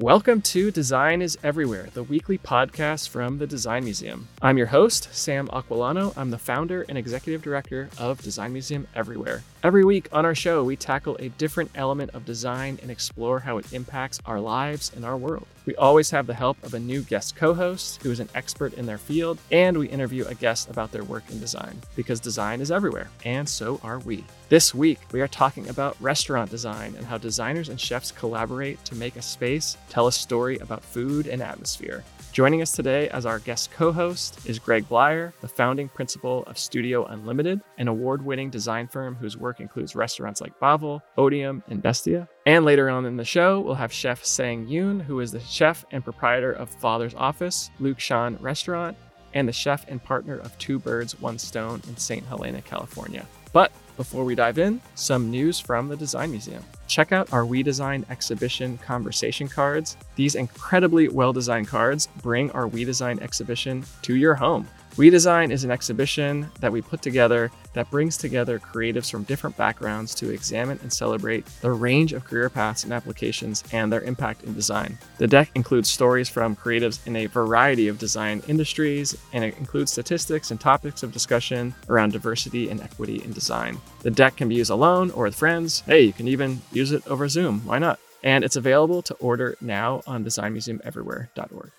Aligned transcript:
Welcome 0.00 0.40
to 0.42 0.70
Design 0.70 1.20
is 1.20 1.36
Everywhere, 1.42 1.88
the 1.92 2.02
weekly 2.02 2.38
podcast 2.38 3.10
from 3.10 3.36
the 3.36 3.46
Design 3.46 3.84
Museum. 3.84 4.28
I'm 4.40 4.56
your 4.56 4.68
host, 4.68 5.10
Sam 5.12 5.46
Aquillano. 5.48 6.16
I'm 6.16 6.30
the 6.30 6.38
founder 6.38 6.86
and 6.88 6.96
executive 6.96 7.42
director 7.42 7.90
of 7.98 8.22
Design 8.22 8.54
Museum 8.54 8.86
Everywhere. 8.94 9.42
Every 9.62 9.84
week 9.84 10.08
on 10.10 10.24
our 10.24 10.34
show, 10.34 10.64
we 10.64 10.74
tackle 10.74 11.16
a 11.20 11.28
different 11.28 11.70
element 11.74 12.12
of 12.14 12.24
design 12.24 12.78
and 12.80 12.90
explore 12.90 13.40
how 13.40 13.58
it 13.58 13.74
impacts 13.74 14.18
our 14.24 14.40
lives 14.40 14.90
and 14.96 15.04
our 15.04 15.18
world. 15.18 15.46
We 15.66 15.74
always 15.76 16.08
have 16.12 16.26
the 16.26 16.32
help 16.32 16.56
of 16.64 16.72
a 16.72 16.80
new 16.80 17.02
guest 17.02 17.36
co 17.36 17.52
host 17.52 18.02
who 18.02 18.10
is 18.10 18.20
an 18.20 18.30
expert 18.34 18.72
in 18.72 18.86
their 18.86 18.96
field, 18.96 19.38
and 19.50 19.76
we 19.76 19.86
interview 19.86 20.24
a 20.24 20.34
guest 20.34 20.70
about 20.70 20.92
their 20.92 21.04
work 21.04 21.24
in 21.30 21.40
design 21.40 21.78
because 21.94 22.20
design 22.20 22.62
is 22.62 22.70
everywhere, 22.70 23.10
and 23.26 23.46
so 23.46 23.78
are 23.84 23.98
we. 23.98 24.24
This 24.48 24.74
week, 24.74 25.00
we 25.12 25.20
are 25.20 25.28
talking 25.28 25.68
about 25.68 26.00
restaurant 26.00 26.50
design 26.50 26.94
and 26.96 27.04
how 27.04 27.18
designers 27.18 27.68
and 27.68 27.78
chefs 27.78 28.12
collaborate 28.12 28.82
to 28.86 28.94
make 28.94 29.16
a 29.16 29.22
space 29.22 29.76
tell 29.90 30.06
a 30.06 30.12
story 30.12 30.56
about 30.60 30.82
food 30.82 31.26
and 31.26 31.42
atmosphere. 31.42 32.02
Joining 32.32 32.62
us 32.62 32.70
today 32.70 33.08
as 33.08 33.26
our 33.26 33.40
guest 33.40 33.72
co 33.72 33.90
host 33.90 34.46
is 34.46 34.60
Greg 34.60 34.88
Bleier, 34.88 35.32
the 35.40 35.48
founding 35.48 35.88
principal 35.88 36.44
of 36.44 36.58
Studio 36.58 37.04
Unlimited, 37.06 37.60
an 37.76 37.88
award 37.88 38.24
winning 38.24 38.50
design 38.50 38.86
firm 38.86 39.16
whose 39.16 39.36
work 39.36 39.58
includes 39.58 39.96
restaurants 39.96 40.40
like 40.40 40.56
Bavel, 40.60 41.02
Otium, 41.18 41.60
and 41.66 41.82
Bestia. 41.82 42.28
And 42.46 42.64
later 42.64 42.88
on 42.88 43.04
in 43.04 43.16
the 43.16 43.24
show, 43.24 43.58
we'll 43.58 43.74
have 43.74 43.92
Chef 43.92 44.24
Sang 44.24 44.68
Yoon, 44.68 45.02
who 45.02 45.18
is 45.18 45.32
the 45.32 45.40
chef 45.40 45.84
and 45.90 46.04
proprietor 46.04 46.52
of 46.52 46.70
Father's 46.70 47.16
Office, 47.16 47.68
Lukshan 47.80 48.40
Restaurant, 48.40 48.96
and 49.34 49.48
the 49.48 49.52
chef 49.52 49.84
and 49.88 50.02
partner 50.02 50.38
of 50.38 50.56
Two 50.58 50.78
Birds, 50.78 51.20
One 51.20 51.38
Stone 51.38 51.82
in 51.88 51.96
St. 51.96 52.24
Helena, 52.26 52.62
California. 52.62 53.26
But 53.52 53.72
before 53.96 54.24
we 54.24 54.36
dive 54.36 54.58
in, 54.58 54.80
some 54.94 55.32
news 55.32 55.58
from 55.58 55.88
the 55.88 55.96
Design 55.96 56.30
Museum. 56.30 56.62
Check 56.90 57.12
out 57.12 57.32
our 57.32 57.46
We 57.46 57.62
Design 57.62 58.04
exhibition 58.10 58.76
conversation 58.78 59.46
cards. 59.46 59.96
These 60.16 60.34
incredibly 60.34 61.06
well 61.06 61.32
designed 61.32 61.68
cards 61.68 62.08
bring 62.20 62.50
our 62.50 62.66
We 62.66 62.84
Design 62.84 63.20
exhibition 63.20 63.84
to 64.02 64.16
your 64.16 64.34
home. 64.34 64.66
We 64.96 65.08
Design 65.08 65.50
is 65.50 65.64
an 65.64 65.70
exhibition 65.70 66.50
that 66.60 66.72
we 66.72 66.82
put 66.82 67.00
together 67.00 67.50
that 67.74 67.90
brings 67.90 68.16
together 68.16 68.58
creatives 68.58 69.10
from 69.10 69.22
different 69.22 69.56
backgrounds 69.56 70.14
to 70.16 70.30
examine 70.30 70.78
and 70.82 70.92
celebrate 70.92 71.46
the 71.62 71.70
range 71.70 72.12
of 72.12 72.24
career 72.24 72.50
paths 72.50 72.84
and 72.84 72.92
applications 72.92 73.62
and 73.72 73.92
their 73.92 74.02
impact 74.02 74.42
in 74.44 74.52
design. 74.52 74.98
The 75.18 75.28
deck 75.28 75.50
includes 75.54 75.88
stories 75.88 76.28
from 76.28 76.56
creatives 76.56 77.06
in 77.06 77.16
a 77.16 77.26
variety 77.26 77.88
of 77.88 77.98
design 77.98 78.42
industries, 78.48 79.16
and 79.32 79.44
it 79.44 79.56
includes 79.58 79.92
statistics 79.92 80.50
and 80.50 80.60
topics 80.60 81.02
of 81.02 81.12
discussion 81.12 81.72
around 81.88 82.12
diversity 82.12 82.68
and 82.68 82.80
equity 82.80 83.22
in 83.22 83.32
design. 83.32 83.78
The 84.00 84.10
deck 84.10 84.36
can 84.36 84.48
be 84.48 84.56
used 84.56 84.70
alone 84.70 85.12
or 85.12 85.24
with 85.24 85.36
friends. 85.36 85.80
Hey, 85.86 86.02
you 86.02 86.12
can 86.12 86.26
even 86.28 86.60
use 86.72 86.90
it 86.90 87.06
over 87.06 87.28
Zoom. 87.28 87.60
Why 87.64 87.78
not? 87.78 88.00
And 88.22 88.44
it's 88.44 88.56
available 88.56 89.02
to 89.02 89.14
order 89.14 89.56
now 89.60 90.02
on 90.06 90.24
designmuseumeverywhere.org. 90.24 91.70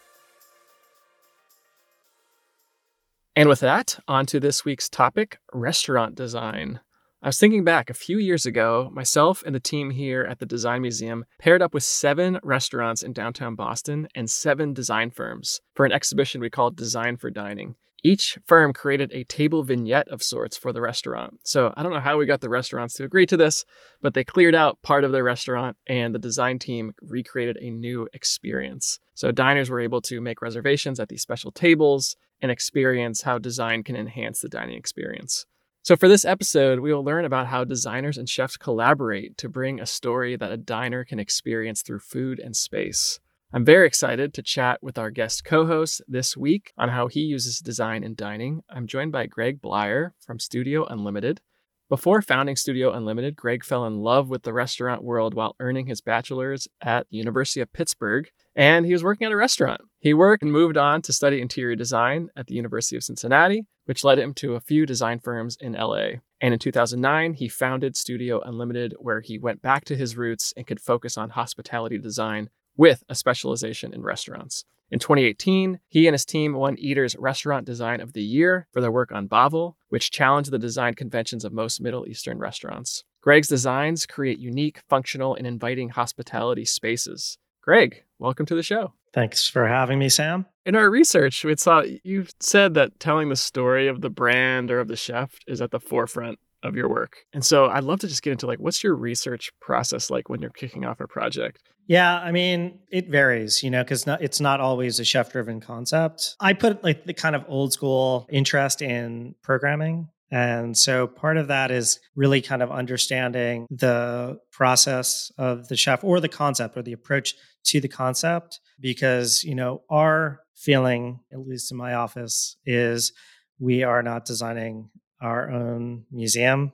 And 3.34 3.48
with 3.48 3.62
that, 3.62 3.98
on 4.10 4.26
to 4.26 4.42
this 4.42 4.66
week's 4.66 4.90
topic 4.90 5.38
restaurant 5.54 6.16
design. 6.16 6.82
I 7.22 7.30
was 7.30 7.40
thinking 7.40 7.64
back 7.64 7.90
a 7.90 7.94
few 7.94 8.18
years 8.18 8.46
ago, 8.46 8.90
myself 8.92 9.42
and 9.46 9.56
the 9.56 9.60
team 9.62 9.92
here 9.92 10.24
at 10.24 10.40
the 10.40 10.46
Design 10.46 10.82
Museum 10.82 11.24
paired 11.40 11.62
up 11.62 11.74
with 11.74 11.84
seven 11.84 12.40
restaurants 12.44 13.04
in 13.04 13.14
downtown 13.14 13.56
Boston 13.56 14.10
and 14.16 14.30
seven 14.30 14.74
design 14.74 15.12
firms 15.12 15.62
for 15.76 15.86
an 15.86 15.94
exhibition 15.94 16.42
we 16.42 16.50
called 16.50 16.76
Design 16.76 17.16
for 17.16 17.30
Dining. 17.30 17.76
Each 18.04 18.38
firm 18.48 18.74
created 18.74 19.12
a 19.14 19.24
table 19.24 19.64
vignette 19.64 20.10
of 20.10 20.24
sorts 20.24 20.58
for 20.58 20.74
the 20.74 20.82
restaurant. 20.82 21.36
So 21.46 21.72
I 21.78 21.84
don't 21.84 21.94
know 21.94 22.00
how 22.00 22.18
we 22.18 22.26
got 22.26 22.42
the 22.42 22.50
restaurants 22.50 22.96
to 22.96 23.06
agree 23.06 23.28
to 23.28 23.38
this, 23.38 23.64
but 24.02 24.14
they 24.14 24.24
cleared 24.26 24.56
out 24.56 24.82
part 24.82 25.04
of 25.06 25.14
their 25.14 25.24
restaurant 25.24 25.78
and 25.88 26.14
the 26.14 26.20
design 26.20 26.60
team 26.60 26.94
recreated 27.02 27.58
a 27.62 27.70
new 27.70 28.10
experience. 28.12 29.00
So 29.14 29.32
diners 29.32 29.70
were 29.70 29.80
able 29.80 30.02
to 30.02 30.20
make 30.20 30.42
reservations 30.42 31.00
at 31.00 31.08
these 31.08 31.22
special 31.22 31.52
tables 31.52 32.18
and 32.42 32.52
experience 32.52 33.22
how 33.22 33.38
design 33.38 33.84
can 33.84 33.96
enhance 33.96 34.42
the 34.42 34.50
dining 34.50 34.78
experience. 34.78 35.46
So, 35.84 35.96
for 35.96 36.08
this 36.08 36.26
episode, 36.26 36.80
we 36.80 36.94
will 36.94 37.04
learn 37.04 37.26
about 37.26 37.48
how 37.48 37.64
designers 37.64 38.18
and 38.18 38.30
chefs 38.30 38.56
collaborate 38.56 39.38
to 39.38 39.50
bring 39.50 39.80
a 39.80 39.86
story 39.86 40.36
that 40.36 40.52
a 40.52 40.58
diner 40.58 41.04
can 41.04 41.20
experience 41.20 41.82
through 41.82 42.00
food 42.00 42.40
and 42.40 42.56
space. 42.56 43.20
I'm 43.54 43.66
very 43.66 43.88
excited 43.88 44.34
to 44.36 44.44
chat 44.44 44.82
with 44.82 44.98
our 44.98 45.10
guest 45.10 45.44
co 45.44 45.66
host 45.66 46.02
this 46.08 46.38
week 46.38 46.72
on 46.78 46.90
how 46.90 47.08
he 47.08 47.22
uses 47.22 47.60
design 47.60 48.04
in 48.04 48.16
dining. 48.16 48.62
I'm 48.70 48.88
joined 48.88 49.12
by 49.12 49.26
Greg 49.26 49.62
Bleier 49.62 50.12
from 50.20 50.40
Studio 50.40 50.86
Unlimited. 50.86 51.42
Before 51.90 52.22
founding 52.22 52.56
Studio 52.56 52.94
Unlimited, 52.94 53.36
Greg 53.36 53.66
fell 53.66 53.86
in 53.86 54.00
love 54.00 54.30
with 54.30 54.44
the 54.44 54.54
restaurant 54.54 55.04
world 55.04 55.34
while 55.34 55.58
earning 55.60 55.88
his 55.88 56.00
bachelor's 56.00 56.70
at 56.82 57.08
the 57.10 57.18
University 57.18 57.60
of 57.60 57.74
Pittsburgh, 57.74 58.30
and 58.56 58.86
he 58.86 58.94
was 58.94 59.04
working 59.04 59.26
at 59.26 59.32
a 59.32 59.38
restaurant. 59.38 59.82
He 60.00 60.14
worked 60.14 60.44
and 60.44 60.52
moved 60.52 60.78
on 60.78 61.02
to 61.04 61.14
study 61.14 61.42
interior 61.42 61.76
design 61.76 62.30
at 62.36 62.48
the 62.48 62.56
University 62.56 62.96
of 62.96 63.04
Cincinnati, 63.04 63.66
which 63.86 64.04
led 64.04 64.20
him 64.20 64.34
to 64.36 64.56
a 64.56 64.60
few 64.60 64.86
design 64.86 65.20
firms 65.20 65.58
in 65.60 65.74
LA. 65.74 66.20
And 66.42 66.54
in 66.54 66.60
2009, 66.60 67.34
he 67.34 67.48
founded 67.48 67.96
Studio 67.96 68.42
Unlimited, 68.42 68.96
where 69.00 69.22
he 69.22 69.38
went 69.38 69.62
back 69.62 69.86
to 69.86 69.96
his 69.96 70.18
roots 70.18 70.54
and 70.58 70.66
could 70.66 70.80
focus 70.80 71.18
on 71.18 71.30
hospitality 71.30 71.98
design 71.98 72.50
with 72.76 73.04
a 73.10 73.16
specialization 73.16 73.94
in 73.94 74.02
restaurants. 74.02 74.66
In 74.90 75.00
2018, 75.00 75.80
he 75.88 76.08
and 76.08 76.14
his 76.14 76.26
team 76.26 76.54
won 76.54 76.78
Eater's 76.78 77.16
Restaurant 77.18 77.66
Design 77.66 78.02
of 78.02 78.12
the 78.12 78.24
Year 78.24 78.68
for 78.74 78.82
their 78.82 78.92
work 78.92 79.12
on 79.14 79.30
Bavel, 79.30 79.76
which 79.88 80.12
challenged 80.12 80.52
the 80.52 80.60
design 80.60 80.96
conventions 80.96 81.46
of 81.46 81.54
most 81.54 81.80
Middle 81.80 82.06
Eastern 82.08 82.40
restaurants. 82.40 83.06
Greg's 83.22 83.48
designs 83.48 84.06
create 84.06 84.40
unique, 84.40 84.82
functional, 84.90 85.36
and 85.36 85.48
inviting 85.48 85.90
hospitality 85.90 86.66
spaces. 86.66 87.38
Greg, 87.62 88.04
welcome 88.22 88.46
to 88.46 88.56
the 88.56 88.64
show. 88.64 88.94
Thanks 89.14 89.48
for 89.48 89.68
having 89.68 90.00
me, 90.00 90.08
Sam. 90.08 90.46
In 90.66 90.76
our 90.76 90.90
research, 90.90 91.44
we 91.44 91.56
saw 91.58 91.84
you 92.04 92.28
said 92.40 92.76
that 92.76 93.00
telling 93.00 93.30
the 93.30 93.36
story 93.36 93.88
of 93.88 94.02
the 94.02 94.10
brand 94.10 94.70
or 94.72 94.80
of 94.80 94.88
the 94.88 94.96
chef 94.96 95.32
is 95.48 95.60
at 95.60 95.72
the 95.72 95.80
forefront 95.80 96.40
of 96.64 96.76
your 96.76 96.88
work. 96.88 97.18
And 97.34 97.44
so 97.44 97.66
I'd 97.66 97.84
love 97.84 98.00
to 98.02 98.08
just 98.08 98.22
get 98.22 98.32
into 98.32 98.46
like 98.46 98.60
what's 98.60 98.84
your 98.84 98.96
research 98.96 99.52
process 99.60 100.10
like 100.12 100.30
when 100.30 100.40
you're 100.40 100.52
kicking 100.52 100.86
off 100.86 101.00
a 101.00 101.08
project? 101.08 101.68
Yeah, 101.88 102.16
I 102.20 102.32
mean, 102.32 102.80
it 102.92 103.10
varies, 103.10 103.64
you 103.64 103.72
know, 103.72 103.84
because 103.84 104.06
it's 104.08 104.40
not 104.40 104.62
always 104.62 105.00
a 105.00 105.04
chef 105.04 105.32
driven 105.32 105.60
concept. 105.60 106.36
I 106.40 106.54
put 106.54 106.84
like 106.84 107.06
the 107.06 107.14
kind 107.14 107.36
of 107.36 107.44
old 107.48 107.74
school 107.74 108.28
interest 108.30 108.84
in 108.84 109.36
programming. 109.42 110.08
And 110.32 110.78
so 110.78 111.08
part 111.08 111.36
of 111.36 111.50
that 111.50 111.72
is 111.72 112.00
really 112.16 112.42
kind 112.42 112.64
of 112.64 112.72
understanding 112.72 113.68
the 113.70 114.40
process 114.52 115.32
of 115.38 115.68
the 115.68 115.76
chef 115.76 116.04
or 116.04 116.22
the 116.22 116.30
concept 116.30 116.78
or 116.78 116.82
the 116.82 116.94
approach 116.94 117.36
to 117.66 117.82
the 117.82 117.90
concept. 117.90 118.62
Because, 118.80 119.44
you 119.44 119.56
know, 119.56 119.84
our 119.90 120.42
feeling, 120.56 121.20
at 121.32 121.46
least 121.46 121.72
in 121.72 121.78
my 121.78 121.96
office, 121.96 122.56
is 122.66 123.12
we 123.60 123.84
are 123.84 124.02
not 124.02 124.26
designing 124.26 124.90
our 125.22 125.52
own 125.52 126.06
museum. 126.12 126.72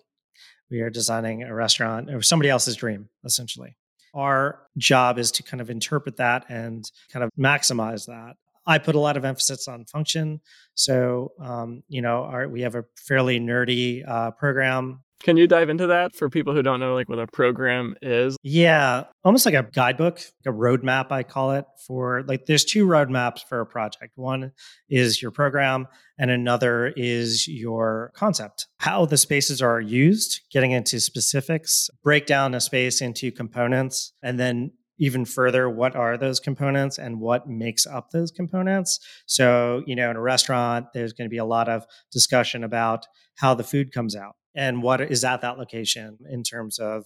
We 0.69 0.81
are 0.81 0.89
designing 0.89 1.44
a 1.44 1.53
restaurant 1.53 2.13
or 2.13 2.22
somebody 2.22 2.50
else's 2.50 2.75
dream, 2.75 3.09
essentially. 3.25 3.75
Our 4.13 4.59
job 4.78 5.18
is 5.18 5.31
to 5.34 5.44
kind 5.44 5.62
of 5.62 5.69
interpret 5.69 6.18
that 6.18 6.45
and 6.50 6.89
kind 7.12 7.24
of 7.24 7.31
maximize 7.38 8.06
that. 8.06 8.35
I 8.67 8.78
put 8.78 8.95
a 8.95 9.00
lot 9.00 9.17
of 9.17 9.25
emphasis 9.25 9.67
on 9.67 9.85
function. 9.85 10.41
So, 10.75 11.31
um, 11.41 11.81
you 11.88 12.01
know, 12.01 12.23
our, 12.23 12.47
we 12.47 12.61
have 12.61 12.75
a 12.75 12.83
fairly 13.07 13.39
nerdy 13.39 14.07
uh, 14.07 14.31
program 14.31 15.00
can 15.23 15.35
you 15.35 15.47
dive 15.47 15.69
into 15.69 15.88
that 15.88 16.16
for 16.16 16.29
people 16.29 16.53
who 16.53 16.61
don't 16.61 16.79
know 16.79 16.94
like 16.94 17.09
what 17.09 17.19
a 17.19 17.27
program 17.27 17.95
is? 18.01 18.38
Yeah, 18.44 19.06
almost 19.23 19.45
like 19.45 19.56
a 19.56 19.63
guidebook, 19.63 20.22
a 20.45 20.51
roadmap 20.51 21.11
I 21.11 21.23
call 21.23 21.51
it 21.51 21.66
for 21.88 22.23
like 22.27 22.45
there's 22.45 22.63
two 22.63 22.85
roadmaps 22.85 23.39
for 23.47 23.59
a 23.59 23.66
project. 23.66 24.13
One 24.16 24.51
is 24.89 25.22
your 25.22 25.31
program 25.31 25.88
and 26.19 26.29
another 26.29 26.94
is 26.95 27.47
your 27.47 28.11
concept. 28.13 28.67
How 28.79 29.06
the 29.06 29.17
spaces 29.17 29.61
are 29.61 29.81
used, 29.81 30.41
getting 30.51 30.72
into 30.72 31.00
specifics, 31.00 31.89
break 32.03 32.25
down 32.25 32.53
a 32.53 32.62
space 32.62 33.01
into 33.01 33.31
components 33.31 34.13
and 34.21 34.39
then 34.39 34.71
even 34.99 35.25
further 35.25 35.69
what 35.69 35.95
are 35.95 36.17
those 36.17 36.39
components 36.39 36.97
and 36.97 37.19
what 37.19 37.47
makes 37.47 37.85
up 37.85 38.11
those 38.11 38.31
components. 38.31 38.99
So 39.25 39.83
you 39.85 39.95
know 39.95 40.09
in 40.09 40.17
a 40.17 40.21
restaurant 40.21 40.88
there's 40.94 41.13
going 41.13 41.27
to 41.27 41.33
be 41.33 41.38
a 41.38 41.45
lot 41.45 41.69
of 41.69 41.85
discussion 42.11 42.63
about 42.63 43.05
how 43.35 43.53
the 43.53 43.63
food 43.63 43.94
comes 43.94 44.15
out 44.15 44.35
and 44.55 44.81
what 44.81 45.01
is 45.01 45.23
at 45.23 45.41
that 45.41 45.57
location 45.57 46.17
in 46.29 46.44
terms 46.44 46.79
of 46.79 47.05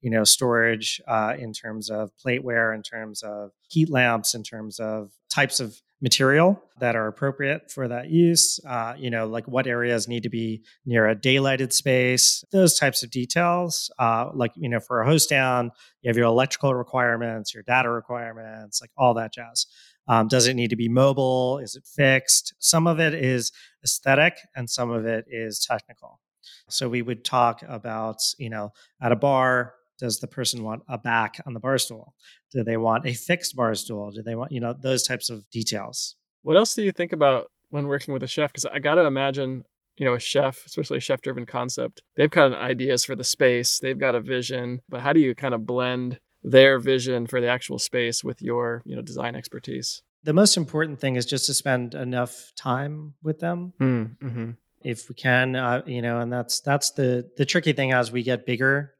you 0.00 0.10
know 0.10 0.24
storage 0.24 1.00
uh, 1.08 1.34
in 1.38 1.52
terms 1.52 1.90
of 1.90 2.10
plateware 2.24 2.74
in 2.74 2.82
terms 2.82 3.22
of 3.22 3.50
heat 3.68 3.90
lamps 3.90 4.34
in 4.34 4.42
terms 4.42 4.78
of 4.78 5.12
types 5.30 5.60
of 5.60 5.80
material 6.02 6.60
that 6.80 6.96
are 6.96 7.06
appropriate 7.06 7.70
for 7.70 7.86
that 7.86 8.10
use 8.10 8.58
uh, 8.66 8.92
you 8.98 9.08
know 9.08 9.26
like 9.26 9.46
what 9.46 9.66
areas 9.66 10.08
need 10.08 10.24
to 10.24 10.28
be 10.28 10.62
near 10.84 11.08
a 11.08 11.14
daylighted 11.14 11.72
space 11.72 12.44
those 12.50 12.78
types 12.78 13.02
of 13.02 13.10
details. 13.10 13.90
Uh, 13.98 14.30
like 14.34 14.52
you 14.56 14.68
know 14.68 14.80
for 14.80 15.00
a 15.00 15.06
host 15.06 15.30
down 15.30 15.70
you 16.02 16.08
have 16.08 16.16
your 16.16 16.26
electrical 16.26 16.74
requirements 16.74 17.54
your 17.54 17.62
data 17.62 17.88
requirements 17.88 18.80
like 18.80 18.90
all 18.96 19.14
that 19.14 19.32
jazz. 19.32 19.66
Um, 20.08 20.26
does 20.26 20.48
it 20.48 20.54
need 20.54 20.70
to 20.70 20.76
be 20.76 20.88
mobile? 20.88 21.58
Is 21.58 21.76
it 21.76 21.86
fixed? 21.86 22.54
Some 22.58 22.88
of 22.88 22.98
it 22.98 23.14
is 23.14 23.52
aesthetic 23.84 24.34
and 24.56 24.68
some 24.68 24.90
of 24.90 25.06
it 25.06 25.26
is 25.28 25.64
technical. 25.64 26.20
So 26.68 26.88
we 26.88 27.02
would 27.02 27.24
talk 27.24 27.62
about, 27.68 28.18
you 28.38 28.50
know, 28.50 28.72
at 29.00 29.12
a 29.12 29.16
bar, 29.16 29.74
Does 29.98 30.18
the 30.18 30.26
person 30.26 30.64
want 30.64 30.82
a 30.88 30.98
back 30.98 31.40
on 31.46 31.54
the 31.54 31.60
bar 31.60 31.78
stool? 31.78 32.14
Do 32.50 32.64
they 32.64 32.76
want 32.76 33.06
a 33.06 33.12
fixed 33.12 33.54
bar 33.54 33.74
stool? 33.74 34.10
Do 34.10 34.22
they 34.22 34.34
want, 34.34 34.52
you 34.52 34.60
know, 34.60 34.72
those 34.72 35.04
types 35.04 35.30
of 35.30 35.48
details? 35.50 36.16
What 36.42 36.56
else 36.56 36.74
do 36.74 36.82
you 36.82 36.92
think 36.92 37.12
about 37.12 37.50
when 37.70 37.86
working 37.86 38.12
with 38.12 38.22
a 38.22 38.28
chef? 38.28 38.50
Because 38.50 38.66
I 38.66 38.78
got 38.78 38.96
to 38.96 39.04
imagine, 39.04 39.64
you 39.96 40.04
know, 40.04 40.14
a 40.14 40.20
chef, 40.20 40.64
especially 40.66 40.98
a 40.98 41.00
chef 41.00 41.22
driven 41.22 41.46
concept, 41.46 42.02
they've 42.16 42.30
got 42.30 42.52
ideas 42.52 43.04
for 43.04 43.14
the 43.14 43.24
space, 43.24 43.78
they've 43.78 43.98
got 43.98 44.14
a 44.14 44.20
vision, 44.20 44.80
but 44.88 45.00
how 45.00 45.12
do 45.12 45.20
you 45.20 45.34
kind 45.34 45.54
of 45.54 45.66
blend 45.66 46.18
their 46.42 46.78
vision 46.78 47.26
for 47.26 47.40
the 47.40 47.46
actual 47.48 47.78
space 47.78 48.24
with 48.24 48.42
your, 48.42 48.82
you 48.84 48.96
know, 48.96 49.02
design 49.02 49.36
expertise? 49.36 50.02
The 50.24 50.32
most 50.32 50.56
important 50.56 51.00
thing 51.00 51.16
is 51.16 51.26
just 51.26 51.46
to 51.46 51.54
spend 51.54 51.94
enough 51.94 52.52
time 52.56 53.14
with 53.22 53.40
them. 53.40 53.72
Mm, 53.80 54.18
mm-hmm. 54.18 54.50
If 54.82 55.08
we 55.08 55.14
can, 55.14 55.54
uh, 55.54 55.82
you 55.86 56.02
know, 56.02 56.18
and 56.20 56.32
that's 56.32 56.60
that's 56.60 56.90
the 56.92 57.28
the 57.36 57.44
tricky 57.44 57.72
thing 57.72 57.92
as 57.92 58.10
we 58.10 58.24
get 58.24 58.46
bigger 58.46 58.94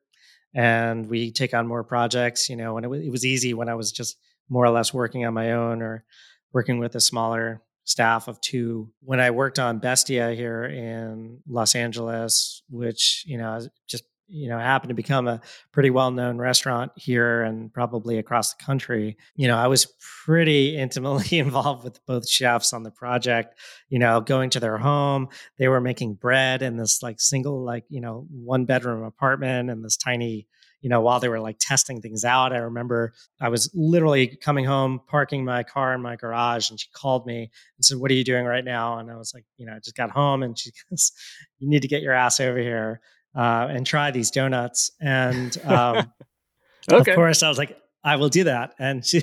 and 0.55 1.09
we 1.09 1.31
take 1.33 1.55
on 1.55 1.67
more 1.67 1.85
projects. 1.85 2.49
You 2.49 2.57
know, 2.57 2.77
and 2.77 2.85
it, 2.85 2.89
w- 2.89 3.07
it 3.07 3.11
was 3.11 3.25
easy 3.25 3.55
when 3.55 3.69
I 3.69 3.75
was 3.75 3.93
just 3.93 4.17
more 4.49 4.65
or 4.65 4.71
less 4.71 4.93
working 4.93 5.25
on 5.25 5.35
my 5.35 5.53
own 5.53 5.83
or 5.83 6.05
working 6.53 6.79
with 6.79 6.95
a 6.95 7.01
smaller 7.01 7.63
staff 7.85 8.29
of 8.29 8.41
two. 8.41 8.91
When 9.01 9.21
I 9.21 9.31
worked 9.31 9.59
on 9.59 9.79
Bestia 9.79 10.35
here 10.35 10.65
in 10.65 11.41
Los 11.49 11.75
Angeles, 11.75 12.63
which 12.71 13.25
you 13.27 13.39
know 13.39 13.67
just 13.89 14.05
you 14.29 14.49
know 14.49 14.59
happened 14.59 14.89
to 14.89 14.95
become 14.95 15.29
a 15.29 15.41
pretty 15.73 15.91
well-known 15.91 16.39
restaurant 16.39 16.93
here 16.97 17.43
and 17.43 17.73
probably 17.73 18.19
across 18.19 18.55
the 18.55 18.65
country 18.65 19.17
you 19.37 19.47
know 19.47 19.57
i 19.57 19.67
was 19.67 19.87
pretty 20.25 20.77
intimately 20.77 21.39
involved 21.39 21.85
with 21.85 22.05
both 22.07 22.29
chefs 22.29 22.73
on 22.73 22.83
the 22.83 22.91
project 22.91 23.59
you 23.89 23.99
know 23.99 24.21
going 24.21 24.51
to 24.51 24.61
their 24.61 24.79
home. 24.79 25.29
They 25.59 25.69
were 25.69 25.81
making 25.81 26.15
bread 26.15 26.63
in 26.63 26.77
this 26.77 27.03
like 27.03 27.21
single 27.21 27.63
like 27.63 27.85
you 27.89 28.01
know 28.01 28.27
one 28.31 28.65
bedroom 28.65 29.05
apartment 29.05 29.71
and 29.71 29.85
this 29.85 29.97
tiny 29.97 30.47
you 30.81 30.89
know 30.89 31.01
while 31.01 31.21
they 31.21 31.29
were 31.29 31.41
like 31.41 31.57
testing 31.59 32.01
things 32.01 32.25
out. 32.25 32.53
I 32.53 32.59
remember 32.59 33.13
i 33.41 33.49
was 33.49 33.71
literally 33.75 34.27
coming 34.29 34.65
home 34.65 35.01
parking 35.07 35.45
my 35.45 35.63
car 35.63 35.95
in 35.95 36.01
my 36.01 36.17
garage 36.17 36.71
and 36.71 36.81
she 36.81 36.89
called 36.95 37.27
me 37.27 37.51
and 37.77 37.85
said 37.85 37.99
what 37.99 38.11
are 38.11 38.15
you 38.15 38.25
doing 38.25 38.47
right 38.47 38.65
now? 38.65 38.99
And 38.99 39.11
i 39.11 39.17
was 39.17 39.33
like 39.35 39.45
you 39.57 39.67
know 39.67 39.75
i 39.75 39.79
just 39.79 39.97
got 39.97 40.11
home 40.11 40.43
and 40.43 40.59
she 40.59 40.71
goes 40.91 41.13
you 41.59 41.69
need 41.69 41.83
to 41.83 41.89
get 41.89 42.03
your 42.03 42.15
ass 42.15 42.41
over 42.41 42.59
here 42.59 43.01
uh, 43.35 43.69
and 43.71 43.87
try 43.87 44.11
these 44.11 44.31
donuts. 44.31 44.91
And 45.01 45.57
um, 45.65 46.13
okay. 46.91 47.11
of 47.11 47.17
course, 47.17 47.43
I 47.43 47.49
was 47.49 47.59
like, 47.59 47.77
I 48.05 48.17
will 48.17 48.29
do 48.29 48.45
that. 48.45 48.75
And 48.79 49.05
she, 49.07 49.23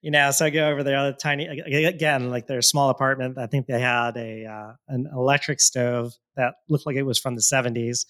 you 0.00 0.10
know, 0.10 0.30
so 0.30 0.46
I 0.46 0.50
go 0.50 0.68
over 0.68 0.82
there, 0.82 1.02
the 1.04 1.12
tiny 1.12 1.46
again, 1.46 2.30
like 2.30 2.46
their 2.46 2.62
small 2.62 2.90
apartment. 2.90 3.38
I 3.38 3.46
think 3.46 3.66
they 3.66 3.80
had 3.80 4.16
a 4.16 4.46
uh, 4.46 4.72
an 4.88 5.08
electric 5.12 5.60
stove 5.60 6.14
that 6.36 6.54
looked 6.68 6.86
like 6.86 6.96
it 6.96 7.02
was 7.02 7.18
from 7.18 7.34
the 7.34 7.42
'70s, 7.42 8.06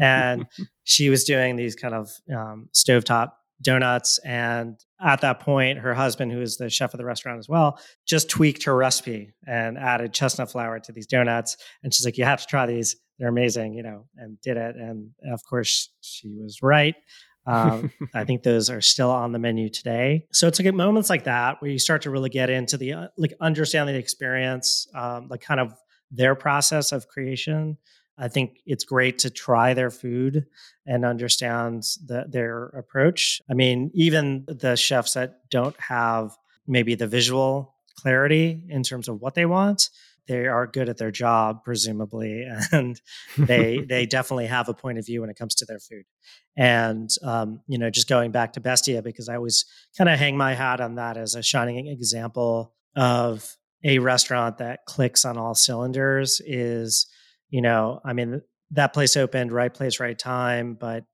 and 0.00 0.46
she 0.84 1.10
was 1.10 1.24
doing 1.24 1.56
these 1.56 1.74
kind 1.74 1.94
of 1.94 2.10
um, 2.34 2.68
stovetop 2.74 3.32
donuts. 3.62 4.18
And 4.18 4.78
at 5.00 5.22
that 5.22 5.40
point, 5.40 5.78
her 5.78 5.94
husband, 5.94 6.30
who 6.30 6.42
is 6.42 6.58
the 6.58 6.68
chef 6.68 6.92
of 6.92 6.98
the 6.98 7.06
restaurant 7.06 7.38
as 7.38 7.48
well, 7.48 7.78
just 8.06 8.28
tweaked 8.28 8.64
her 8.64 8.76
recipe 8.76 9.32
and 9.46 9.78
added 9.78 10.12
chestnut 10.12 10.50
flour 10.50 10.78
to 10.80 10.92
these 10.92 11.06
donuts. 11.06 11.56
And 11.82 11.92
she's 11.94 12.04
like, 12.04 12.18
"You 12.18 12.24
have 12.24 12.40
to 12.40 12.46
try 12.46 12.66
these." 12.66 12.96
They're 13.18 13.28
amazing, 13.28 13.74
you 13.74 13.82
know, 13.82 14.06
and 14.16 14.40
did 14.40 14.56
it. 14.56 14.76
And 14.76 15.10
of 15.32 15.42
course, 15.48 15.90
she 16.00 16.28
was 16.28 16.62
right. 16.62 16.94
Um, 17.46 17.90
I 18.14 18.24
think 18.24 18.42
those 18.42 18.68
are 18.70 18.80
still 18.80 19.10
on 19.10 19.32
the 19.32 19.38
menu 19.38 19.68
today. 19.68 20.26
So 20.32 20.48
it's 20.48 20.60
like 20.60 20.72
moments 20.74 21.08
like 21.08 21.24
that 21.24 21.60
where 21.60 21.70
you 21.70 21.78
start 21.78 22.02
to 22.02 22.10
really 22.10 22.30
get 22.30 22.50
into 22.50 22.76
the 22.76 22.92
uh, 22.92 23.08
like 23.16 23.34
understanding 23.40 23.94
the 23.94 24.00
experience, 24.00 24.86
um, 24.94 25.28
like 25.28 25.40
kind 25.40 25.60
of 25.60 25.74
their 26.10 26.34
process 26.34 26.92
of 26.92 27.08
creation. 27.08 27.78
I 28.18 28.28
think 28.28 28.60
it's 28.64 28.84
great 28.84 29.18
to 29.20 29.30
try 29.30 29.74
their 29.74 29.90
food 29.90 30.46
and 30.86 31.04
understand 31.04 31.82
the, 32.06 32.24
their 32.28 32.66
approach. 32.68 33.42
I 33.50 33.54
mean, 33.54 33.90
even 33.92 34.44
the 34.48 34.74
chefs 34.74 35.14
that 35.14 35.40
don't 35.50 35.78
have 35.80 36.36
maybe 36.66 36.94
the 36.94 37.06
visual 37.06 37.74
clarity 37.96 38.62
in 38.68 38.82
terms 38.82 39.08
of 39.08 39.20
what 39.20 39.34
they 39.34 39.44
want, 39.46 39.90
they 40.28 40.46
are 40.46 40.66
good 40.66 40.88
at 40.88 40.96
their 40.96 41.10
job 41.10 41.64
presumably 41.64 42.46
and 42.72 43.00
they 43.38 43.78
they 43.78 44.06
definitely 44.16 44.46
have 44.46 44.68
a 44.68 44.74
point 44.74 44.98
of 44.98 45.06
view 45.06 45.20
when 45.20 45.30
it 45.30 45.38
comes 45.38 45.54
to 45.56 45.64
their 45.64 45.78
food. 45.78 46.04
And 46.56 47.10
um, 47.22 47.60
you 47.66 47.78
know 47.78 47.90
just 47.90 48.08
going 48.08 48.30
back 48.30 48.54
to 48.54 48.60
bestia 48.60 49.02
because 49.02 49.28
i 49.28 49.36
always 49.36 49.64
kind 49.96 50.10
of 50.10 50.18
hang 50.18 50.36
my 50.36 50.54
hat 50.54 50.80
on 50.80 50.96
that 50.96 51.16
as 51.16 51.34
a 51.34 51.42
shining 51.42 51.86
example 51.86 52.74
of 52.96 53.56
a 53.84 53.98
restaurant 53.98 54.58
that 54.58 54.80
clicks 54.86 55.24
on 55.24 55.36
all 55.36 55.54
cylinders 55.54 56.40
is 56.44 57.06
you 57.50 57.60
know 57.60 58.00
i 58.04 58.12
mean 58.12 58.40
that 58.70 58.92
place 58.92 59.16
opened 59.16 59.52
right 59.52 59.74
place 59.74 60.00
right 60.00 60.18
time 60.18 60.74
but 60.74 61.04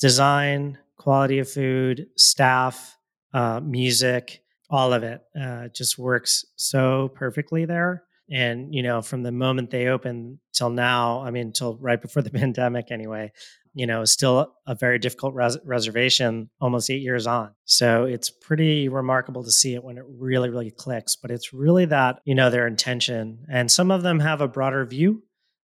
design 0.00 0.78
quality 0.96 1.38
of 1.38 1.50
food 1.50 2.06
staff 2.16 2.96
uh, 3.34 3.60
music 3.60 4.42
all 4.70 4.92
of 4.92 5.02
it 5.02 5.20
uh, 5.40 5.68
just 5.74 5.98
works 5.98 6.44
so 6.56 7.10
perfectly 7.14 7.64
there 7.64 8.04
and 8.32 8.74
you 8.74 8.82
know 8.82 9.02
from 9.02 9.22
the 9.22 9.30
moment 9.30 9.70
they 9.70 9.86
opened 9.86 10.38
till 10.52 10.70
now 10.70 11.20
i 11.22 11.30
mean 11.30 11.52
till 11.52 11.76
right 11.78 12.00
before 12.00 12.22
the 12.22 12.30
pandemic 12.40 12.90
anyway 12.90 13.30
you 13.74 13.86
know 13.86 14.04
still 14.04 14.54
a 14.66 14.74
very 14.74 14.98
difficult 14.98 15.34
res- 15.34 15.58
reservation 15.64 16.50
almost 16.60 16.90
eight 16.90 17.02
years 17.02 17.26
on. 17.26 17.54
So 17.64 18.04
it's 18.04 18.30
pretty 18.30 18.88
remarkable 18.88 19.44
to 19.44 19.50
see 19.50 19.74
it 19.74 19.84
when 19.84 19.98
it 19.98 20.04
really 20.08 20.50
really 20.50 20.70
clicks 20.70 21.16
but 21.16 21.30
it's 21.30 21.52
really 21.52 21.84
that 21.86 22.20
you 22.24 22.34
know 22.34 22.50
their 22.50 22.66
intention 22.66 23.44
and 23.50 23.70
some 23.70 23.90
of 23.90 24.02
them 24.02 24.20
have 24.20 24.40
a 24.40 24.48
broader 24.48 24.84
view 24.84 25.22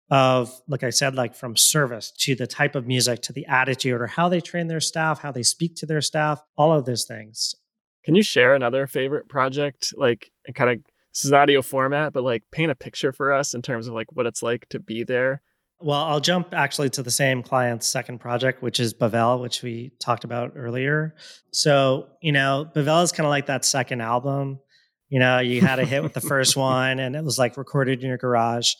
of 0.09 0.61
like 0.69 0.83
i 0.83 0.89
said 0.89 1.15
like 1.15 1.35
from 1.35 1.57
service 1.57 2.11
to 2.11 2.33
the 2.33 2.47
type 2.47 2.75
of 2.75 2.87
music 2.87 3.21
to 3.21 3.33
the 3.33 3.45
attitude 3.47 3.99
or 3.99 4.07
how 4.07 4.29
they 4.29 4.39
train 4.39 4.67
their 4.67 4.79
staff 4.79 5.19
how 5.19 5.31
they 5.31 5.43
speak 5.43 5.75
to 5.75 5.85
their 5.85 6.01
staff 6.01 6.41
all 6.57 6.71
of 6.71 6.85
those 6.85 7.05
things. 7.05 7.55
Can 8.05 8.15
you 8.15 8.23
share 8.23 8.55
another 8.55 8.87
favorite 8.87 9.27
project 9.27 9.93
like 9.97 10.31
kind 10.55 10.69
of 10.69 10.96
this 11.17 11.25
is 11.25 11.33
audio 11.33 11.63
format, 11.63 12.13
but 12.13 12.23
like 12.23 12.43
paint 12.51 12.69
a 12.69 12.75
picture 12.75 13.11
for 13.11 13.33
us 13.33 13.55
in 13.55 13.63
terms 13.63 13.87
of 13.87 13.95
like 13.95 14.05
what 14.13 14.27
it's 14.27 14.43
like 14.43 14.69
to 14.69 14.79
be 14.79 15.03
there. 15.03 15.41
Well, 15.79 15.99
I'll 15.99 16.19
jump 16.19 16.53
actually 16.53 16.91
to 16.91 17.01
the 17.01 17.09
same 17.09 17.41
client's 17.41 17.87
second 17.87 18.19
project, 18.19 18.61
which 18.61 18.79
is 18.79 18.93
Bavel, 18.93 19.41
which 19.41 19.63
we 19.63 19.91
talked 19.99 20.25
about 20.25 20.53
earlier. 20.55 21.15
So, 21.51 22.07
you 22.21 22.31
know, 22.31 22.69
Bavel 22.75 23.03
is 23.03 23.11
kind 23.11 23.25
of 23.25 23.31
like 23.31 23.47
that 23.47 23.65
second 23.65 24.01
album. 24.01 24.59
You 25.09 25.17
know, 25.19 25.39
you 25.39 25.59
had 25.59 25.79
a 25.79 25.85
hit 25.85 26.03
with 26.03 26.13
the 26.13 26.21
first 26.33 26.55
one 26.55 26.99
and 26.99 27.15
it 27.15 27.23
was 27.23 27.39
like 27.39 27.57
recorded 27.57 28.03
in 28.03 28.09
your 28.09 28.17
garage 28.19 28.73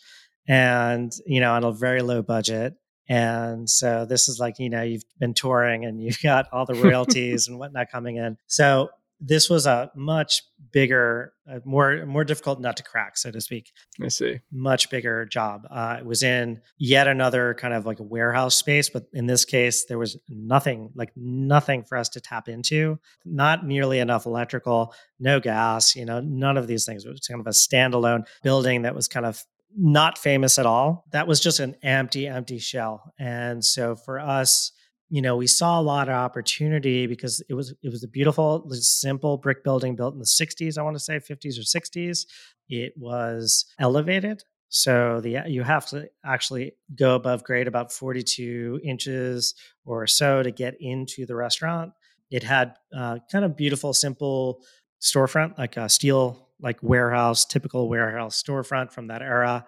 and, 0.47 1.11
you 1.25 1.39
know, 1.39 1.53
on 1.53 1.63
a 1.63 1.71
very 1.71 2.03
low 2.03 2.21
budget. 2.21 2.75
And 3.09 3.67
so 3.67 4.05
this 4.05 4.29
is 4.29 4.39
like, 4.39 4.59
you 4.59 4.69
know, 4.69 4.83
you've 4.83 5.03
been 5.19 5.33
touring 5.33 5.85
and 5.85 5.99
you've 5.99 6.21
got 6.21 6.45
all 6.51 6.67
the 6.67 6.75
royalties 6.75 7.47
and 7.47 7.57
whatnot 7.57 7.87
coming 7.91 8.17
in. 8.17 8.37
So 8.45 8.89
this 9.19 9.49
was 9.49 9.65
a 9.65 9.91
much 9.95 10.43
bigger, 10.71 11.33
uh, 11.49 11.59
more 11.65 12.05
more 12.05 12.23
difficult 12.23 12.59
nut 12.59 12.77
to 12.77 12.83
crack, 12.83 13.17
so 13.17 13.31
to 13.31 13.41
speak. 13.41 13.71
I 14.01 14.09
see. 14.09 14.39
Much 14.51 14.89
bigger 14.89 15.25
job. 15.25 15.65
Uh, 15.69 15.97
it 15.99 16.05
was 16.05 16.23
in 16.23 16.61
yet 16.77 17.07
another 17.07 17.55
kind 17.55 17.73
of 17.73 17.85
like 17.85 17.99
a 17.99 18.03
warehouse 18.03 18.55
space, 18.55 18.89
but 18.89 19.05
in 19.13 19.25
this 19.25 19.45
case, 19.45 19.85
there 19.85 19.97
was 19.97 20.17
nothing, 20.29 20.91
like 20.93 21.11
nothing 21.15 21.83
for 21.83 21.97
us 21.97 22.09
to 22.09 22.21
tap 22.21 22.47
into. 22.47 22.99
Not 23.25 23.65
nearly 23.65 23.99
enough 23.99 24.25
electrical, 24.25 24.93
no 25.19 25.39
gas. 25.39 25.95
You 25.95 26.05
know, 26.05 26.19
none 26.19 26.57
of 26.57 26.67
these 26.67 26.85
things. 26.85 27.05
It 27.05 27.09
was 27.09 27.21
kind 27.21 27.39
of 27.39 27.47
a 27.47 27.51
standalone 27.51 28.27
building 28.43 28.83
that 28.83 28.95
was 28.95 29.07
kind 29.07 29.25
of 29.25 29.43
not 29.75 30.17
famous 30.17 30.57
at 30.59 30.65
all. 30.65 31.05
That 31.11 31.27
was 31.27 31.39
just 31.39 31.59
an 31.59 31.75
empty, 31.81 32.27
empty 32.27 32.59
shell. 32.59 33.13
And 33.19 33.63
so 33.63 33.95
for 33.95 34.19
us, 34.19 34.71
you 35.09 35.21
know, 35.21 35.37
we 35.37 35.47
saw 35.47 35.79
a 35.79 35.81
lot 35.81 36.09
of 36.09 36.15
opportunity 36.15 37.07
because 37.07 37.41
it 37.49 37.53
was 37.53 37.73
it 37.81 37.89
was 37.89 38.03
a 38.03 38.07
beautiful, 38.07 38.69
simple 38.71 39.37
brick 39.37 39.63
building 39.63 39.95
built 39.95 40.13
in 40.13 40.19
the 40.19 40.25
60s, 40.25 40.77
I 40.77 40.81
want 40.81 40.95
to 40.95 40.99
say 40.99 41.19
50s 41.19 41.57
or 41.57 41.61
60s. 41.61 42.25
It 42.69 42.93
was 42.97 43.65
elevated. 43.79 44.43
So 44.69 45.21
the 45.21 45.43
you 45.47 45.63
have 45.63 45.85
to 45.87 46.09
actually 46.25 46.73
go 46.93 47.15
above 47.15 47.45
grade 47.45 47.67
about 47.67 47.93
42 47.93 48.81
inches 48.83 49.55
or 49.85 50.07
so 50.07 50.43
to 50.43 50.51
get 50.51 50.75
into 50.81 51.25
the 51.25 51.35
restaurant. 51.35 51.93
It 52.29 52.43
had 52.43 52.75
uh, 52.95 53.19
kind 53.31 53.45
of 53.45 53.55
beautiful, 53.55 53.93
simple 53.93 54.61
storefront, 55.01 55.57
like 55.57 55.77
a 55.77 55.87
steel, 55.87 56.49
like 56.59 56.79
warehouse, 56.81 57.45
typical 57.45 57.87
warehouse 57.87 58.43
storefront 58.43 58.91
from 58.91 59.07
that 59.07 59.21
era 59.21 59.65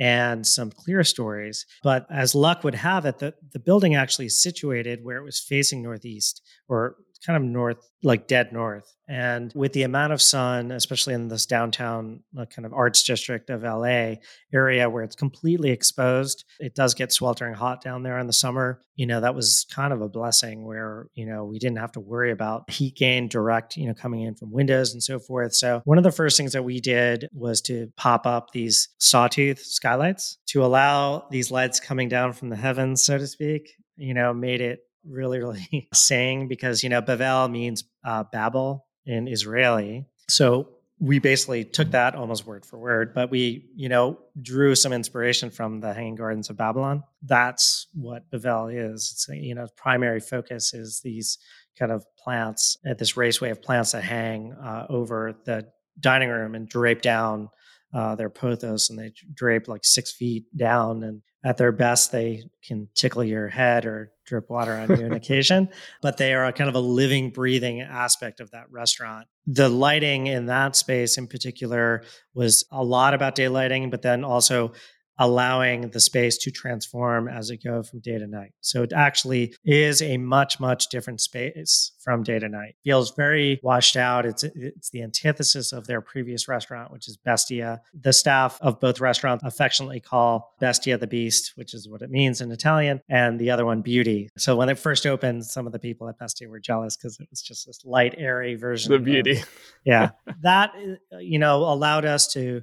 and 0.00 0.46
some 0.46 0.70
clerestories. 0.70 1.64
But 1.82 2.06
as 2.10 2.34
luck 2.34 2.64
would 2.64 2.74
have 2.74 3.04
it, 3.06 3.18
the, 3.18 3.34
the 3.52 3.58
building 3.58 3.94
actually 3.94 4.26
is 4.26 4.42
situated 4.42 5.04
where 5.04 5.18
it 5.18 5.24
was 5.24 5.38
facing 5.38 5.82
northeast 5.82 6.42
or 6.68 6.96
kind 7.24 7.36
of 7.36 7.42
north, 7.42 7.78
like 8.02 8.26
dead 8.26 8.52
north. 8.52 8.94
And 9.08 9.52
with 9.54 9.72
the 9.74 9.82
amount 9.82 10.12
of 10.12 10.22
sun, 10.22 10.70
especially 10.70 11.12
in 11.12 11.28
this 11.28 11.44
downtown 11.44 12.20
kind 12.34 12.64
of 12.64 12.72
arts 12.72 13.02
district 13.02 13.50
of 13.50 13.62
LA 13.62 14.14
area 14.54 14.88
where 14.88 15.02
it's 15.02 15.16
completely 15.16 15.70
exposed, 15.70 16.44
it 16.58 16.74
does 16.74 16.94
get 16.94 17.12
sweltering 17.12 17.54
hot 17.54 17.82
down 17.82 18.02
there 18.02 18.18
in 18.18 18.26
the 18.26 18.32
summer. 18.32 18.80
You 18.96 19.06
know, 19.06 19.20
that 19.20 19.34
was 19.34 19.66
kind 19.70 19.92
of 19.92 20.00
a 20.00 20.08
blessing 20.08 20.64
where, 20.64 21.08
you 21.14 21.26
know, 21.26 21.44
we 21.44 21.58
didn't 21.58 21.78
have 21.78 21.92
to 21.92 22.00
worry 22.00 22.30
about 22.30 22.70
heat 22.70 22.96
gain 22.96 23.28
direct, 23.28 23.76
you 23.76 23.86
know, 23.86 23.94
coming 23.94 24.22
in 24.22 24.34
from 24.34 24.50
windows 24.50 24.92
and 24.92 25.02
so 25.02 25.18
forth. 25.18 25.54
So 25.54 25.82
one 25.84 25.98
of 25.98 26.04
the 26.04 26.12
first 26.12 26.36
things 26.36 26.52
that 26.52 26.64
we 26.64 26.80
did 26.80 27.28
was 27.32 27.60
to 27.62 27.92
pop 27.96 28.26
up 28.26 28.52
these 28.52 28.88
sawtooth 28.98 29.58
skylights 29.58 30.38
to 30.46 30.64
allow 30.64 31.26
these 31.30 31.50
lights 31.50 31.80
coming 31.80 32.08
down 32.08 32.32
from 32.32 32.48
the 32.48 32.56
heavens, 32.56 33.04
so 33.04 33.18
to 33.18 33.26
speak, 33.26 33.74
you 33.96 34.14
know, 34.14 34.32
made 34.32 34.60
it 34.60 34.80
really, 35.04 35.38
really 35.38 35.88
saying 35.94 36.48
because, 36.48 36.82
you 36.82 36.88
know, 36.88 37.02
Bavel 37.02 37.50
means 37.50 37.84
uh, 38.04 38.24
Babel 38.24 38.86
in 39.06 39.28
Israeli. 39.28 40.06
So 40.28 40.68
we 41.00 41.18
basically 41.18 41.64
took 41.64 41.90
that 41.90 42.14
almost 42.14 42.46
word 42.46 42.64
for 42.64 42.78
word, 42.78 43.12
but 43.12 43.30
we, 43.30 43.68
you 43.74 43.88
know, 43.88 44.18
drew 44.40 44.76
some 44.76 44.92
inspiration 44.92 45.50
from 45.50 45.80
the 45.80 45.92
Hanging 45.92 46.14
Gardens 46.14 46.48
of 46.48 46.56
Babylon. 46.56 47.02
That's 47.22 47.88
what 47.92 48.30
Bavel 48.30 48.72
is. 48.72 49.10
It's, 49.12 49.26
you 49.28 49.54
know, 49.54 49.66
primary 49.76 50.20
focus 50.20 50.72
is 50.72 51.00
these 51.02 51.38
kind 51.76 51.90
of 51.90 52.04
plants 52.16 52.76
at 52.86 52.98
this 52.98 53.16
raceway 53.16 53.50
of 53.50 53.60
plants 53.60 53.92
that 53.92 54.04
hang 54.04 54.52
uh, 54.52 54.86
over 54.88 55.34
the 55.44 55.66
dining 55.98 56.28
room 56.28 56.54
and 56.54 56.68
drape 56.68 57.02
down 57.02 57.48
uh, 57.92 58.14
their 58.14 58.30
pothos 58.30 58.88
and 58.88 58.98
they 58.98 59.12
drape 59.34 59.68
like 59.68 59.84
six 59.84 60.12
feet 60.12 60.44
down 60.56 61.02
and 61.02 61.22
at 61.44 61.56
their 61.56 61.72
best, 61.72 62.12
they 62.12 62.44
can 62.62 62.88
tickle 62.94 63.24
your 63.24 63.48
head 63.48 63.84
or 63.84 64.12
drip 64.24 64.48
water 64.48 64.72
on 64.74 64.88
you 64.96 65.04
on 65.06 65.12
occasion, 65.22 65.68
but 66.00 66.16
they 66.16 66.34
are 66.34 66.46
a 66.46 66.52
kind 66.52 66.68
of 66.68 66.76
a 66.76 66.80
living, 66.80 67.30
breathing 67.30 67.80
aspect 67.80 68.40
of 68.40 68.50
that 68.52 68.70
restaurant. 68.70 69.26
The 69.46 69.68
lighting 69.68 70.28
in 70.28 70.46
that 70.46 70.76
space 70.76 71.18
in 71.18 71.26
particular 71.26 72.04
was 72.34 72.64
a 72.70 72.82
lot 72.82 73.14
about 73.14 73.34
daylighting, 73.34 73.90
but 73.90 74.02
then 74.02 74.24
also 74.24 74.72
allowing 75.18 75.90
the 75.90 76.00
space 76.00 76.38
to 76.38 76.50
transform 76.50 77.28
as 77.28 77.50
it 77.50 77.62
go 77.62 77.82
from 77.82 78.00
day 78.00 78.18
to 78.18 78.26
night. 78.26 78.52
So 78.60 78.82
it 78.82 78.92
actually 78.92 79.54
is 79.64 80.02
a 80.02 80.16
much 80.16 80.58
much 80.58 80.88
different 80.88 81.20
space 81.20 81.92
from 82.02 82.22
day 82.22 82.38
to 82.38 82.48
night. 82.48 82.76
Feels 82.84 83.14
very 83.14 83.60
washed 83.62 83.96
out. 83.96 84.26
It's 84.26 84.42
it's 84.42 84.90
the 84.90 85.02
antithesis 85.02 85.72
of 85.72 85.86
their 85.86 86.00
previous 86.00 86.48
restaurant, 86.48 86.92
which 86.92 87.08
is 87.08 87.16
Bestia. 87.16 87.80
The 87.94 88.12
staff 88.12 88.58
of 88.60 88.80
both 88.80 89.00
restaurants 89.00 89.44
affectionately 89.44 90.00
call 90.00 90.54
Bestia 90.60 90.98
the 90.98 91.06
Beast, 91.06 91.52
which 91.56 91.74
is 91.74 91.88
what 91.88 92.02
it 92.02 92.10
means 92.10 92.40
in 92.40 92.50
Italian, 92.50 93.00
and 93.08 93.38
the 93.38 93.50
other 93.50 93.64
one 93.64 93.82
Beauty. 93.82 94.28
So 94.38 94.56
when 94.56 94.68
it 94.68 94.78
first 94.78 95.06
opened, 95.06 95.44
some 95.44 95.66
of 95.66 95.72
the 95.72 95.78
people 95.78 96.08
at 96.08 96.18
Bestia 96.18 96.48
were 96.48 96.60
jealous 96.60 96.96
because 96.96 97.18
it 97.20 97.28
was 97.30 97.42
just 97.42 97.66
this 97.66 97.84
light, 97.84 98.14
airy 98.16 98.54
version. 98.54 98.92
The 98.92 98.98
Beauty. 98.98 99.38
Of, 99.38 99.48
yeah, 99.84 100.10
that 100.42 100.72
uh, 101.12 101.18
you 101.18 101.38
know 101.38 101.64
allowed 101.64 102.04
us 102.04 102.32
to 102.34 102.62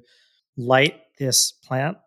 light 0.58 0.96
this 1.18 1.52
plant 1.52 1.98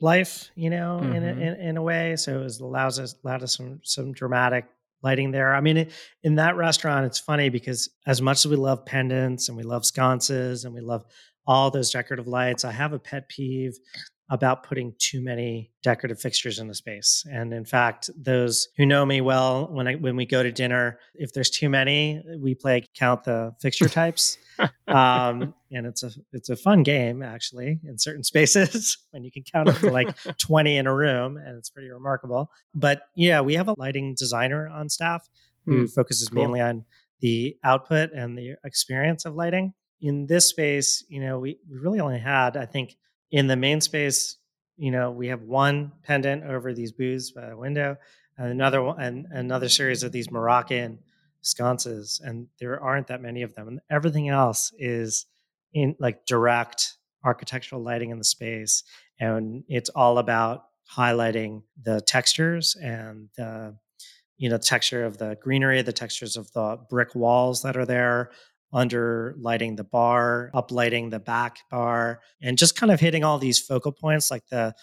life, 0.00 0.50
you 0.54 0.70
know, 0.70 1.00
mm-hmm. 1.02 1.12
in, 1.12 1.24
a, 1.24 1.32
mm-hmm. 1.32 1.42
in, 1.42 1.60
in 1.60 1.76
a 1.76 1.82
way. 1.82 2.16
So 2.16 2.40
it 2.40 2.42
was, 2.42 2.60
allows 2.60 2.98
us 2.98 3.14
allowed 3.24 3.42
us 3.42 3.56
some 3.56 3.80
some 3.82 4.12
dramatic 4.12 4.66
lighting 5.02 5.30
there. 5.30 5.54
I 5.54 5.60
mean, 5.60 5.88
in 6.22 6.34
that 6.36 6.56
restaurant, 6.56 7.06
it's 7.06 7.18
funny 7.18 7.48
because 7.48 7.88
as 8.06 8.20
much 8.20 8.44
as 8.44 8.48
we 8.48 8.56
love 8.56 8.84
pendants 8.84 9.48
and 9.48 9.56
we 9.56 9.62
love 9.62 9.86
sconces 9.86 10.64
and 10.64 10.74
we 10.74 10.80
love 10.80 11.04
all 11.46 11.70
those 11.70 11.90
decorative 11.90 12.28
lights, 12.28 12.64
I 12.64 12.72
have 12.72 12.92
a 12.92 12.98
pet 12.98 13.28
peeve 13.28 13.78
about 14.30 14.62
putting 14.62 14.94
too 14.98 15.20
many 15.20 15.72
decorative 15.82 16.20
fixtures 16.20 16.60
in 16.60 16.68
the 16.68 16.74
space. 16.74 17.24
And 17.30 17.52
in 17.52 17.64
fact, 17.64 18.08
those 18.16 18.68
who 18.76 18.86
know 18.86 19.04
me 19.04 19.20
well, 19.20 19.66
when 19.70 19.88
I 19.88 19.94
when 19.96 20.14
we 20.14 20.24
go 20.24 20.42
to 20.42 20.52
dinner, 20.52 21.00
if 21.14 21.32
there's 21.32 21.50
too 21.50 21.68
many, 21.68 22.22
we 22.38 22.54
play 22.54 22.86
count 22.94 23.24
the 23.24 23.52
fixture 23.60 23.88
types. 23.88 24.38
um, 24.88 25.52
and 25.72 25.86
it's 25.86 26.04
a 26.04 26.10
it's 26.32 26.48
a 26.48 26.56
fun 26.56 26.84
game 26.84 27.22
actually 27.22 27.80
in 27.84 27.98
certain 27.98 28.22
spaces 28.22 28.98
when 29.10 29.24
you 29.24 29.32
can 29.32 29.42
count 29.42 29.68
up 29.68 29.76
to 29.78 29.90
like 29.90 30.16
20 30.38 30.76
in 30.76 30.86
a 30.86 30.94
room, 30.94 31.36
and 31.36 31.58
it's 31.58 31.70
pretty 31.70 31.90
remarkable. 31.90 32.50
But 32.72 33.02
yeah, 33.16 33.40
we 33.40 33.54
have 33.54 33.68
a 33.68 33.74
lighting 33.76 34.14
designer 34.16 34.68
on 34.68 34.88
staff 34.88 35.28
who 35.66 35.84
mm, 35.84 35.92
focuses 35.92 36.28
cool. 36.28 36.42
mainly 36.42 36.60
on 36.60 36.84
the 37.20 37.56
output 37.64 38.12
and 38.12 38.38
the 38.38 38.54
experience 38.64 39.24
of 39.24 39.34
lighting. 39.34 39.74
In 40.00 40.26
this 40.26 40.48
space, 40.48 41.04
you 41.08 41.20
know, 41.20 41.38
we, 41.38 41.58
we 41.70 41.78
really 41.78 42.00
only 42.00 42.18
had, 42.18 42.56
I 42.56 42.64
think, 42.64 42.96
in 43.30 43.46
the 43.46 43.56
main 43.56 43.80
space, 43.80 44.36
you 44.76 44.90
know, 44.90 45.10
we 45.10 45.28
have 45.28 45.42
one 45.42 45.92
pendant 46.02 46.44
over 46.44 46.72
these 46.72 46.92
booths 46.92 47.30
by 47.30 47.48
a 47.48 47.56
window, 47.56 47.96
and 48.38 48.50
another 48.50 48.82
one, 48.82 49.00
and 49.00 49.26
another 49.32 49.68
series 49.68 50.02
of 50.02 50.12
these 50.12 50.30
Moroccan 50.30 50.98
sconces, 51.42 52.20
and 52.24 52.48
there 52.58 52.80
aren't 52.80 53.06
that 53.08 53.22
many 53.22 53.42
of 53.42 53.54
them. 53.54 53.68
And 53.68 53.80
everything 53.90 54.28
else 54.28 54.72
is 54.78 55.26
in 55.72 55.96
like 55.98 56.26
direct 56.26 56.96
architectural 57.24 57.82
lighting 57.82 58.10
in 58.10 58.18
the 58.18 58.24
space, 58.24 58.82
and 59.18 59.64
it's 59.68 59.90
all 59.90 60.18
about 60.18 60.64
highlighting 60.96 61.62
the 61.82 62.00
textures 62.00 62.76
and 62.82 63.28
the 63.36 63.76
you 64.38 64.48
know 64.48 64.58
texture 64.58 65.04
of 65.04 65.18
the 65.18 65.36
greenery, 65.42 65.82
the 65.82 65.92
textures 65.92 66.36
of 66.36 66.50
the 66.52 66.78
brick 66.88 67.14
walls 67.14 67.62
that 67.62 67.76
are 67.76 67.86
there, 67.86 68.30
under 68.72 69.34
lighting 69.38 69.76
the 69.76 69.84
bar, 69.84 70.50
uplighting 70.54 71.10
the 71.10 71.18
back 71.18 71.58
bar, 71.70 72.20
and 72.40 72.56
just 72.58 72.76
kind 72.76 72.92
of 72.92 73.00
hitting 73.00 73.24
all 73.24 73.38
these 73.38 73.58
focal 73.58 73.92
points 73.92 74.30
like 74.30 74.46
the 74.48 74.74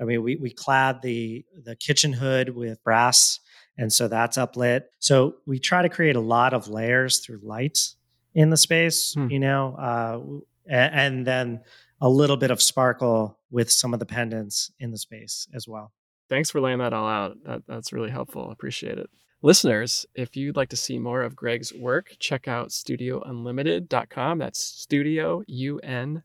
I 0.00 0.04
mean, 0.04 0.22
we 0.22 0.36
we 0.36 0.50
clad 0.50 1.00
the 1.02 1.44
the 1.62 1.76
kitchen 1.76 2.12
hood 2.12 2.50
with 2.50 2.82
brass, 2.82 3.38
and 3.78 3.92
so 3.92 4.08
that's 4.08 4.36
uplit. 4.36 4.82
So 4.98 5.36
we 5.46 5.58
try 5.58 5.82
to 5.82 5.88
create 5.88 6.16
a 6.16 6.20
lot 6.20 6.54
of 6.54 6.68
layers 6.68 7.20
through 7.20 7.40
lights 7.42 7.96
in 8.34 8.50
the 8.50 8.56
space, 8.56 9.14
hmm. 9.14 9.28
you 9.30 9.38
know, 9.38 9.76
uh, 9.76 10.20
and, 10.68 10.94
and 10.94 11.26
then 11.26 11.60
a 12.00 12.08
little 12.08 12.36
bit 12.36 12.50
of 12.50 12.60
sparkle 12.60 13.38
with 13.50 13.70
some 13.70 13.94
of 13.94 14.00
the 14.00 14.06
pendants 14.06 14.72
in 14.80 14.90
the 14.90 14.98
space 14.98 15.46
as 15.54 15.68
well. 15.68 15.92
Thanks 16.28 16.50
for 16.50 16.60
laying 16.60 16.78
that 16.78 16.92
all 16.92 17.08
out. 17.08 17.36
That, 17.44 17.62
that's 17.68 17.92
really 17.92 18.10
helpful. 18.10 18.50
Appreciate 18.50 18.98
it. 18.98 19.10
Listeners, 19.44 20.06
if 20.14 20.36
you'd 20.36 20.54
like 20.54 20.68
to 20.68 20.76
see 20.76 21.00
more 21.00 21.22
of 21.22 21.34
Greg's 21.34 21.74
work, 21.74 22.14
check 22.20 22.46
out 22.46 22.68
studiounlimited.com. 22.68 24.38
That's 24.38 24.60
studio, 24.60 25.42
U-N-L-T-D.com. 25.48 26.20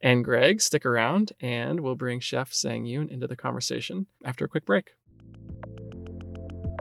And 0.00 0.24
Greg, 0.24 0.62
stick 0.62 0.86
around 0.86 1.32
and 1.40 1.80
we'll 1.80 1.96
bring 1.96 2.18
Chef 2.20 2.54
Sang 2.54 2.84
Yoon 2.84 3.10
into 3.10 3.26
the 3.26 3.36
conversation 3.36 4.06
after 4.24 4.46
a 4.46 4.48
quick 4.48 4.64
break. 4.64 4.92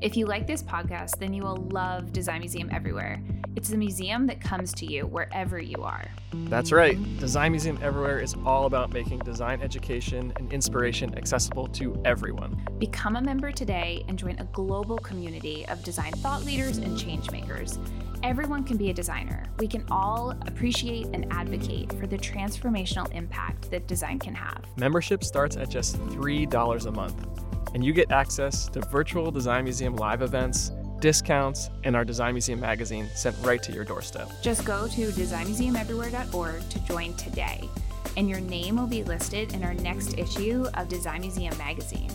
If 0.01 0.15
you 0.15 0.25
like 0.25 0.47
this 0.47 0.63
podcast, 0.63 1.19
then 1.19 1.33
you 1.33 1.43
will 1.43 1.67
love 1.71 2.13
Design 2.13 2.39
Museum 2.39 2.69
Everywhere. 2.71 3.21
It's 3.55 3.71
a 3.71 3.77
museum 3.77 4.27
that 4.27 4.39
comes 4.39 4.73
to 4.75 4.85
you 4.85 5.05
wherever 5.05 5.59
you 5.59 5.83
are. 5.83 6.07
That's 6.33 6.71
right. 6.71 6.97
Design 7.19 7.51
Museum 7.51 7.77
Everywhere 7.81 8.19
is 8.19 8.35
all 8.45 8.65
about 8.65 8.93
making 8.93 9.19
design 9.19 9.61
education 9.61 10.31
and 10.37 10.51
inspiration 10.53 11.17
accessible 11.17 11.67
to 11.67 12.01
everyone. 12.05 12.65
Become 12.79 13.17
a 13.17 13.21
member 13.21 13.51
today 13.51 14.05
and 14.07 14.17
join 14.17 14.39
a 14.39 14.45
global 14.45 14.97
community 14.97 15.67
of 15.67 15.83
design 15.83 16.13
thought 16.13 16.45
leaders 16.45 16.77
and 16.77 16.97
change 16.97 17.29
makers. 17.29 17.77
Everyone 18.23 18.63
can 18.63 18.77
be 18.77 18.89
a 18.89 18.93
designer. 18.93 19.45
We 19.59 19.67
can 19.67 19.83
all 19.91 20.31
appreciate 20.47 21.07
and 21.07 21.27
advocate 21.31 21.91
for 21.99 22.07
the 22.07 22.17
transformational 22.17 23.11
impact 23.11 23.69
that 23.71 23.85
design 23.85 24.19
can 24.19 24.33
have. 24.33 24.63
Membership 24.77 25.25
starts 25.25 25.57
at 25.57 25.69
just 25.69 25.97
$3 25.97 26.85
a 26.85 26.91
month 26.91 27.27
and 27.73 27.83
you 27.85 27.93
get 27.93 28.11
access 28.11 28.67
to 28.69 28.81
virtual 28.81 29.31
Design 29.31 29.63
Museum 29.63 29.95
live 29.95 30.21
events, 30.21 30.71
discounts, 31.01 31.69
and 31.83 31.95
our 31.95 32.05
Design 32.05 32.33
Museum 32.33 32.59
magazine 32.59 33.09
sent 33.15 33.35
right 33.41 33.61
to 33.63 33.71
your 33.73 33.83
doorstep. 33.83 34.29
Just 34.41 34.63
go 34.63 34.87
to 34.87 35.07
designmuseumeverywhere.org 35.09 36.69
to 36.69 36.79
join 36.85 37.13
today, 37.15 37.67
and 38.15 38.29
your 38.29 38.39
name 38.39 38.77
will 38.77 38.87
be 38.87 39.03
listed 39.03 39.53
in 39.53 39.63
our 39.63 39.73
next 39.73 40.17
issue 40.17 40.65
of 40.75 40.87
Design 40.87 41.21
Museum 41.21 41.57
magazine 41.57 42.11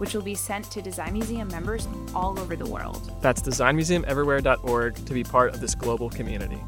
which 0.00 0.14
will 0.14 0.22
be 0.22 0.34
sent 0.34 0.64
to 0.70 0.80
Design 0.80 1.12
Museum 1.12 1.46
members 1.48 1.86
all 2.14 2.40
over 2.40 2.56
the 2.56 2.64
world. 2.64 3.12
That's 3.20 3.42
designmuseumeverywhere.org 3.42 4.94
to 4.94 5.12
be 5.12 5.22
part 5.22 5.52
of 5.52 5.60
this 5.60 5.74
global 5.74 6.08
community. 6.08 6.58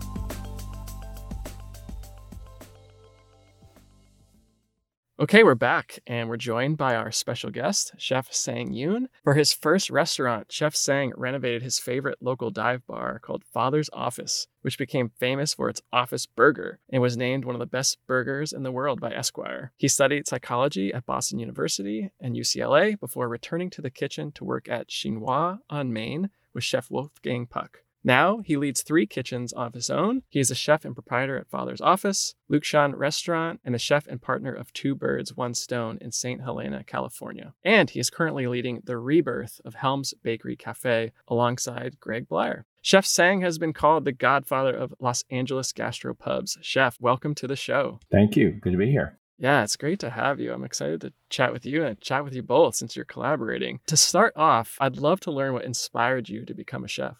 Okay, 5.22 5.44
we're 5.44 5.54
back 5.54 6.00
and 6.04 6.28
we're 6.28 6.36
joined 6.36 6.78
by 6.78 6.96
our 6.96 7.12
special 7.12 7.52
guest, 7.52 7.92
Chef 7.96 8.32
Sang 8.32 8.72
Yoon. 8.72 9.06
For 9.22 9.34
his 9.34 9.52
first 9.52 9.88
restaurant, 9.88 10.50
Chef 10.50 10.74
Sang 10.74 11.12
renovated 11.16 11.62
his 11.62 11.78
favorite 11.78 12.18
local 12.20 12.50
dive 12.50 12.84
bar 12.88 13.20
called 13.20 13.44
Father's 13.44 13.88
Office, 13.92 14.48
which 14.62 14.76
became 14.76 15.12
famous 15.20 15.54
for 15.54 15.68
its 15.68 15.80
office 15.92 16.26
burger 16.26 16.80
and 16.90 17.00
was 17.00 17.16
named 17.16 17.44
one 17.44 17.54
of 17.54 17.60
the 17.60 17.66
best 17.66 17.98
burgers 18.08 18.52
in 18.52 18.64
the 18.64 18.72
world 18.72 19.00
by 19.00 19.12
Esquire. 19.12 19.70
He 19.76 19.86
studied 19.86 20.26
psychology 20.26 20.92
at 20.92 21.06
Boston 21.06 21.38
University 21.38 22.10
and 22.18 22.34
UCLA 22.34 22.98
before 22.98 23.28
returning 23.28 23.70
to 23.70 23.80
the 23.80 23.90
kitchen 23.90 24.32
to 24.32 24.44
work 24.44 24.68
at 24.68 24.88
Chinois 24.88 25.58
on 25.70 25.92
Main 25.92 26.30
with 26.52 26.64
Chef 26.64 26.90
Wolfgang 26.90 27.46
Puck. 27.46 27.82
Now 28.04 28.38
he 28.44 28.56
leads 28.56 28.82
three 28.82 29.06
kitchens 29.06 29.52
of 29.52 29.74
his 29.74 29.88
own. 29.88 30.22
He 30.28 30.40
is 30.40 30.50
a 30.50 30.56
chef 30.56 30.84
and 30.84 30.94
proprietor 30.94 31.38
at 31.38 31.48
Father's 31.48 31.80
Office, 31.80 32.34
Lukshan 32.50 32.96
Restaurant, 32.96 33.60
and 33.64 33.74
the 33.74 33.78
chef 33.78 34.06
and 34.06 34.20
partner 34.20 34.52
of 34.52 34.72
Two 34.72 34.94
Birds, 34.94 35.36
One 35.36 35.54
Stone 35.54 35.98
in 36.00 36.10
St. 36.10 36.40
Helena, 36.40 36.82
California. 36.84 37.54
And 37.64 37.90
he 37.90 38.00
is 38.00 38.10
currently 38.10 38.46
leading 38.46 38.82
the 38.84 38.98
rebirth 38.98 39.60
of 39.64 39.74
Helms 39.74 40.14
Bakery 40.22 40.56
Cafe 40.56 41.12
alongside 41.28 42.00
Greg 42.00 42.28
Bleier. 42.28 42.64
Chef 42.80 43.06
Sang 43.06 43.42
has 43.42 43.58
been 43.58 43.72
called 43.72 44.04
the 44.04 44.12
godfather 44.12 44.74
of 44.74 44.92
Los 44.98 45.22
Angeles 45.30 45.72
gastropubs. 45.72 46.58
Chef, 46.60 46.96
welcome 47.00 47.34
to 47.36 47.46
the 47.46 47.54
show. 47.54 48.00
Thank 48.10 48.36
you. 48.36 48.50
Good 48.60 48.72
to 48.72 48.78
be 48.78 48.90
here. 48.90 49.18
Yeah, 49.38 49.62
it's 49.62 49.76
great 49.76 49.98
to 50.00 50.10
have 50.10 50.40
you. 50.40 50.52
I'm 50.52 50.64
excited 50.64 51.00
to 51.00 51.12
chat 51.28 51.52
with 51.52 51.64
you 51.64 51.84
and 51.84 52.00
chat 52.00 52.24
with 52.24 52.34
you 52.34 52.42
both 52.42 52.74
since 52.74 52.94
you're 52.94 53.04
collaborating. 53.04 53.80
To 53.86 53.96
start 53.96 54.32
off, 54.36 54.76
I'd 54.80 54.96
love 54.96 55.20
to 55.20 55.32
learn 55.32 55.52
what 55.52 55.64
inspired 55.64 56.28
you 56.28 56.44
to 56.44 56.54
become 56.54 56.84
a 56.84 56.88
chef. 56.88 57.16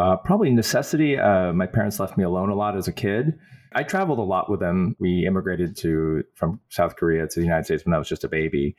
Uh, 0.00 0.16
probably 0.16 0.48
necessity. 0.48 1.18
Uh, 1.18 1.52
my 1.52 1.66
parents 1.66 2.00
left 2.00 2.16
me 2.16 2.24
alone 2.24 2.48
a 2.48 2.54
lot 2.54 2.74
as 2.74 2.88
a 2.88 2.92
kid. 2.92 3.38
I 3.74 3.82
traveled 3.82 4.18
a 4.18 4.22
lot 4.22 4.50
with 4.50 4.58
them. 4.58 4.96
We 4.98 5.26
immigrated 5.26 5.76
to 5.78 6.24
from 6.34 6.58
South 6.70 6.96
Korea 6.96 7.28
to 7.28 7.38
the 7.38 7.44
United 7.44 7.64
States 7.66 7.84
when 7.84 7.92
I 7.92 7.98
was 7.98 8.08
just 8.08 8.24
a 8.24 8.28
baby. 8.28 8.76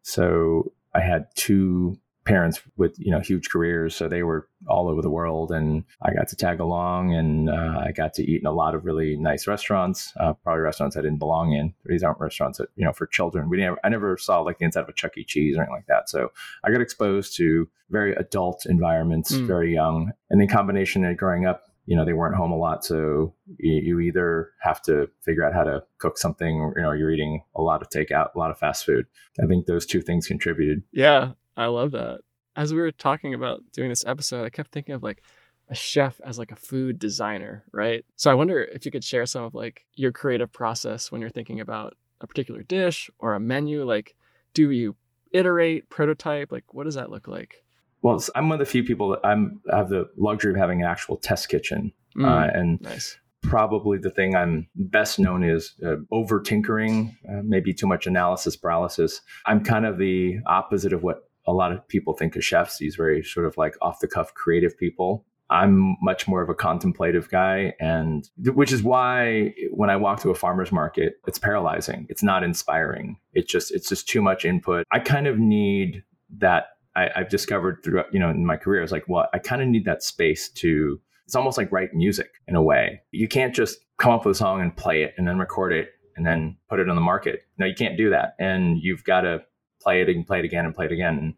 So 0.00 0.72
I 0.94 1.00
had 1.00 1.26
two 1.34 1.98
parents 2.24 2.60
with 2.76 2.94
you 2.98 3.10
know 3.10 3.20
huge 3.20 3.50
careers, 3.50 3.94
so 3.94 4.08
they 4.08 4.22
were 4.22 4.48
all 4.68 4.88
over 4.88 5.02
the 5.02 5.10
world, 5.10 5.50
and 5.50 5.84
I 6.02 6.12
got 6.14 6.28
to 6.28 6.36
tag 6.36 6.60
along, 6.60 7.14
and 7.14 7.50
uh, 7.50 7.82
I 7.86 7.92
got 7.92 8.14
to 8.14 8.22
eat 8.22 8.40
in 8.40 8.46
a 8.46 8.52
lot 8.52 8.74
of 8.74 8.84
really 8.84 9.16
nice 9.16 9.46
restaurants, 9.46 10.12
uh, 10.18 10.32
probably 10.34 10.62
restaurants 10.62 10.96
I 10.96 11.02
didn't 11.02 11.18
belong 11.18 11.52
in. 11.52 11.74
These 11.84 12.02
aren't 12.02 12.20
restaurants 12.20 12.58
that 12.58 12.68
you 12.76 12.84
know 12.84 12.92
for 12.92 13.06
children. 13.06 13.48
We 13.48 13.58
never, 13.58 13.78
I 13.84 13.88
never 13.88 14.16
saw 14.16 14.40
like 14.40 14.58
the 14.58 14.64
inside 14.64 14.82
of 14.82 14.88
a 14.88 14.92
Chuck 14.92 15.16
E. 15.16 15.24
Cheese 15.24 15.56
or 15.56 15.60
anything 15.60 15.74
like 15.74 15.86
that. 15.86 16.08
So 16.08 16.32
I 16.64 16.70
got 16.70 16.80
exposed 16.80 17.36
to 17.36 17.68
very 17.90 18.14
adult 18.14 18.66
environments, 18.66 19.32
mm. 19.32 19.46
very 19.46 19.72
young, 19.72 20.12
and 20.30 20.40
in 20.40 20.48
combination 20.48 21.04
of 21.04 21.16
growing 21.16 21.46
up 21.46 21.64
you 21.86 21.96
know 21.96 22.04
they 22.04 22.12
weren't 22.12 22.36
home 22.36 22.52
a 22.52 22.56
lot 22.56 22.84
so 22.84 23.34
you, 23.58 23.74
you, 23.74 24.00
either 24.00 24.50
have 24.60 24.80
to 24.82 25.08
figure 25.20 25.44
out 25.44 25.52
how 25.52 25.64
to 25.64 25.82
cook 25.98 26.16
something 26.16 26.56
or 26.56 26.74
you 26.76 26.82
know 26.82 26.92
you're 26.92 27.10
eating 27.10 27.42
a 27.56 27.62
lot 27.62 27.82
of 27.82 27.88
takeout 27.88 28.34
a 28.34 28.38
lot 28.38 28.50
of 28.50 28.58
fast 28.58 28.84
food 28.84 29.06
i 29.42 29.46
think 29.46 29.66
those 29.66 29.86
two 29.86 30.00
things 30.00 30.26
contributed 30.26 30.82
yeah 30.92 31.32
i 31.56 31.66
love 31.66 31.92
that 31.92 32.20
as 32.56 32.72
we 32.72 32.80
were 32.80 32.92
talking 32.92 33.34
about 33.34 33.60
doing 33.72 33.88
this 33.88 34.04
episode 34.06 34.44
i 34.44 34.50
kept 34.50 34.72
thinking 34.72 34.94
of 34.94 35.02
like 35.02 35.22
a 35.68 35.74
chef 35.74 36.20
as 36.24 36.38
like 36.38 36.52
a 36.52 36.56
food 36.56 36.98
designer 36.98 37.64
right 37.72 38.04
so 38.16 38.30
i 38.30 38.34
wonder 38.34 38.62
if 38.62 38.84
you 38.84 38.92
could 38.92 39.04
share 39.04 39.26
some 39.26 39.44
of 39.44 39.54
like 39.54 39.86
your 39.94 40.12
creative 40.12 40.52
process 40.52 41.10
when 41.10 41.20
you're 41.20 41.30
thinking 41.30 41.60
about 41.60 41.96
a 42.20 42.26
particular 42.26 42.62
dish 42.62 43.10
or 43.18 43.34
a 43.34 43.40
menu 43.40 43.84
like 43.84 44.14
do 44.54 44.70
you 44.70 44.94
iterate 45.32 45.88
prototype 45.88 46.52
like 46.52 46.74
what 46.74 46.84
does 46.84 46.94
that 46.94 47.10
look 47.10 47.26
like 47.26 47.62
well, 48.02 48.20
I'm 48.34 48.48
one 48.48 48.60
of 48.60 48.66
the 48.66 48.70
few 48.70 48.82
people 48.82 49.10
that 49.10 49.20
I'm 49.24 49.60
I 49.72 49.76
have 49.78 49.88
the 49.88 50.08
luxury 50.16 50.52
of 50.52 50.58
having 50.58 50.82
an 50.82 50.88
actual 50.88 51.16
test 51.16 51.48
kitchen, 51.48 51.92
mm, 52.16 52.26
uh, 52.26 52.50
and 52.52 52.80
nice. 52.80 53.16
probably 53.42 53.98
the 53.98 54.10
thing 54.10 54.34
I'm 54.34 54.66
best 54.74 55.20
known 55.20 55.44
is 55.44 55.74
uh, 55.86 55.96
over 56.10 56.40
tinkering, 56.40 57.16
uh, 57.28 57.42
maybe 57.44 57.72
too 57.72 57.86
much 57.86 58.08
analysis 58.08 58.56
paralysis. 58.56 59.20
I'm 59.46 59.62
kind 59.62 59.86
of 59.86 59.98
the 59.98 60.38
opposite 60.46 60.92
of 60.92 61.04
what 61.04 61.30
a 61.46 61.52
lot 61.52 61.72
of 61.72 61.86
people 61.88 62.14
think 62.14 62.36
of 62.36 62.44
chefs. 62.44 62.78
These 62.78 62.96
very 62.96 63.22
sort 63.22 63.46
of 63.46 63.56
like 63.56 63.76
off 63.80 64.00
the 64.00 64.08
cuff 64.08 64.34
creative 64.34 64.76
people. 64.76 65.24
I'm 65.50 65.96
much 66.00 66.26
more 66.26 66.40
of 66.40 66.48
a 66.48 66.54
contemplative 66.54 67.28
guy, 67.28 67.74
and 67.78 68.28
which 68.38 68.72
is 68.72 68.82
why 68.82 69.54
when 69.70 69.90
I 69.90 69.96
walk 69.96 70.20
to 70.20 70.30
a 70.30 70.34
farmer's 70.34 70.72
market, 70.72 71.20
it's 71.26 71.38
paralyzing. 71.38 72.06
It's 72.08 72.22
not 72.22 72.42
inspiring. 72.42 73.18
It's 73.34 73.52
just 73.52 73.70
it's 73.70 73.88
just 73.88 74.08
too 74.08 74.22
much 74.22 74.46
input. 74.46 74.86
I 74.90 74.98
kind 74.98 75.26
of 75.26 75.38
need 75.38 76.04
that 76.38 76.68
I, 76.94 77.10
have 77.14 77.28
discovered 77.28 77.82
throughout, 77.82 78.12
you 78.12 78.20
know, 78.20 78.30
in 78.30 78.44
my 78.44 78.56
career 78.56 78.82
is 78.82 78.92
like, 78.92 79.08
well, 79.08 79.28
I 79.32 79.38
kind 79.38 79.62
of 79.62 79.68
need 79.68 79.84
that 79.84 80.02
space 80.02 80.48
to, 80.50 81.00
it's 81.24 81.34
almost 81.34 81.56
like 81.56 81.72
write 81.72 81.94
music 81.94 82.30
in 82.46 82.56
a 82.56 82.62
way. 82.62 83.02
You 83.10 83.28
can't 83.28 83.54
just 83.54 83.78
come 83.98 84.12
up 84.12 84.24
with 84.24 84.36
a 84.36 84.38
song 84.38 84.60
and 84.60 84.76
play 84.76 85.02
it 85.02 85.14
and 85.16 85.26
then 85.26 85.38
record 85.38 85.72
it 85.72 85.90
and 86.16 86.26
then 86.26 86.56
put 86.68 86.80
it 86.80 86.88
on 86.88 86.94
the 86.94 87.02
market. 87.02 87.42
No, 87.58 87.66
you 87.66 87.74
can't 87.74 87.96
do 87.96 88.10
that. 88.10 88.34
And 88.38 88.78
you've 88.78 89.04
got 89.04 89.22
to 89.22 89.42
play 89.82 90.02
it 90.02 90.08
and 90.08 90.26
play 90.26 90.38
it 90.38 90.44
again 90.44 90.64
and 90.64 90.74
play 90.74 90.86
it 90.86 90.92
again. 90.92 91.18
And 91.18 91.34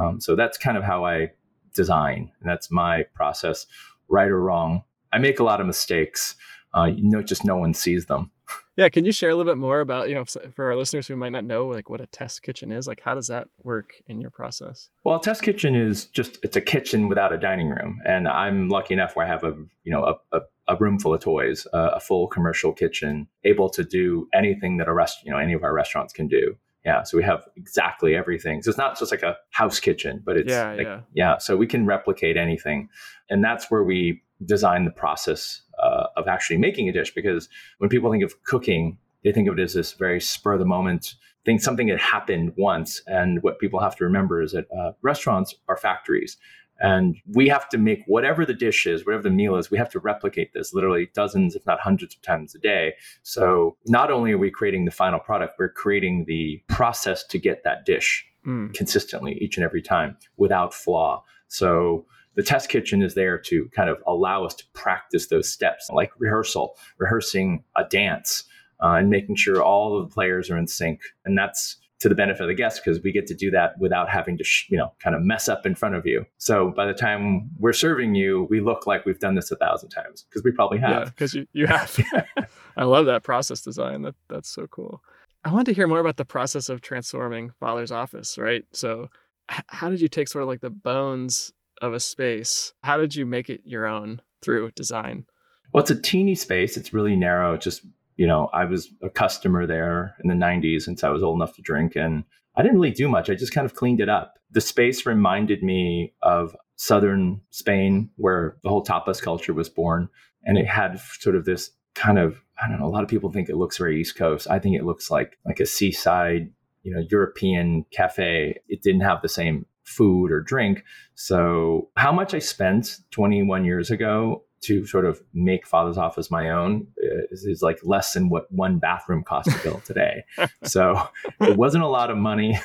um, 0.00 0.20
so 0.20 0.36
that's 0.36 0.58
kind 0.58 0.76
of 0.76 0.84
how 0.84 1.04
I 1.04 1.30
design. 1.74 2.30
And 2.40 2.48
that's 2.48 2.70
my 2.70 3.04
process, 3.14 3.66
right 4.08 4.28
or 4.28 4.40
wrong. 4.40 4.82
I 5.12 5.18
make 5.18 5.38
a 5.38 5.44
lot 5.44 5.60
of 5.60 5.66
mistakes. 5.66 6.36
Uh, 6.76 6.86
you 6.86 7.08
know, 7.08 7.22
just 7.22 7.44
no 7.44 7.56
one 7.56 7.72
sees 7.72 8.06
them. 8.06 8.30
Yeah, 8.76 8.88
can 8.88 9.04
you 9.04 9.12
share 9.12 9.30
a 9.30 9.36
little 9.36 9.50
bit 9.50 9.58
more 9.58 9.80
about, 9.80 10.08
you 10.08 10.16
know, 10.16 10.24
for 10.24 10.64
our 10.66 10.76
listeners 10.76 11.06
who 11.06 11.14
might 11.14 11.30
not 11.30 11.44
know 11.44 11.66
like 11.66 11.88
what 11.88 12.00
a 12.00 12.06
test 12.06 12.42
kitchen 12.42 12.72
is, 12.72 12.88
like 12.88 13.00
how 13.00 13.14
does 13.14 13.28
that 13.28 13.46
work 13.62 13.94
in 14.08 14.20
your 14.20 14.30
process? 14.30 14.90
Well, 15.04 15.16
a 15.16 15.22
test 15.22 15.42
kitchen 15.42 15.76
is 15.76 16.06
just 16.06 16.38
it's 16.42 16.56
a 16.56 16.60
kitchen 16.60 17.08
without 17.08 17.32
a 17.32 17.38
dining 17.38 17.70
room, 17.70 18.00
and 18.04 18.26
I'm 18.26 18.68
lucky 18.68 18.94
enough 18.94 19.14
where 19.14 19.24
I 19.24 19.28
have 19.28 19.44
a, 19.44 19.54
you 19.84 19.92
know, 19.92 20.02
a, 20.04 20.36
a, 20.36 20.40
a 20.66 20.76
room 20.76 20.98
full 20.98 21.14
of 21.14 21.20
toys, 21.20 21.68
uh, 21.72 21.92
a 21.94 22.00
full 22.00 22.26
commercial 22.26 22.72
kitchen, 22.72 23.28
able 23.44 23.70
to 23.70 23.84
do 23.84 24.28
anything 24.34 24.78
that 24.78 24.88
a 24.88 24.92
rest, 24.92 25.18
you 25.24 25.30
know, 25.30 25.38
any 25.38 25.52
of 25.52 25.62
our 25.62 25.72
restaurants 25.72 26.12
can 26.12 26.26
do. 26.26 26.56
Yeah, 26.84 27.02
so 27.02 27.16
we 27.16 27.24
have 27.24 27.44
exactly 27.56 28.14
everything. 28.14 28.62
So 28.62 28.68
it's 28.68 28.78
not 28.78 28.98
just 28.98 29.10
like 29.10 29.22
a 29.22 29.36
house 29.50 29.80
kitchen, 29.80 30.22
but 30.24 30.36
it's 30.36 30.50
yeah, 30.50 30.72
like, 30.72 30.86
yeah. 30.86 31.00
yeah. 31.14 31.38
So 31.38 31.56
we 31.56 31.66
can 31.66 31.86
replicate 31.86 32.36
anything, 32.36 32.90
and 33.30 33.42
that's 33.42 33.70
where 33.70 33.82
we 33.82 34.22
design 34.44 34.84
the 34.84 34.90
process 34.90 35.62
uh, 35.82 36.08
of 36.16 36.28
actually 36.28 36.58
making 36.58 36.88
a 36.88 36.92
dish 36.92 37.14
because 37.14 37.48
when 37.78 37.88
people 37.88 38.10
think 38.10 38.22
of 38.22 38.42
cooking, 38.44 38.98
they 39.22 39.32
think 39.32 39.48
of 39.48 39.58
it 39.58 39.62
as 39.62 39.72
this 39.74 39.92
very 39.92 40.20
spur 40.20 40.54
of 40.54 40.58
the 40.58 40.66
moment 40.66 41.14
thing, 41.44 41.58
something 41.58 41.88
that 41.88 42.00
happened 42.00 42.52
once. 42.56 43.02
And 43.06 43.42
what 43.42 43.58
people 43.58 43.80
have 43.80 43.96
to 43.96 44.04
remember 44.04 44.42
is 44.42 44.52
that 44.52 44.66
uh, 44.76 44.92
restaurants 45.02 45.54
are 45.68 45.76
factories. 45.76 46.36
And 46.80 47.16
we 47.32 47.48
have 47.48 47.68
to 47.70 47.78
make 47.78 48.02
whatever 48.06 48.44
the 48.44 48.54
dish 48.54 48.86
is, 48.86 49.06
whatever 49.06 49.22
the 49.22 49.30
meal 49.30 49.56
is, 49.56 49.70
we 49.70 49.78
have 49.78 49.90
to 49.90 50.00
replicate 50.00 50.52
this 50.52 50.74
literally 50.74 51.08
dozens, 51.14 51.54
if 51.54 51.64
not 51.66 51.80
hundreds 51.80 52.14
of 52.14 52.22
times 52.22 52.54
a 52.54 52.58
day. 52.58 52.94
So 53.22 53.76
not 53.86 54.10
only 54.10 54.32
are 54.32 54.38
we 54.38 54.50
creating 54.50 54.84
the 54.84 54.90
final 54.90 55.20
product, 55.20 55.54
we're 55.58 55.68
creating 55.68 56.24
the 56.26 56.62
process 56.68 57.24
to 57.24 57.38
get 57.38 57.62
that 57.64 57.86
dish 57.86 58.26
mm. 58.46 58.74
consistently 58.74 59.38
each 59.40 59.56
and 59.56 59.64
every 59.64 59.82
time 59.82 60.16
without 60.36 60.74
flaw. 60.74 61.24
So 61.48 62.06
the 62.34 62.42
test 62.42 62.68
kitchen 62.68 63.02
is 63.02 63.14
there 63.14 63.38
to 63.38 63.68
kind 63.74 63.88
of 63.88 63.98
allow 64.06 64.44
us 64.44 64.54
to 64.54 64.64
practice 64.72 65.28
those 65.28 65.48
steps 65.48 65.88
like 65.92 66.10
rehearsal, 66.18 66.76
rehearsing 66.98 67.62
a 67.76 67.84
dance, 67.84 68.44
uh, 68.82 68.94
and 68.94 69.08
making 69.08 69.36
sure 69.36 69.62
all 69.62 69.96
of 69.96 70.08
the 70.08 70.12
players 70.12 70.50
are 70.50 70.58
in 70.58 70.66
sync. 70.66 71.00
And 71.24 71.38
that's 71.38 71.76
to 72.00 72.08
the 72.08 72.14
benefit 72.14 72.42
of 72.42 72.48
the 72.48 72.54
guests 72.54 72.80
because 72.80 73.02
we 73.02 73.12
get 73.12 73.26
to 73.26 73.34
do 73.34 73.50
that 73.50 73.78
without 73.78 74.10
having 74.10 74.36
to, 74.38 74.44
sh- 74.44 74.66
you 74.68 74.76
know, 74.76 74.92
kind 75.02 75.16
of 75.16 75.22
mess 75.22 75.48
up 75.48 75.64
in 75.64 75.74
front 75.74 75.94
of 75.94 76.04
you. 76.06 76.26
So 76.38 76.72
by 76.76 76.86
the 76.86 76.92
time 76.92 77.50
we're 77.58 77.72
serving 77.72 78.14
you, 78.14 78.46
we 78.50 78.60
look 78.60 78.86
like 78.86 79.06
we've 79.06 79.18
done 79.18 79.34
this 79.34 79.50
a 79.50 79.56
thousand 79.56 79.90
times 79.90 80.24
because 80.28 80.42
we 80.44 80.50
probably 80.50 80.78
have. 80.78 80.90
Yeah, 80.90 81.04
because 81.04 81.34
you, 81.34 81.46
you 81.52 81.66
have. 81.66 81.98
I 82.76 82.84
love 82.84 83.06
that 83.06 83.22
process 83.22 83.60
design. 83.60 84.02
That 84.02 84.14
that's 84.28 84.48
so 84.48 84.66
cool. 84.66 85.02
I 85.44 85.52
wanted 85.52 85.66
to 85.66 85.74
hear 85.74 85.86
more 85.86 86.00
about 86.00 86.16
the 86.16 86.24
process 86.24 86.68
of 86.68 86.80
transforming 86.80 87.50
Father's 87.60 87.92
Office, 87.92 88.38
right? 88.38 88.64
So, 88.72 89.08
h- 89.52 89.60
how 89.68 89.90
did 89.90 90.00
you 90.00 90.08
take 90.08 90.28
sort 90.28 90.42
of 90.42 90.48
like 90.48 90.60
the 90.60 90.70
bones 90.70 91.52
of 91.80 91.92
a 91.92 92.00
space. 92.00 92.72
How 92.82 92.96
did 92.96 93.14
you 93.14 93.26
make 93.26 93.50
it 93.50 93.60
your 93.64 93.86
own 93.86 94.20
through 94.42 94.70
design? 94.72 95.26
Well, 95.72 95.82
it's 95.82 95.90
a 95.90 96.00
teeny 96.00 96.34
space. 96.34 96.76
It's 96.76 96.92
really 96.92 97.16
narrow. 97.16 97.54
It's 97.54 97.64
just, 97.64 97.82
you 98.16 98.26
know, 98.26 98.48
I 98.52 98.64
was 98.64 98.90
a 99.02 99.10
customer 99.10 99.66
there 99.66 100.16
in 100.22 100.28
the 100.28 100.34
90s 100.34 100.82
since 100.82 101.02
I 101.02 101.08
was 101.08 101.22
old 101.22 101.36
enough 101.36 101.54
to 101.56 101.62
drink. 101.62 101.96
And 101.96 102.24
I 102.56 102.62
didn't 102.62 102.78
really 102.78 102.94
do 102.94 103.08
much. 103.08 103.28
I 103.28 103.34
just 103.34 103.52
kind 103.52 103.64
of 103.64 103.74
cleaned 103.74 104.00
it 104.00 104.08
up. 104.08 104.38
The 104.50 104.60
space 104.60 105.04
reminded 105.04 105.62
me 105.62 106.14
of 106.22 106.56
southern 106.76 107.40
Spain, 107.50 108.10
where 108.16 108.56
the 108.62 108.68
whole 108.68 108.84
tapas 108.84 109.20
culture 109.20 109.52
was 109.52 109.68
born. 109.68 110.08
And 110.44 110.58
it 110.58 110.66
had 110.66 111.00
sort 111.00 111.36
of 111.36 111.44
this 111.44 111.70
kind 111.94 112.18
of, 112.18 112.42
I 112.62 112.68
don't 112.68 112.78
know, 112.78 112.86
a 112.86 112.88
lot 112.88 113.02
of 113.02 113.08
people 113.08 113.30
think 113.30 113.48
it 113.48 113.56
looks 113.56 113.78
very 113.78 114.00
East 114.00 114.16
Coast. 114.16 114.48
I 114.48 114.58
think 114.58 114.76
it 114.76 114.84
looks 114.84 115.10
like 115.10 115.38
like 115.44 115.60
a 115.60 115.66
seaside, 115.66 116.50
you 116.82 116.94
know, 116.94 117.02
European 117.10 117.84
cafe. 117.90 118.60
It 118.68 118.82
didn't 118.82 119.00
have 119.00 119.22
the 119.22 119.28
same 119.28 119.66
food 119.84 120.30
or 120.30 120.40
drink. 120.40 120.84
So, 121.14 121.90
how 121.96 122.12
much 122.12 122.34
I 122.34 122.38
spent 122.38 122.98
21 123.10 123.64
years 123.64 123.90
ago 123.90 124.44
to 124.66 124.86
sort 124.86 125.04
of 125.04 125.20
make 125.32 125.66
Father's 125.66 125.98
Office 125.98 126.30
my 126.30 126.50
own 126.50 126.86
is, 127.30 127.44
is 127.44 127.62
like 127.62 127.78
less 127.82 128.12
than 128.12 128.28
what 128.28 128.50
one 128.50 128.78
bathroom 128.78 129.24
costs 129.24 129.52
to 129.54 129.62
build 129.62 129.84
today. 129.84 130.24
so, 130.64 131.08
it 131.40 131.56
wasn't 131.56 131.84
a 131.84 131.88
lot 131.88 132.10
of 132.10 132.16
money. 132.16 132.58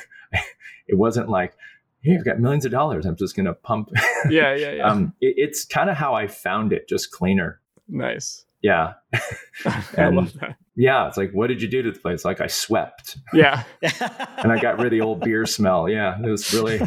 it 0.86 0.96
wasn't 0.98 1.28
like, 1.28 1.54
hey, 2.02 2.16
I've 2.16 2.24
got 2.24 2.40
millions 2.40 2.64
of 2.64 2.72
dollars. 2.72 3.06
I'm 3.06 3.16
just 3.16 3.36
going 3.36 3.46
to 3.46 3.54
pump. 3.54 3.90
yeah, 4.28 4.54
yeah, 4.54 4.72
yeah. 4.72 4.86
Um, 4.90 5.14
it, 5.20 5.34
it's 5.36 5.64
kind 5.64 5.90
of 5.90 5.96
how 5.96 6.14
I 6.14 6.26
found 6.26 6.72
it, 6.72 6.88
just 6.88 7.10
cleaner. 7.10 7.60
Nice. 7.88 8.44
Yeah. 8.62 8.94
and 9.96 10.32
yeah, 10.76 11.08
it's 11.08 11.16
like, 11.16 11.30
what 11.32 11.48
did 11.48 11.62
you 11.62 11.68
do 11.68 11.82
to 11.82 11.92
the 11.92 11.98
place? 11.98 12.24
Like 12.24 12.40
I 12.40 12.46
swept. 12.46 13.16
Yeah. 13.32 13.64
and 13.82 14.52
I 14.52 14.60
got 14.60 14.76
rid 14.78 14.86
of 14.86 14.90
the 14.90 15.00
old 15.00 15.20
beer 15.20 15.46
smell. 15.46 15.88
Yeah. 15.88 16.18
It 16.22 16.28
was 16.28 16.52
really, 16.52 16.80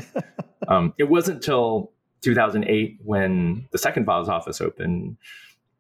um, 0.67 0.93
it 0.97 1.06
wasn't 1.06 1.38
until 1.38 1.92
2008 2.23 2.99
when 3.03 3.67
the 3.71 3.77
second 3.77 4.05
Father's 4.05 4.29
Office 4.29 4.62
opened 4.62 5.17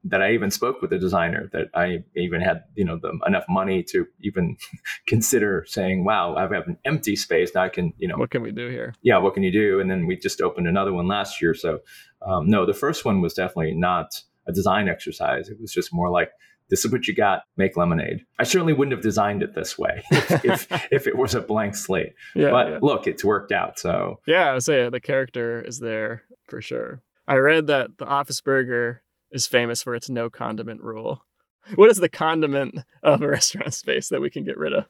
that 0.05 0.21
I 0.21 0.33
even 0.33 0.51
spoke 0.51 0.81
with 0.81 0.89
the 0.89 0.97
designer 0.97 1.49
that 1.53 1.67
I 1.73 2.03
even 2.15 2.41
had, 2.41 2.63
you 2.75 2.83
know, 2.83 2.97
the, 2.97 3.17
enough 3.25 3.45
money 3.47 3.83
to 3.83 4.05
even 4.21 4.57
consider 5.07 5.63
saying, 5.67 6.03
wow, 6.03 6.35
I 6.35 6.41
have 6.41 6.67
an 6.67 6.77
empty 6.83 7.15
space. 7.15 7.51
Now 7.55 7.63
I 7.63 7.69
can, 7.69 7.93
you 7.97 8.07
know, 8.07 8.17
what 8.17 8.29
can 8.29 8.41
we 8.41 8.51
do 8.51 8.69
here? 8.69 8.93
Yeah. 9.01 9.17
What 9.19 9.33
can 9.33 9.43
you 9.43 9.51
do? 9.51 9.79
And 9.79 9.89
then 9.89 10.05
we 10.05 10.17
just 10.17 10.41
opened 10.41 10.67
another 10.67 10.91
one 10.91 11.07
last 11.07 11.41
year. 11.41 11.53
So, 11.53 11.79
um, 12.21 12.47
no, 12.47 12.65
the 12.65 12.73
first 12.73 13.05
one 13.05 13.21
was 13.21 13.33
definitely 13.33 13.73
not 13.75 14.21
a 14.45 14.51
design 14.51 14.89
exercise. 14.89 15.47
It 15.47 15.59
was 15.61 15.71
just 15.71 15.93
more 15.93 16.09
like, 16.09 16.31
this 16.69 16.83
is 16.83 16.91
what 16.91 17.07
you 17.07 17.15
got, 17.15 17.43
make 17.55 17.77
lemonade. 17.77 18.25
I 18.39 18.43
certainly 18.43 18.73
wouldn't 18.73 18.93
have 18.93 19.03
designed 19.03 19.43
it 19.43 19.53
this 19.53 19.77
way 19.77 20.03
if, 20.11 20.45
if, 20.45 20.67
if, 20.91 21.07
it 21.07 21.17
was 21.17 21.35
a 21.35 21.41
blank 21.41 21.75
slate. 21.75 22.13
Yeah, 22.35 22.51
but 22.51 22.67
yeah. 22.69 22.79
look, 22.81 23.05
it's 23.05 23.23
worked 23.23 23.51
out. 23.51 23.79
So 23.79 24.19
yeah, 24.25 24.49
I 24.49 24.53
would 24.53 24.63
say 24.63 24.89
the 24.89 24.99
character 24.99 25.61
is 25.61 25.79
there 25.79 26.23
for 26.47 26.61
sure. 26.61 27.01
I 27.27 27.35
read 27.35 27.67
that 27.67 27.97
the 27.97 28.05
office 28.05 28.41
burger 28.41 29.01
is 29.31 29.47
famous 29.47 29.81
for 29.83 29.95
its 29.95 30.09
no 30.09 30.29
condiment 30.29 30.81
rule. 30.81 31.23
What 31.75 31.89
is 31.89 31.95
the 31.95 32.09
condiment 32.09 32.79
of 33.03 33.21
a 33.21 33.27
restaurant 33.29 33.73
space 33.73 34.09
that 34.09 34.19
we 34.19 34.29
can 34.29 34.43
get 34.43 34.57
rid 34.57 34.73
of? 34.73 34.83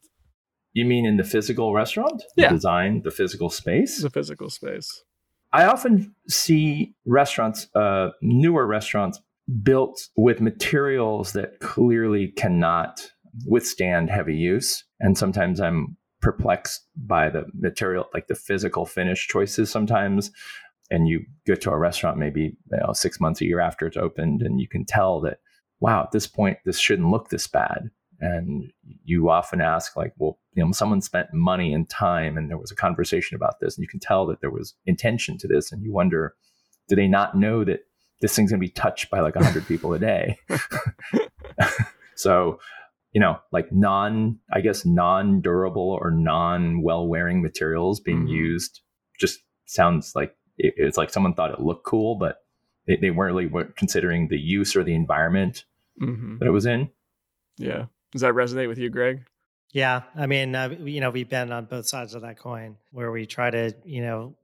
You 0.71 0.85
mean 0.85 1.05
in 1.05 1.17
the 1.17 1.23
physical 1.23 1.71
restaurant? 1.71 2.23
Yeah. 2.35 2.49
The 2.49 2.55
design, 2.55 3.03
the 3.03 3.11
physical 3.11 3.51
space? 3.51 4.01
The 4.01 4.09
physical 4.09 4.49
space. 4.49 5.03
I 5.51 5.65
often 5.65 6.15
see 6.27 6.95
restaurants, 7.05 7.67
uh, 7.75 8.09
newer 8.23 8.65
restaurants, 8.65 9.21
built 9.61 10.09
with 10.17 10.41
materials 10.41 11.33
that 11.33 11.59
clearly 11.59 12.29
cannot 12.29 13.11
withstand 13.45 14.09
heavy 14.09 14.35
use. 14.35 14.83
And 14.99 15.15
sometimes 15.15 15.59
I'm 15.59 15.97
perplexed 16.21 16.87
by 16.95 17.29
the 17.29 17.45
material, 17.53 18.05
like 18.13 18.27
the 18.27 18.35
physical 18.35 18.85
finish 18.85 19.27
choices 19.27 19.69
sometimes. 19.69 20.31
And 20.93 21.08
you 21.08 21.25
go 21.47 21.56
to 21.56 21.71
a 21.71 21.77
restaurant 21.77 22.17
maybe 22.17 22.56
you 22.71 22.77
know, 22.77 22.93
six 22.93 23.19
months, 23.19 23.41
a 23.41 23.45
year 23.45 23.60
after 23.60 23.88
it's 23.88 23.97
opened, 23.97 24.41
and 24.41 24.62
you 24.62 24.67
can 24.67 24.86
tell 24.86 25.19
that, 25.21 25.39
wow, 25.79 26.03
at 26.03 26.12
this 26.12 26.27
point, 26.27 26.60
this 26.65 26.79
shouldn't 26.79 27.10
look 27.10 27.29
this 27.29 27.47
bad. 27.47 27.89
And 28.19 28.71
you 29.03 29.29
often 29.29 29.60
ask, 29.60 29.97
like, 29.97 30.13
well, 30.17 30.39
you 30.53 30.63
know, 30.63 30.71
someone 30.71 31.01
spent 31.01 31.34
money 31.34 31.73
and 31.73 31.89
time, 31.89 32.38
and 32.38 32.49
there 32.49 32.58
was 32.58 32.71
a 32.71 32.75
conversation 32.75 33.36
about 33.36 33.56
this, 33.60 33.75
and 33.75 33.82
you 33.82 33.88
can 33.88 33.99
tell 33.99 34.25
that 34.27 34.39
there 34.39 34.51
was 34.51 34.75
intention 34.86 35.38
to 35.39 35.47
this, 35.47 35.71
and 35.71 35.84
you 35.84 35.91
wonder, 35.91 36.36
do 36.88 36.95
they 36.95 37.08
not 37.08 37.36
know 37.36 37.63
that 37.63 37.82
this 38.21 38.36
thing's 38.36 38.51
going 38.51 38.62
to 38.62 38.65
be 38.65 38.71
touched 38.71 39.10
by 39.10 39.19
like 39.19 39.36
100 39.36 39.67
people 39.67 39.93
a 39.93 39.99
day? 39.99 40.38
so 42.15 42.60
you 43.13 43.21
know, 43.21 43.39
like 43.51 43.71
non, 43.71 44.39
I 44.51 44.62
guess, 44.62 44.86
non 44.86 45.39
durable 45.39 45.97
or 46.01 46.12
non 46.12 46.82
well 46.82 47.08
wearing 47.08 47.41
materials 47.41 47.99
being 47.99 48.21
mm-hmm. 48.21 48.36
used 48.36 48.82
just 49.19 49.39
sounds 49.65 50.13
like 50.15 50.36
it, 50.57 50.73
it's 50.77 50.97
like 50.97 51.09
someone 51.09 51.33
thought 51.33 51.51
it 51.51 51.59
looked 51.59 51.85
cool, 51.85 52.15
but 52.15 52.37
they, 52.87 52.97
they 52.97 53.11
weren't 53.11 53.35
really 53.35 53.65
considering 53.77 54.27
the 54.27 54.37
use 54.37 54.75
or 54.75 54.83
the 54.83 54.95
environment 54.95 55.65
mm-hmm. 56.01 56.37
that 56.39 56.45
it 56.45 56.51
was 56.51 56.65
in. 56.65 56.89
Yeah. 57.57 57.85
Does 58.11 58.21
that 58.21 58.33
resonate 58.33 58.67
with 58.67 58.77
you, 58.77 58.89
Greg? 58.89 59.25
Yeah. 59.71 60.03
I 60.15 60.27
mean, 60.27 60.53
uh, 60.53 60.69
you 60.79 61.01
know, 61.01 61.09
we've 61.09 61.29
been 61.29 61.51
on 61.51 61.65
both 61.65 61.87
sides 61.87 62.13
of 62.13 62.21
that 62.21 62.37
coin 62.37 62.77
where 62.91 63.11
we 63.11 63.25
try 63.25 63.49
to, 63.49 63.73
you 63.83 64.01
know, 64.01 64.35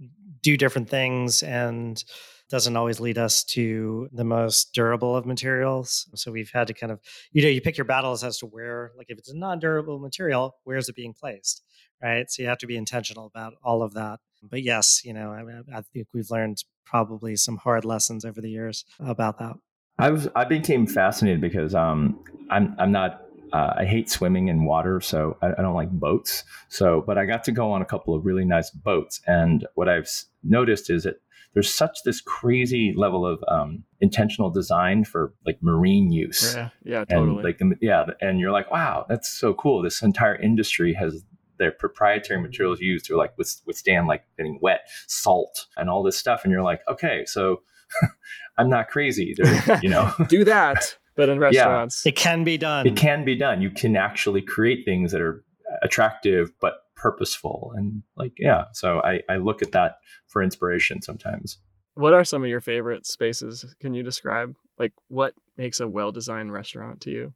do 0.42 0.58
different 0.58 0.90
things 0.90 1.44
and, 1.44 2.04
doesn't 2.50 2.76
always 2.76 3.00
lead 3.00 3.18
us 3.18 3.44
to 3.44 4.10
the 4.12 4.24
most 4.24 4.74
durable 4.74 5.16
of 5.16 5.26
materials. 5.26 6.10
So 6.16 6.32
we've 6.32 6.52
had 6.52 6.68
to 6.68 6.74
kind 6.74 6.92
of, 6.92 7.00
you 7.32 7.44
know, 7.44 7.48
you 7.48 7.62
pick 7.62 7.78
your 7.78 7.86
battles 7.86 8.24
as 8.24 8.40
to 8.40 8.48
where, 8.48 8.92
like 8.98 9.08
if 9.10 9.20
it's 9.20 9.30
a 9.30 9.38
non 9.38 9.60
durable 9.60 10.00
material, 10.00 10.56
where 10.64 10.78
is 10.78 10.90
it 10.90 10.96
being 10.96 11.14
placed? 11.14 11.64
Right. 12.02 12.30
So 12.32 12.44
you 12.44 12.50
have 12.50 12.60
to 12.60 12.68
be 12.68 12.78
intentional 12.78 13.26
about 13.26 13.56
all 13.64 13.84
of 13.84 13.94
that. 13.94 14.20
But 14.42 14.64
yes, 14.64 15.02
you 15.04 15.14
know, 15.14 15.32
I, 15.32 15.78
I 15.78 15.82
think 15.82 16.08
we've 16.14 16.32
learned 16.32 16.64
probably 16.86 17.36
some 17.36 17.58
hard 17.58 17.86
lessons 17.86 18.24
over 18.24 18.42
the 18.42 18.50
years 18.50 18.86
about 19.00 19.38
that. 19.40 19.56
I 19.98 20.12
was 20.12 20.30
I 20.34 20.46
became 20.46 20.88
fascinated 20.88 21.42
because 21.42 21.76
um, 21.76 22.24
I'm 22.50 22.74
I'm 22.80 22.92
not 22.92 23.26
uh, 23.52 23.74
I 23.78 23.86
hate 23.86 24.10
swimming 24.10 24.48
in 24.48 24.64
water, 24.64 25.02
so 25.02 25.38
I, 25.42 25.48
I, 25.58 25.62
don't 25.62 25.74
like 25.74 25.90
boats. 25.90 26.44
So, 26.68 27.04
but 27.06 27.18
I 27.18 27.26
got 27.26 27.44
to 27.46 27.52
go 27.52 27.72
on 27.72 27.82
a 27.82 27.86
couple 27.86 28.14
of 28.14 28.26
really 28.26 28.46
nice 28.46 28.70
boats, 28.70 29.22
and 29.28 29.68
what 29.76 29.90
I've 29.90 30.10
noticed 30.44 30.90
is 30.90 31.04
that 31.04 31.20
there's 31.54 31.74
such 31.74 32.04
this 32.06 32.22
crazy 32.22 32.94
level 32.96 33.26
of 33.26 33.44
um, 33.48 33.84
intentional 34.02 34.52
design 34.52 35.04
for 35.04 35.34
like 35.46 35.58
marine 35.62 36.12
use. 36.12 36.56
Yeah, 36.56 36.70
yeah, 36.84 37.06
totally. 37.06 37.36
And 37.36 37.44
like 37.44 37.58
the, 37.58 37.76
yeah, 37.82 38.06
and 38.22 38.40
you're 38.40 38.52
like, 38.52 38.70
wow, 38.72 39.06
that's 39.10 39.28
so 39.30 39.54
cool. 39.54 39.82
This 39.82 40.02
entire 40.02 40.36
industry 40.36 40.94
has 40.94 41.24
their 41.60 41.72
proprietary 41.72 42.38
mm-hmm. 42.38 42.48
materials 42.48 42.80
used 42.80 43.06
to 43.06 43.18
like 43.18 43.38
withstand 43.38 44.08
like 44.08 44.24
getting 44.38 44.58
wet, 44.62 44.88
salt, 45.08 45.68
and 45.78 45.90
all 45.90 46.02
this 46.02 46.18
stuff. 46.18 46.44
And 46.44 46.52
you're 46.52 46.64
like, 46.64 46.82
okay, 46.90 47.26
so 47.26 47.62
I'm 48.58 48.70
not 48.70 48.88
crazy. 48.88 49.36
you 49.82 49.90
know, 49.90 50.12
do 50.28 50.44
that. 50.46 50.98
But 51.16 51.30
in 51.30 51.40
restaurants, 51.40 52.06
yeah, 52.06 52.10
it 52.10 52.16
can 52.16 52.44
be 52.44 52.58
done. 52.58 52.88
It 52.88 52.96
can 52.96 53.24
be 53.24 53.36
done. 53.36 53.62
You 53.62 53.70
can 53.70 53.96
actually 53.96 54.42
create 54.42 54.86
things 54.86 55.12
that 55.12 55.22
are 55.22 55.44
attractive 55.82 56.52
but 56.60 56.84
purposeful 56.96 57.72
and 57.76 58.04
like 58.18 58.34
yeah 58.38 58.66
so 58.74 59.00
i 59.04 59.22
i 59.30 59.38
look 59.38 59.62
at 59.62 59.72
that 59.72 59.98
for 60.28 60.44
inspiration 60.44 61.02
sometimes 61.02 61.60
what 61.94 62.14
are 62.14 62.26
some 62.26 62.44
of 62.44 62.50
your 62.50 62.60
favorite 62.60 63.06
spaces 63.06 63.74
can 63.80 63.94
you 63.94 64.04
describe 64.04 64.54
like 64.78 64.92
what 65.08 65.34
makes 65.58 65.80
a 65.80 65.88
well-designed 65.88 66.52
restaurant 66.52 67.00
to 67.02 67.12
you 67.12 67.34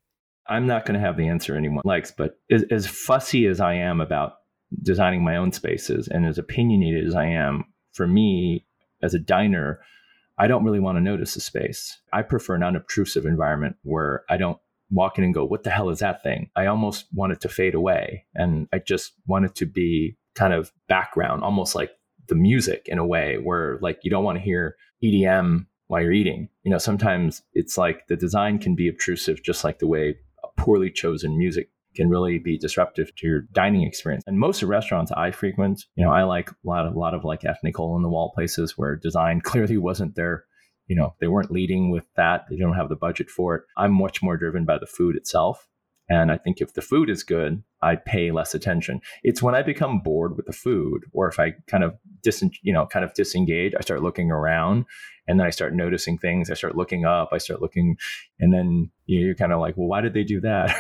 i'm 0.48 0.68
not 0.68 0.86
going 0.86 1.00
to 1.00 1.06
have 1.06 1.18
the 1.18 1.28
answer 1.28 1.56
anyone 1.56 1.82
likes 1.86 2.12
but 2.12 2.40
as, 2.52 2.64
as 2.72 2.88
fussy 2.88 3.46
as 3.46 3.60
i 3.60 3.74
am 3.74 4.02
about 4.02 4.34
designing 4.82 5.24
my 5.24 5.36
own 5.36 5.52
spaces 5.52 6.08
and 6.08 6.26
as 6.26 6.38
opinionated 6.38 7.06
as 7.06 7.16
i 7.16 7.26
am 7.26 7.66
for 7.92 8.08
me 8.08 8.66
as 9.02 9.14
a 9.14 9.20
diner 9.20 9.80
I 10.38 10.48
don't 10.48 10.64
really 10.64 10.80
want 10.80 10.98
to 10.98 11.02
notice 11.02 11.36
the 11.36 11.42
space. 11.42 12.00
I 12.12 12.22
prefer 12.24 12.56
an 12.56 12.64
unobtrusive 12.64 13.26
environment 13.26 13.76
where 13.84 14.24
I 14.30 14.38
don't 14.38 14.58
walk 14.90 15.18
in 15.18 15.24
and 15.24 15.34
go, 15.34 15.46
what 15.46 15.64
the 15.64 15.70
hell 15.70 15.90
is 15.90 16.00
that 16.00 16.24
thing? 16.24 16.50
I 16.56 16.66
almost 16.66 17.06
want 17.14 17.34
it 17.34 17.42
to 17.42 17.50
fade 17.50 17.76
away. 17.76 18.26
And 18.34 18.68
I 18.74 18.80
just 18.80 19.14
want 19.28 19.46
it 19.46 19.56
to 19.56 19.66
be 19.66 20.18
kind 20.36 20.54
of 20.54 20.72
background, 20.88 21.44
almost 21.44 21.76
like 21.76 21.92
the 22.28 22.36
music 22.36 22.88
in 22.88 22.98
a 22.98 23.06
way 23.06 23.38
where 23.38 23.78
like 23.82 24.00
you 24.04 24.10
don't 24.10 24.24
want 24.24 24.38
to 24.38 24.44
hear 24.44 24.76
EDM 25.04 25.68
while 25.88 26.02
you're 26.02 26.12
eating. 26.12 26.50
You 26.64 26.72
know, 26.72 26.78
sometimes 26.78 27.44
it's 27.54 27.78
like 27.78 28.08
the 28.08 28.16
design 28.16 28.58
can 28.58 28.76
be 28.76 28.88
obtrusive, 28.88 29.44
just 29.44 29.64
like 29.64 29.80
the 29.80 29.88
way 29.88 30.16
a 30.33 30.33
poorly 30.58 30.92
chosen 30.92 31.38
music 31.38 31.70
can 31.96 32.10
really 32.10 32.40
be 32.40 32.58
disruptive 32.58 33.16
to 33.16 33.28
your 33.28 33.42
dining 33.54 33.84
experience. 33.84 34.24
And 34.26 34.40
most 34.40 34.58
of 34.58 34.68
the 34.68 34.72
restaurants 34.72 35.12
I 35.12 35.32
frequent, 35.32 35.84
you 35.96 36.04
know, 36.04 36.12
I 36.12 36.24
like 36.24 36.50
a 36.50 36.56
lot 36.64 36.88
of 36.88 36.96
a 36.96 37.00
lot 37.00 37.14
of 37.14 37.24
like 37.24 37.46
ethnic 37.46 37.78
hole 37.78 37.96
in 37.96 38.02
the 38.02 38.10
wall 38.10 38.32
places 38.34 38.78
where 38.78 38.96
design 38.96 39.42
clearly 39.44 39.78
wasn't 39.78 40.16
there. 40.16 40.46
You 40.88 40.98
know 40.98 41.16
they 41.22 41.28
weren't 41.28 41.52
leading 41.52 41.92
with 41.92 42.06
that. 42.18 42.46
They 42.50 42.58
don't 42.58 42.76
have 42.76 42.90
the 42.90 42.96
budget 42.96 43.30
for 43.30 43.56
it. 43.56 43.64
I'm 43.78 43.94
much 43.94 44.22
more 44.22 44.38
driven 44.38 44.66
by 44.66 44.78
the 44.80 44.86
food 44.86 45.16
itself 45.16 45.68
and 46.10 46.32
i 46.32 46.38
think 46.38 46.62
if 46.62 46.74
the 46.74 46.82
food 46.82 47.10
is 47.10 47.24
good 47.24 47.64
i 47.82 47.96
pay 47.96 48.32
less 48.32 48.56
attention. 48.56 49.02
It's 49.24 49.42
when 49.42 49.56
i 49.56 49.62
become 49.62 50.00
bored 50.00 50.38
with 50.38 50.46
the 50.46 50.54
food 50.54 51.04
or 51.12 51.28
if 51.28 51.40
i 51.40 51.52
kind 51.68 51.84
of 51.84 51.96
dis 52.22 52.44
you 52.62 52.74
know 52.74 52.86
kind 52.86 53.06
of 53.06 53.14
disengage 53.14 53.74
i 53.78 53.82
start 53.82 54.02
looking 54.02 54.32
around 54.32 54.86
and 55.28 55.40
then 55.40 55.48
i 55.48 55.50
start 55.50 55.74
noticing 55.74 56.18
things 56.18 56.50
i 56.50 56.54
start 56.54 56.76
looking 56.76 57.06
up 57.06 57.30
i 57.32 57.38
start 57.38 57.62
looking 57.62 57.98
and 58.40 58.54
then 58.54 58.90
you're 59.06 59.36
kind 59.36 59.52
of 59.52 59.60
like 59.60 59.76
well 59.78 59.88
why 59.88 60.02
did 60.02 60.14
they 60.14 60.24
do 60.24 60.40
that? 60.42 60.76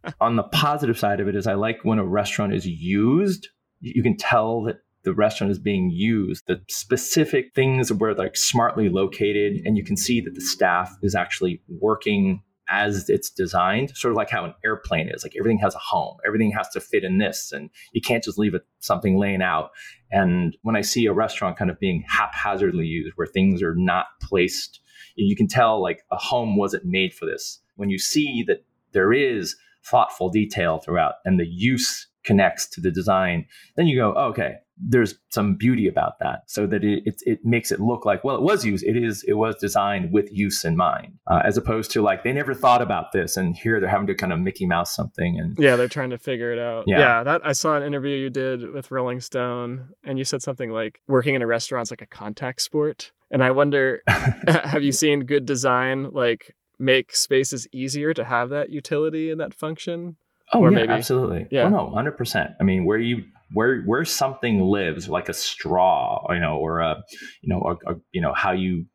On 0.20 0.36
the 0.36 0.44
positive 0.44 0.98
side 0.98 1.20
of 1.20 1.28
it 1.28 1.36
is 1.36 1.46
i 1.46 1.54
like 1.54 1.84
when 1.84 1.98
a 1.98 2.04
restaurant 2.04 2.54
is 2.54 2.66
used. 2.66 3.48
You 3.80 4.02
can 4.02 4.16
tell 4.16 4.62
that 4.62 4.76
the 5.04 5.12
restaurant 5.12 5.50
is 5.50 5.58
being 5.58 5.90
used, 5.90 6.46
the 6.46 6.62
specific 6.68 7.54
things 7.54 7.92
were 7.92 8.14
like 8.14 8.36
smartly 8.36 8.88
located, 8.88 9.60
and 9.64 9.76
you 9.76 9.84
can 9.84 9.96
see 9.96 10.20
that 10.22 10.34
the 10.34 10.40
staff 10.40 10.96
is 11.02 11.14
actually 11.14 11.60
working 11.68 12.42
as 12.68 13.08
it's 13.08 13.30
designed, 13.30 13.96
sort 13.96 14.12
of 14.12 14.16
like 14.16 14.30
how 14.30 14.44
an 14.44 14.54
airplane 14.64 15.08
is. 15.08 15.22
Like 15.22 15.34
everything 15.38 15.58
has 15.58 15.74
a 15.74 15.78
home, 15.78 16.16
everything 16.26 16.52
has 16.52 16.68
to 16.70 16.80
fit 16.80 17.04
in 17.04 17.18
this, 17.18 17.52
and 17.52 17.70
you 17.92 18.00
can't 18.00 18.24
just 18.24 18.38
leave 18.38 18.54
it 18.54 18.62
something 18.80 19.18
laying 19.18 19.42
out. 19.42 19.70
And 20.10 20.56
when 20.62 20.76
I 20.76 20.80
see 20.80 21.06
a 21.06 21.12
restaurant 21.12 21.56
kind 21.56 21.70
of 21.70 21.78
being 21.78 22.04
haphazardly 22.08 22.86
used, 22.86 23.12
where 23.16 23.26
things 23.26 23.62
are 23.62 23.74
not 23.74 24.06
placed, 24.22 24.80
you 25.16 25.36
can 25.36 25.48
tell 25.48 25.80
like 25.82 26.02
a 26.10 26.16
home 26.16 26.56
wasn't 26.56 26.84
made 26.84 27.14
for 27.14 27.26
this. 27.26 27.60
When 27.76 27.90
you 27.90 27.98
see 27.98 28.44
that 28.46 28.64
there 28.92 29.12
is 29.12 29.56
thoughtful 29.84 30.30
detail 30.30 30.78
throughout 30.78 31.14
and 31.24 31.38
the 31.38 31.46
use 31.46 32.08
connects 32.24 32.66
to 32.70 32.80
the 32.80 32.90
design, 32.90 33.46
then 33.76 33.86
you 33.86 33.96
go, 33.96 34.14
oh, 34.16 34.28
okay, 34.28 34.54
there's 34.76 35.14
some 35.30 35.54
beauty 35.54 35.86
about 35.86 36.18
that 36.18 36.42
so 36.46 36.66
that 36.66 36.82
it, 36.82 37.02
it, 37.06 37.22
it, 37.24 37.44
makes 37.44 37.70
it 37.70 37.80
look 37.80 38.04
like 38.04 38.24
well 38.24 38.36
it 38.36 38.42
was 38.42 38.64
used 38.64 38.84
it 38.84 38.96
is 38.96 39.22
it 39.24 39.34
was 39.34 39.54
designed 39.56 40.12
with 40.12 40.32
use 40.32 40.64
in 40.64 40.76
mind 40.76 41.12
uh, 41.28 41.40
as 41.44 41.56
opposed 41.56 41.90
to 41.90 42.02
like 42.02 42.24
they 42.24 42.32
never 42.32 42.54
thought 42.54 42.82
about 42.82 43.12
this 43.12 43.36
and 43.36 43.56
here 43.56 43.80
they're 43.80 43.88
having 43.88 44.06
to 44.06 44.14
kind 44.14 44.32
of 44.32 44.40
mickey 44.40 44.66
mouse 44.66 44.94
something 44.94 45.38
and 45.38 45.56
yeah 45.58 45.76
they're 45.76 45.88
trying 45.88 46.10
to 46.10 46.18
figure 46.18 46.52
it 46.52 46.58
out 46.58 46.84
yeah. 46.86 46.98
yeah 46.98 47.22
that 47.22 47.40
i 47.44 47.52
saw 47.52 47.76
an 47.76 47.82
interview 47.82 48.16
you 48.16 48.30
did 48.30 48.72
with 48.72 48.90
rolling 48.90 49.20
stone 49.20 49.88
and 50.02 50.18
you 50.18 50.24
said 50.24 50.42
something 50.42 50.70
like 50.70 51.00
working 51.06 51.34
in 51.34 51.42
a 51.42 51.46
restaurant's 51.46 51.90
like 51.90 52.02
a 52.02 52.06
contact 52.06 52.60
sport 52.60 53.12
and 53.30 53.44
i 53.44 53.50
wonder 53.50 54.02
have 54.08 54.82
you 54.82 54.92
seen 54.92 55.20
good 55.20 55.46
design 55.46 56.10
like 56.10 56.54
make 56.78 57.14
spaces 57.14 57.68
easier 57.72 58.12
to 58.12 58.24
have 58.24 58.50
that 58.50 58.70
utility 58.70 59.30
and 59.30 59.40
that 59.40 59.54
function 59.54 60.16
Oh 60.52 60.60
or 60.60 60.70
yeah, 60.70 60.76
maybe, 60.76 60.92
absolutely. 60.92 61.46
Yeah, 61.50 61.64
oh, 61.64 61.68
no, 61.70 61.90
hundred 61.90 62.18
percent. 62.18 62.50
I 62.60 62.64
mean, 62.64 62.84
where 62.84 62.98
you 62.98 63.24
where 63.52 63.82
where 63.82 64.04
something 64.04 64.60
lives, 64.60 65.08
like 65.08 65.28
a 65.28 65.34
straw, 65.34 66.24
you 66.30 66.40
know, 66.40 66.56
or 66.56 66.80
a 66.80 67.02
you 67.42 67.48
know, 67.48 67.60
a, 67.86 67.92
a, 67.92 67.96
you 68.12 68.20
know 68.20 68.32
how 68.34 68.52
you 68.52 68.86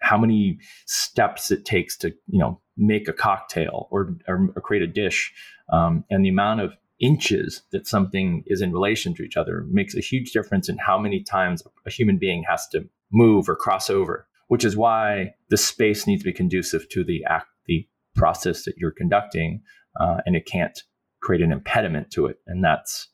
how 0.00 0.16
many 0.16 0.58
steps 0.86 1.50
it 1.50 1.64
takes 1.64 1.96
to 1.98 2.10
you 2.26 2.38
know 2.38 2.60
make 2.76 3.08
a 3.08 3.12
cocktail 3.12 3.88
or 3.90 4.16
or, 4.26 4.48
or 4.54 4.62
create 4.62 4.82
a 4.82 4.86
dish, 4.86 5.32
um, 5.72 6.04
and 6.10 6.24
the 6.24 6.28
amount 6.28 6.60
of 6.60 6.72
inches 7.00 7.62
that 7.70 7.86
something 7.86 8.42
is 8.46 8.60
in 8.60 8.72
relation 8.72 9.14
to 9.14 9.22
each 9.22 9.36
other 9.36 9.64
makes 9.70 9.94
a 9.94 10.00
huge 10.00 10.32
difference 10.32 10.68
in 10.68 10.76
how 10.78 10.98
many 10.98 11.22
times 11.22 11.62
a 11.86 11.90
human 11.90 12.18
being 12.18 12.44
has 12.48 12.66
to 12.68 12.88
move 13.12 13.48
or 13.48 13.54
cross 13.54 13.88
over. 13.88 14.26
Which 14.48 14.64
is 14.64 14.78
why 14.78 15.34
the 15.50 15.58
space 15.58 16.06
needs 16.06 16.22
to 16.22 16.30
be 16.30 16.32
conducive 16.32 16.88
to 16.88 17.04
the 17.04 17.22
act, 17.28 17.48
the 17.66 17.86
process 18.16 18.64
that 18.64 18.78
you're 18.78 18.90
conducting, 18.90 19.60
uh, 20.00 20.18
and 20.24 20.34
it 20.34 20.46
can't 20.46 20.82
create 21.20 21.42
an 21.42 21.52
impediment 21.52 22.10
to 22.12 22.26
it. 22.26 22.38
And 22.46 22.64
that's 22.64 23.08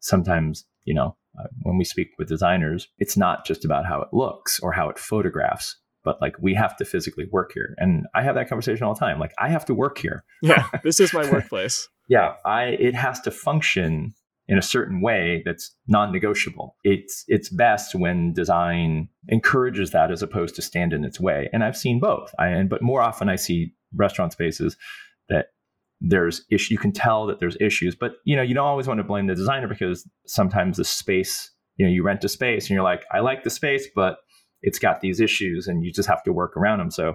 sometimes, 0.00 0.64
you 0.84 0.94
know, 0.94 1.16
uh, 1.38 1.44
when 1.62 1.78
we 1.78 1.84
speak 1.84 2.08
with 2.18 2.28
designers, 2.28 2.88
it's 2.98 3.16
not 3.16 3.46
just 3.46 3.64
about 3.64 3.86
how 3.86 4.00
it 4.02 4.08
looks 4.12 4.58
or 4.60 4.72
how 4.72 4.88
it 4.88 4.98
photographs, 4.98 5.76
but 6.02 6.20
like 6.20 6.34
we 6.40 6.54
have 6.54 6.76
to 6.78 6.84
physically 6.84 7.26
work 7.30 7.52
here. 7.54 7.74
And 7.78 8.06
I 8.14 8.22
have 8.22 8.34
that 8.34 8.48
conversation 8.48 8.84
all 8.84 8.94
the 8.94 9.00
time. 9.00 9.18
Like 9.20 9.32
I 9.38 9.48
have 9.48 9.64
to 9.66 9.74
work 9.74 9.98
here. 9.98 10.24
Yeah, 10.42 10.66
this 10.82 10.98
is 11.00 11.12
my 11.12 11.30
workplace. 11.30 11.88
yeah, 12.08 12.34
I 12.44 12.64
it 12.64 12.94
has 12.94 13.20
to 13.20 13.30
function 13.30 14.14
in 14.48 14.58
a 14.58 14.62
certain 14.62 15.00
way 15.00 15.42
that's 15.44 15.76
non-negotiable. 15.86 16.74
It's 16.82 17.24
it's 17.28 17.48
best 17.50 17.94
when 17.94 18.32
design 18.32 19.08
encourages 19.28 19.90
that 19.92 20.10
as 20.10 20.22
opposed 20.22 20.56
to 20.56 20.62
stand 20.62 20.92
in 20.92 21.04
its 21.04 21.20
way. 21.20 21.48
And 21.52 21.62
I've 21.62 21.76
seen 21.76 22.00
both. 22.00 22.34
I 22.38 22.48
and 22.48 22.68
but 22.68 22.82
more 22.82 23.02
often 23.02 23.28
I 23.28 23.36
see 23.36 23.72
restaurant 23.94 24.32
spaces 24.32 24.76
that 25.28 25.48
there's 26.00 26.44
issue. 26.50 26.74
You 26.74 26.78
can 26.78 26.92
tell 26.92 27.26
that 27.26 27.40
there's 27.40 27.56
issues, 27.60 27.94
but 27.94 28.14
you 28.24 28.36
know, 28.36 28.42
you 28.42 28.54
don't 28.54 28.66
always 28.66 28.86
want 28.86 28.98
to 28.98 29.04
blame 29.04 29.26
the 29.26 29.34
designer 29.34 29.68
because 29.68 30.08
sometimes 30.26 30.76
the 30.76 30.84
space, 30.84 31.50
you 31.76 31.86
know, 31.86 31.92
you 31.92 32.02
rent 32.02 32.24
a 32.24 32.28
space 32.28 32.64
and 32.64 32.70
you're 32.70 32.84
like, 32.84 33.04
I 33.12 33.20
like 33.20 33.44
the 33.44 33.50
space, 33.50 33.86
but 33.94 34.18
it's 34.62 34.78
got 34.78 35.00
these 35.00 35.20
issues, 35.20 35.66
and 35.66 35.84
you 35.84 35.92
just 35.92 36.08
have 36.08 36.22
to 36.24 36.32
work 36.32 36.56
around 36.56 36.78
them. 36.78 36.90
So, 36.90 37.14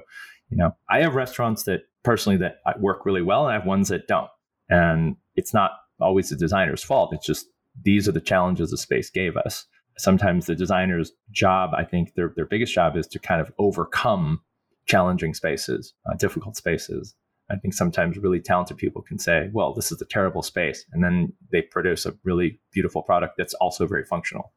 you 0.50 0.58
know, 0.58 0.76
I 0.89 1.02
have 1.02 1.15
restaurants 1.15 1.63
that 1.63 1.82
personally 2.04 2.38
that 2.38 2.58
work 2.80 3.06
really 3.06 3.21
well, 3.21 3.45
and 3.45 3.52
I 3.52 3.58
have 3.58 3.67
ones 3.67 3.89
that 3.89 4.08
don't, 4.08 4.30
and 4.69 5.15
it's 5.36 5.54
not 5.54 5.71
always 6.00 6.30
the 6.30 6.36
designer's 6.36 6.84
fault. 6.84 7.13
It's 7.13 7.26
just 7.26 7.48
these 7.84 8.08
are 8.08 8.12
the 8.12 8.21
challenges 8.21 8.71
the 8.71 8.78
space 8.78 9.10
gave 9.10 9.38
us. 9.38 9.65
Sometimes 9.98 10.45
the 10.45 10.56
designer's 10.56 11.12
job, 11.32 11.71
I 11.76 11.84
think 11.84 12.15
their 12.15 12.34
their 12.36 12.45
biggest 12.45 12.74
job 12.74 12.98
is 12.98 13.08
to 13.08 13.19
kind 13.19 13.41
of 13.41 13.52
overcome 13.60 14.41
challenging 14.88 15.34
spaces, 15.34 15.93
uh, 16.10 16.15
difficult 16.15 16.56
spaces. 16.56 17.15
I 17.49 17.55
think 17.58 17.73
sometimes 17.73 18.17
really 18.17 18.39
talented 18.39 18.77
people 18.77 19.01
can 19.01 19.19
say, 19.19 19.49
well, 19.53 19.73
this 19.73 19.91
is 19.91 20.01
a 20.01 20.05
terrible 20.05 20.41
space. 20.41 20.86
And 20.91 21.03
then 21.03 21.34
they 21.51 21.62
produce 21.62 22.05
a 22.05 22.15
really 22.23 22.60
beautiful 22.73 23.03
product 23.03 23.36
that's 23.38 23.53
also 23.55 23.86
very 23.86 24.03
functional. 24.03 24.51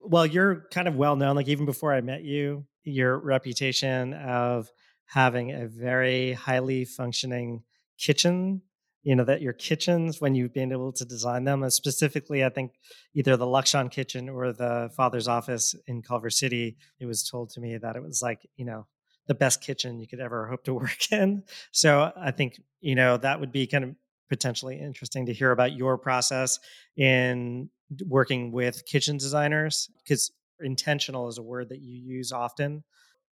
Well, 0.00 0.24
you're 0.24 0.66
kind 0.70 0.86
of 0.86 0.94
well 0.94 1.16
known, 1.16 1.34
like 1.36 1.48
even 1.48 1.66
before 1.66 1.92
I 1.92 2.00
met 2.00 2.22
you, 2.22 2.66
your 2.84 3.18
reputation 3.18 4.14
of 4.14 4.70
having 5.06 5.52
a 5.52 5.66
very 5.66 6.32
highly 6.32 6.84
functioning 6.84 7.62
kitchen 7.98 8.62
you 9.02 9.16
know 9.16 9.24
that 9.24 9.40
your 9.40 9.52
kitchens 9.52 10.20
when 10.20 10.34
you've 10.34 10.52
been 10.52 10.72
able 10.72 10.92
to 10.92 11.04
design 11.04 11.44
them 11.44 11.62
uh, 11.62 11.70
specifically 11.70 12.44
i 12.44 12.48
think 12.48 12.72
either 13.14 13.36
the 13.36 13.46
Lukshan 13.46 13.90
kitchen 13.90 14.28
or 14.28 14.52
the 14.52 14.90
father's 14.96 15.28
office 15.28 15.74
in 15.86 16.02
culver 16.02 16.30
city 16.30 16.76
it 17.00 17.06
was 17.06 17.28
told 17.28 17.50
to 17.50 17.60
me 17.60 17.78
that 17.78 17.96
it 17.96 18.02
was 18.02 18.20
like 18.22 18.46
you 18.56 18.64
know 18.64 18.86
the 19.28 19.34
best 19.34 19.62
kitchen 19.62 20.00
you 20.00 20.08
could 20.08 20.20
ever 20.20 20.46
hope 20.46 20.64
to 20.64 20.74
work 20.82 21.12
in. 21.12 21.44
So 21.70 22.12
i 22.16 22.30
think 22.30 22.60
you 22.80 22.94
know 22.94 23.16
that 23.16 23.40
would 23.40 23.52
be 23.52 23.66
kind 23.66 23.84
of 23.84 23.94
potentially 24.28 24.78
interesting 24.78 25.26
to 25.26 25.32
hear 25.32 25.52
about 25.52 25.72
your 25.72 25.96
process 25.96 26.58
in 26.96 27.70
working 28.06 28.52
with 28.52 28.84
kitchen 28.84 29.16
designers 29.16 29.88
because 30.02 30.30
intentional 30.60 31.28
is 31.28 31.38
a 31.38 31.42
word 31.42 31.70
that 31.70 31.80
you 31.80 31.98
use 32.16 32.30
often. 32.32 32.84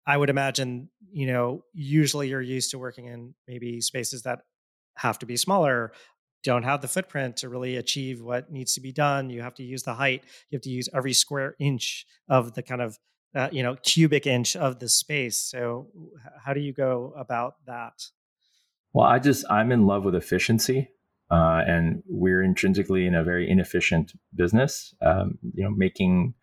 I 0.06 0.16
would 0.16 0.30
imagine 0.30 0.90
you 1.10 1.26
know 1.26 1.64
usually 1.72 2.28
you're 2.28 2.42
used 2.42 2.70
to 2.72 2.78
working 2.78 3.06
in 3.06 3.34
maybe 3.48 3.80
spaces 3.80 4.22
that 4.22 4.40
have 4.96 5.18
to 5.20 5.26
be 5.26 5.36
smaller 5.36 5.92
don't 6.44 6.62
have 6.62 6.82
the 6.82 6.88
footprint 6.88 7.38
to 7.38 7.48
really 7.48 7.76
achieve 7.76 8.20
what 8.20 8.52
needs 8.52 8.74
to 8.74 8.80
be 8.80 8.92
done. 8.92 9.30
You 9.30 9.40
have 9.40 9.54
to 9.54 9.62
use 9.62 9.82
the 9.82 9.94
height. 9.94 10.24
You 10.50 10.56
have 10.56 10.62
to 10.62 10.70
use 10.70 10.88
every 10.94 11.14
square 11.14 11.56
inch 11.58 12.06
of 12.28 12.54
the 12.54 12.62
kind 12.62 12.82
of 12.82 12.98
uh, 13.34 13.48
you 13.52 13.62
know 13.62 13.76
cubic 13.82 14.26
inch 14.26 14.56
of 14.56 14.78
the 14.78 14.88
space. 14.88 15.38
So 15.38 15.88
how 16.44 16.54
do 16.54 16.60
you 16.60 16.72
go 16.72 17.12
about 17.16 17.56
that? 17.66 17.94
Well 18.92 19.06
i 19.06 19.18
just 19.18 19.44
i'm 19.50 19.72
in 19.72 19.86
love 19.86 20.04
with 20.04 20.14
efficiency 20.14 20.90
uh, 21.30 21.62
and 21.66 22.02
we're 22.06 22.42
intrinsically 22.42 23.06
in 23.06 23.14
a 23.14 23.24
very 23.24 23.50
inefficient 23.50 24.12
business. 24.34 24.94
Um, 25.00 25.38
you 25.54 25.64
know 25.64 25.70
making 25.70 26.34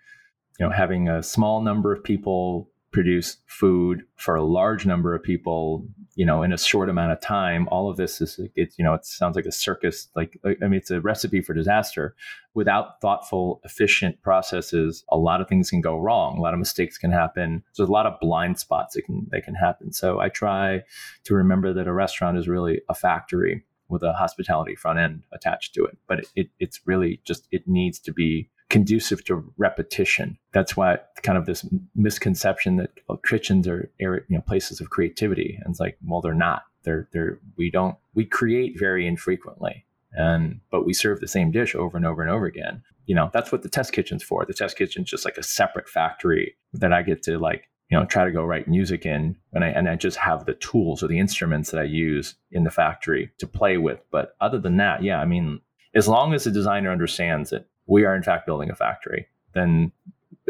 you 0.60 0.66
know 0.66 0.72
having 0.72 1.08
a 1.08 1.24
small 1.24 1.62
number 1.62 1.94
of 1.94 2.04
people 2.04 2.70
produce 2.92 3.38
food 3.46 4.04
for 4.18 4.36
a 4.36 4.44
large 4.44 4.86
number 4.86 5.16
of 5.16 5.24
people 5.24 5.88
you 6.16 6.26
know 6.26 6.44
in 6.44 6.52
a 6.52 6.58
short 6.58 6.90
amount 6.90 7.12
of 7.12 7.22
time 7.22 7.68
all 7.70 7.90
of 7.90 7.96
this 7.96 8.20
is 8.20 8.40
it 8.56 8.74
you 8.78 8.84
know 8.84 8.94
it 8.94 9.06
sounds 9.06 9.36
like 9.36 9.46
a 9.46 9.52
circus 9.52 10.10
like 10.16 10.38
i 10.46 10.68
mean 10.68 10.74
it's 10.74 10.92
a 10.92 11.02
recipe 11.02 11.42
for 11.42 11.54
disaster. 11.54 12.16
Without 12.54 13.00
thoughtful 13.00 13.62
efficient 13.64 14.22
processes 14.24 15.06
a 15.10 15.18
lot 15.18 15.40
of 15.40 15.48
things 15.48 15.70
can 15.70 15.80
go 15.80 15.98
wrong. 15.98 16.38
A 16.38 16.42
lot 16.42 16.54
of 16.54 16.60
mistakes 16.60 16.98
can 16.98 17.12
happen. 17.12 17.64
There's 17.78 17.88
a 17.88 17.92
lot 17.92 18.06
of 18.06 18.20
blind 18.20 18.60
spots 18.60 18.96
that 18.96 19.04
can 19.04 19.28
that 19.32 19.46
can 19.46 19.56
happen. 19.56 19.94
So 19.94 20.20
i 20.20 20.28
try 20.28 20.84
to 21.24 21.34
remember 21.34 21.74
that 21.74 21.88
a 21.88 21.94
restaurant 21.94 22.38
is 22.38 22.50
really 22.50 22.82
a 22.90 22.94
factory 22.94 23.64
with 23.88 24.04
a 24.04 24.14
hospitality 24.14 24.76
front 24.76 25.00
end 25.00 25.24
attached 25.32 25.74
to 25.76 25.86
it. 25.86 25.98
But 26.08 26.20
it, 26.20 26.28
it 26.36 26.50
it's 26.60 26.82
really 26.86 27.22
just 27.24 27.48
it 27.52 27.68
needs 27.68 28.00
to 28.00 28.12
be 28.12 28.50
conducive 28.72 29.24
to 29.26 29.44
repetition. 29.58 30.38
That's 30.54 30.76
why 30.76 30.98
kind 31.22 31.38
of 31.38 31.46
this 31.46 31.68
misconception 31.94 32.78
that 32.78 32.92
kitchens 33.28 33.68
are 33.68 33.92
you 34.00 34.24
know 34.30 34.42
places 34.42 34.82
of 34.82 34.90
creativity, 34.90 35.60
and 35.62 35.72
it's 35.72 35.80
like, 35.80 35.98
well, 36.04 36.22
they're 36.22 36.34
not. 36.34 36.64
They're 36.84 37.08
they're 37.14 37.40
we 37.58 37.70
don't 37.70 37.96
we 38.16 38.26
create 38.26 38.80
very 38.80 39.06
infrequently, 39.06 39.86
and 40.14 40.62
but 40.72 40.86
we 40.86 40.94
serve 40.94 41.20
the 41.20 41.28
same 41.28 41.52
dish 41.52 41.76
over 41.76 41.98
and 41.98 42.06
over 42.06 42.22
and 42.24 42.32
over 42.32 42.46
again. 42.46 42.82
You 43.06 43.14
know, 43.14 43.30
that's 43.34 43.52
what 43.52 43.62
the 43.62 43.70
test 43.70 43.92
kitchen's 43.92 44.24
for. 44.24 44.46
The 44.46 44.54
test 44.54 44.78
kitchen's 44.78 45.10
just 45.10 45.26
like 45.26 45.38
a 45.38 45.44
separate 45.44 45.90
factory 45.90 46.56
that 46.74 46.94
I 46.94 47.02
get 47.02 47.22
to 47.24 47.38
like 47.38 47.68
you 47.90 48.00
know 48.00 48.06
try 48.06 48.24
to 48.24 48.32
go 48.32 48.46
write 48.46 48.70
music 48.70 49.06
in 49.06 49.36
and 49.54 49.66
I 49.66 49.68
and 49.68 49.90
I 49.90 49.96
just 49.96 50.18
have 50.18 50.46
the 50.46 50.54
tools 50.56 51.04
or 51.04 51.08
the 51.08 51.20
instruments 51.20 51.72
that 51.72 51.82
I 51.82 51.84
use 51.84 52.36
in 52.52 52.64
the 52.64 52.72
factory 52.72 53.32
to 53.40 53.48
play 53.48 53.78
with. 53.78 54.00
But 54.12 54.36
other 54.40 54.60
than 54.60 54.78
that, 54.78 55.04
yeah, 55.04 55.20
I 55.20 55.26
mean, 55.26 55.60
as 55.94 56.08
long 56.08 56.34
as 56.34 56.46
the 56.46 56.52
designer 56.52 56.90
understands 56.90 57.52
it 57.52 57.68
we 57.92 58.06
are 58.06 58.16
in 58.16 58.24
fact 58.24 58.46
building 58.46 58.70
a 58.70 58.76
factory, 58.76 59.28
then 59.54 59.92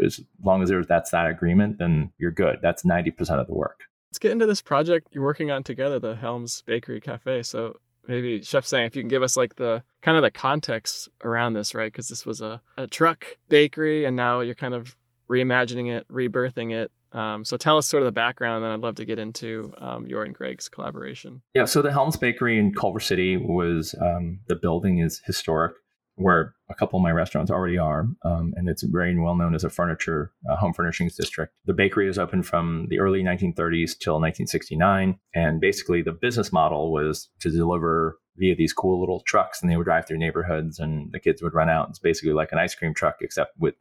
as 0.02 0.20
long 0.44 0.62
as 0.62 0.68
there's 0.68 0.86
that's 0.86 1.10
that 1.10 1.26
agreement, 1.26 1.78
then 1.78 2.12
you're 2.16 2.30
good. 2.30 2.60
That's 2.62 2.84
90% 2.84 3.18
of 3.40 3.48
the 3.48 3.52
work. 3.52 3.80
Let's 4.10 4.20
get 4.20 4.30
into 4.30 4.46
this 4.46 4.62
project 4.62 5.08
you're 5.10 5.24
working 5.24 5.50
on 5.50 5.64
together, 5.64 5.98
the 5.98 6.14
Helms 6.14 6.62
Bakery 6.66 7.00
Cafe. 7.00 7.42
So 7.42 7.80
maybe 8.06 8.42
Chef 8.42 8.64
Sang, 8.64 8.84
if 8.84 8.94
you 8.94 9.02
can 9.02 9.08
give 9.08 9.24
us 9.24 9.36
like 9.36 9.56
the 9.56 9.82
kind 10.02 10.16
of 10.16 10.22
the 10.22 10.30
context 10.30 11.08
around 11.24 11.54
this, 11.54 11.74
right? 11.74 11.90
Because 11.90 12.08
this 12.08 12.24
was 12.24 12.40
a, 12.40 12.62
a 12.78 12.86
truck 12.86 13.26
bakery 13.48 14.04
and 14.04 14.14
now 14.14 14.40
you're 14.40 14.54
kind 14.54 14.74
of 14.74 14.96
reimagining 15.28 15.90
it, 15.90 16.06
rebirthing 16.08 16.72
it. 16.72 16.92
Um, 17.10 17.44
so 17.44 17.56
tell 17.56 17.76
us 17.76 17.88
sort 17.88 18.02
of 18.02 18.06
the 18.06 18.12
background, 18.12 18.64
and 18.64 18.72
I'd 18.72 18.80
love 18.80 18.94
to 18.94 19.04
get 19.04 19.18
into 19.18 19.74
um, 19.76 20.06
your 20.06 20.24
and 20.24 20.34
Greg's 20.34 20.70
collaboration. 20.70 21.42
Yeah, 21.54 21.66
so 21.66 21.82
the 21.82 21.92
Helms 21.92 22.16
Bakery 22.16 22.58
in 22.58 22.72
Culver 22.72 23.00
City 23.00 23.36
was 23.36 23.94
um, 24.00 24.38
the 24.46 24.56
building 24.56 24.98
is 24.98 25.20
historic 25.26 25.74
where 26.16 26.54
a 26.68 26.74
couple 26.74 26.98
of 26.98 27.02
my 27.02 27.10
restaurants 27.10 27.50
already 27.50 27.78
are, 27.78 28.06
um, 28.24 28.52
and 28.56 28.68
it's 28.68 28.82
very 28.82 29.18
well 29.18 29.34
known 29.34 29.54
as 29.54 29.64
a 29.64 29.70
furniture 29.70 30.32
uh, 30.50 30.56
home 30.56 30.72
furnishings 30.72 31.16
district. 31.16 31.54
The 31.66 31.72
bakery 31.72 32.08
is 32.08 32.18
open 32.18 32.42
from 32.42 32.86
the 32.88 32.98
early 32.98 33.22
1930s 33.22 33.98
till 33.98 34.14
1969, 34.14 35.18
and 35.34 35.60
basically 35.60 36.02
the 36.02 36.12
business 36.12 36.52
model 36.52 36.92
was 36.92 37.28
to 37.40 37.50
deliver 37.50 38.18
via 38.36 38.54
these 38.54 38.72
cool 38.72 39.00
little 39.00 39.20
trucks, 39.20 39.62
and 39.62 39.70
they 39.70 39.76
would 39.76 39.84
drive 39.84 40.06
through 40.06 40.18
neighborhoods, 40.18 40.78
and 40.78 41.12
the 41.12 41.20
kids 41.20 41.42
would 41.42 41.54
run 41.54 41.68
out. 41.68 41.88
It's 41.90 41.98
basically 41.98 42.32
like 42.32 42.52
an 42.52 42.58
ice 42.58 42.74
cream 42.74 42.94
truck, 42.94 43.16
except 43.20 43.58
with 43.58 43.74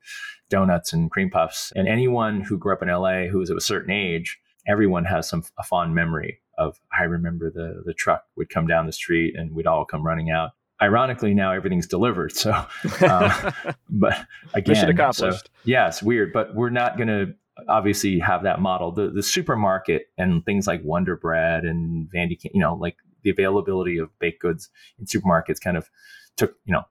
donuts 0.50 0.94
and 0.94 1.10
cream 1.10 1.30
puffs. 1.30 1.72
And 1.76 1.88
anyone 1.88 2.41
who 2.41 2.58
grew 2.58 2.74
up 2.74 2.82
in 2.82 2.89
LA 2.89 3.28
who 3.28 3.39
was 3.39 3.50
of 3.50 3.58
a 3.58 3.62
certain 3.62 3.91
age, 3.91 4.39
everyone 4.67 5.06
has 5.06 5.28
some 5.28 5.44
a 5.58 5.63
fond 5.63 5.96
memory 5.96 6.39
of 6.58 6.80
I 6.98 7.04
remember 7.04 7.50
the 7.50 7.82
the 7.86 7.94
truck 7.94 8.24
would 8.36 8.50
come 8.50 8.67
down 8.67 8.86
the 8.86 8.91
street, 8.91 9.36
and 9.36 9.56
we'd 9.56 9.67
all 9.67 9.86
come 9.86 10.06
running 10.06 10.30
out 10.30 10.52
ironically 10.82 11.34
now 11.34 11.52
everything's 11.52 11.88
delivered. 11.88 12.32
So 12.34 12.52
uh, 13.02 13.52
but 13.89 14.26
again 14.54 14.89
accomplished. 14.89 15.46
so, 15.46 15.52
yeah 15.63 15.88
it's 15.88 16.02
weird 16.02 16.34
but 16.34 16.56
we're 16.56 16.70
not 16.70 16.98
going 16.98 17.08
to 17.08 17.34
obviously 17.67 18.20
have 18.20 18.44
that 18.44 18.60
model. 18.60 18.91
The 18.91 19.10
the 19.10 19.24
supermarket 19.24 20.08
and 20.17 20.46
things 20.46 20.67
like 20.67 20.82
wonder 20.84 21.15
bread 21.15 21.63
and 21.63 22.10
vandy 22.12 22.38
you 22.44 22.62
know 22.62 22.76
like 22.76 22.96
the 23.24 23.30
availability 23.30 23.98
of 23.98 24.10
baked 24.20 24.41
goods 24.41 24.70
in 25.00 25.06
supermarkets 25.06 25.62
kind 25.62 25.78
of 25.78 25.89
took 26.38 26.56
you 26.65 26.74
know 26.74 26.84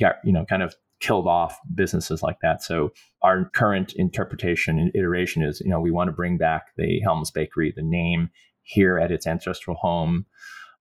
got 0.00 0.16
you 0.24 0.32
know 0.32 0.44
kind 0.44 0.62
of 0.62 0.74
killed 1.00 1.28
off 1.28 1.58
businesses 1.74 2.22
like 2.22 2.40
that. 2.42 2.62
So 2.62 2.92
our 3.22 3.48
current 3.50 3.92
interpretation 3.94 4.78
and 4.78 4.90
iteration 4.94 5.42
is 5.42 5.60
you 5.60 5.70
know 5.70 5.80
we 5.80 5.90
want 5.90 6.08
to 6.08 6.12
bring 6.12 6.38
back 6.38 6.68
the 6.76 7.00
helms 7.00 7.30
bakery 7.30 7.72
the 7.74 7.82
name 7.82 8.30
here 8.62 8.98
at 8.98 9.10
its 9.10 9.26
ancestral 9.26 9.76
home 9.76 10.26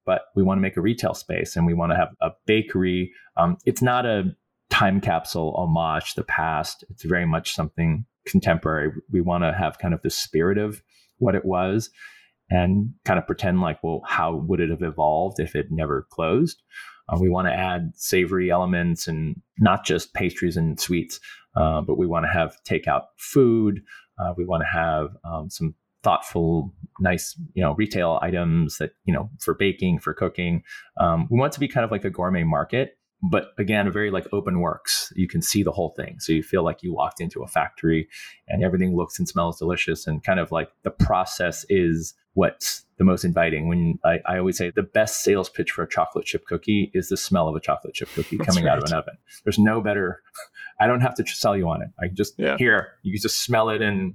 but 0.08 0.24
we 0.36 0.42
want 0.42 0.58
to 0.58 0.62
make 0.62 0.78
a 0.78 0.82
retail 0.82 1.14
space 1.14 1.56
and 1.56 1.68
we 1.68 1.76
want 1.76 1.92
to 1.92 1.98
have 1.98 2.16
a 2.22 2.32
bakery. 2.48 3.12
Um, 3.36 3.58
it's 3.66 3.82
not 3.82 4.06
a 4.06 4.36
time 4.70 5.02
capsule 5.02 5.54
homage 5.56 6.14
to 6.14 6.22
the 6.22 6.26
past. 6.26 6.84
It's 6.90 7.04
very 7.04 7.28
much 7.28 7.54
something 7.54 8.06
contemporary. 8.26 8.94
We 9.12 9.22
want 9.22 9.44
to 9.44 9.54
have 9.54 9.78
kind 9.78 9.94
of 9.94 10.02
the 10.02 10.10
spirit 10.10 10.58
of 10.58 10.82
what 11.20 11.36
it 11.36 11.46
was 11.46 11.90
and 12.50 12.94
kind 13.04 13.20
of 13.20 13.28
pretend 13.28 13.60
like, 13.60 13.84
well, 13.84 14.02
how 14.06 14.36
would 14.36 14.62
it 14.62 14.70
have 14.70 14.82
evolved 14.82 15.40
if 15.40 15.56
it 15.56 15.68
never 15.70 16.08
closed? 16.10 16.64
Uh, 17.10 17.18
we 17.20 17.30
want 17.30 17.48
to 17.48 17.54
add 17.54 17.92
savory 17.96 18.50
elements 18.50 19.08
and 19.08 19.42
not 19.60 19.86
just 19.86 20.14
pastries 20.14 20.56
and 20.56 20.80
sweets, 20.80 21.20
uh, 21.58 21.82
but 21.82 21.98
we 21.98 22.08
want 22.08 22.26
to 22.26 22.32
have 22.32 22.56
takeout 22.68 23.04
food. 23.18 23.82
Uh, 24.18 24.34
we 24.38 24.46
want 24.46 24.64
to 24.64 24.68
have 24.68 25.10
um, 25.26 25.50
some 25.50 25.76
thoughtful, 26.04 26.74
nice, 27.00 27.40
you 27.54 27.62
know, 27.62 27.74
retail 27.74 28.20
items 28.22 28.78
that, 28.78 28.92
you 29.06 29.14
know, 29.14 29.30
for 29.40 29.54
baking, 29.54 30.00
for 30.00 30.14
cooking. 30.14 30.64
Um, 31.00 31.28
we 31.30 31.40
want 31.40 31.54
to 31.54 31.60
be 31.60 31.68
kind 31.68 31.84
of 31.84 31.92
like 31.92 32.06
a 32.06 32.10
gourmet 32.10 32.44
market, 32.44 32.98
but 33.22 33.52
again, 33.58 33.88
a 33.88 33.92
very 33.92 34.12
like 34.12 34.28
open 34.32 34.60
works. 34.60 35.12
You 35.16 35.28
can 35.28 35.42
see 35.42 35.64
the 35.64 35.72
whole 35.72 35.94
thing. 35.98 36.20
So 36.20 36.32
you 36.32 36.44
feel 36.44 36.64
like 36.64 36.84
you 36.84 36.94
walked 36.94 37.20
into 37.20 37.44
a 37.44 37.48
factory 37.48 38.08
and 38.48 38.64
everything 38.64 38.96
looks 38.96 39.18
and 39.18 39.28
smells 39.28 39.58
delicious 39.58 40.08
and 40.08 40.24
kind 40.24 40.40
of 40.40 40.52
like 40.52 40.70
the 40.84 40.92
process 40.92 41.66
is 41.70 42.14
what's 42.34 42.86
the 42.98 43.04
most 43.04 43.26
inviting. 43.26 43.68
When 43.68 43.98
I, 44.06 44.20
I 44.28 44.38
always 44.38 44.58
say 44.58 44.72
the 44.76 44.84
best 44.84 45.24
sales 45.24 45.50
pitch 45.50 45.72
for 45.72 45.84
a 45.84 45.90
chocolate 45.90 46.26
chip 46.26 46.46
cookie 46.46 46.92
is 46.94 47.10
the 47.10 47.18
smell 47.18 47.48
of 47.48 47.56
a 47.56 47.60
chocolate 47.60 47.96
chip 47.96 48.10
cookie 48.14 48.38
coming 48.38 48.66
right. 48.66 48.74
out 48.74 48.78
of 48.78 48.84
an 48.86 48.94
oven. 48.94 49.18
There's 49.44 49.60
no 49.60 49.82
better. 49.82 50.22
I 50.80 50.86
don't 50.86 51.02
have 51.02 51.16
to 51.16 51.26
sell 51.26 51.58
you 51.58 51.68
on 51.68 51.82
it. 51.82 51.90
I 52.00 52.08
just 52.08 52.36
yeah. 52.38 52.56
here 52.58 52.90
you 53.02 53.14
can 53.14 53.22
just 53.22 53.44
smell 53.44 53.70
it 53.70 53.82
and 53.82 54.14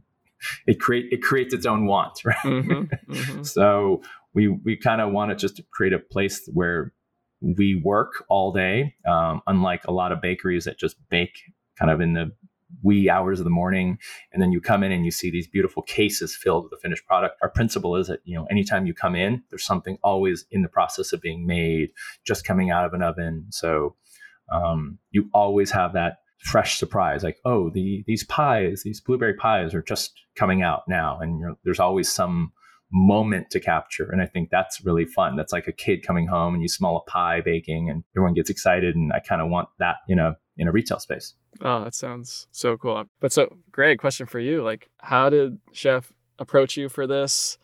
it 0.67 0.81
create 0.81 1.07
it 1.11 1.23
creates 1.23 1.55
its 1.55 1.67
own 1.67 1.87
want, 1.87 2.21
right? 2.25 2.37
Mm-hmm, 2.45 3.13
mm-hmm. 3.13 3.43
so 3.43 4.03
we 4.35 4.49
we 4.49 4.77
kind 4.77 5.01
of 5.01 5.13
want 5.13 5.31
to 5.31 5.37
just 5.37 5.61
create 5.71 5.93
a 5.93 5.99
place 5.99 6.49
where 6.53 6.93
we 7.41 7.81
work 7.85 8.25
all 8.29 8.53
day, 8.53 8.95
um, 9.07 9.43
unlike 9.47 9.85
a 9.87 9.93
lot 9.93 10.13
of 10.13 10.21
bakeries 10.21 10.65
that 10.65 10.79
just 10.79 10.97
bake 11.09 11.39
kind 11.77 11.91
of 11.91 12.01
in 12.01 12.13
the 12.13 12.31
wee 12.83 13.09
hours 13.11 13.39
of 13.39 13.45
the 13.45 13.51
morning 13.51 13.99
and 14.33 14.41
then 14.41 14.51
you 14.51 14.61
come 14.61 14.83
in 14.83 14.93
and 14.93 15.05
you 15.05 15.11
see 15.11 15.31
these 15.31 15.47
beautiful 15.47 15.83
cases 15.83 16.35
filled 16.35 16.65
with 16.65 16.71
the 16.71 16.79
finished 16.79 17.05
product 17.07 17.37
our 17.43 17.51
principle 17.51 17.97
is 17.97 18.07
that 18.07 18.21
you 18.25 18.35
know 18.35 18.47
anytime 18.47 18.87
you 18.87 18.95
come 18.95 19.15
in 19.15 19.43
there's 19.51 19.65
something 19.65 19.99
always 20.03 20.47
in 20.51 20.63
the 20.63 20.69
process 20.69 21.13
of 21.13 21.21
being 21.21 21.47
made 21.47 21.91
just 22.25 22.47
coming 22.47 22.71
out 22.71 22.85
of 22.85 22.95
an 22.95 23.03
oven 23.03 23.47
so 23.51 23.95
um, 24.51 24.99
you 25.11 25.29
always 25.33 25.71
have 25.71 25.93
that 25.93 26.19
fresh 26.43 26.77
surprise 26.77 27.23
like 27.23 27.39
oh 27.45 27.71
the 27.71 28.03
these 28.07 28.25
pies 28.25 28.83
these 28.85 29.01
blueberry 29.01 29.35
pies 29.35 29.75
are 29.75 29.83
just 29.83 30.13
coming 30.35 30.61
out 30.61 30.83
now 30.89 31.19
and 31.21 31.57
there's 31.63 31.79
always 31.79 32.11
some 32.11 32.53
moment 32.91 33.49
to 33.49 33.61
capture 33.61 34.11
and 34.11 34.21
i 34.21 34.27
think 34.27 34.51
that's 34.51 34.85
really 34.85 35.07
fun. 35.07 35.37
That's 35.37 35.53
like 35.53 35.67
a 35.67 35.73
kid 35.73 36.05
coming 36.07 36.27
home 36.27 36.55
and 36.55 36.63
you 36.63 36.69
smell 36.69 36.97
a 36.97 37.11
pie 37.11 37.41
baking 37.41 37.89
and 37.89 38.05
everyone 38.15 38.35
gets 38.35 38.51
excited 38.51 38.95
and 38.97 39.13
i 39.13 39.21
kind 39.21 39.41
of 39.41 39.49
want 39.49 39.69
that 39.79 39.97
in 40.09 40.19
a 40.19 40.37
in 40.59 40.69
a 40.69 40.73
retail 40.73 40.99
space. 40.99 41.35
Oh 41.61 41.85
that 41.85 41.95
sounds 41.95 42.47
so 42.51 42.77
cool. 42.77 43.05
But 43.21 43.33
so 43.33 43.57
greg 43.71 43.99
question 43.99 44.27
for 44.27 44.41
you 44.41 44.63
like 44.63 44.91
how 44.99 45.31
did 45.31 45.59
chef 45.73 46.13
approach 46.39 46.77
you 46.77 46.89
for 46.89 47.07
this? 47.07 47.57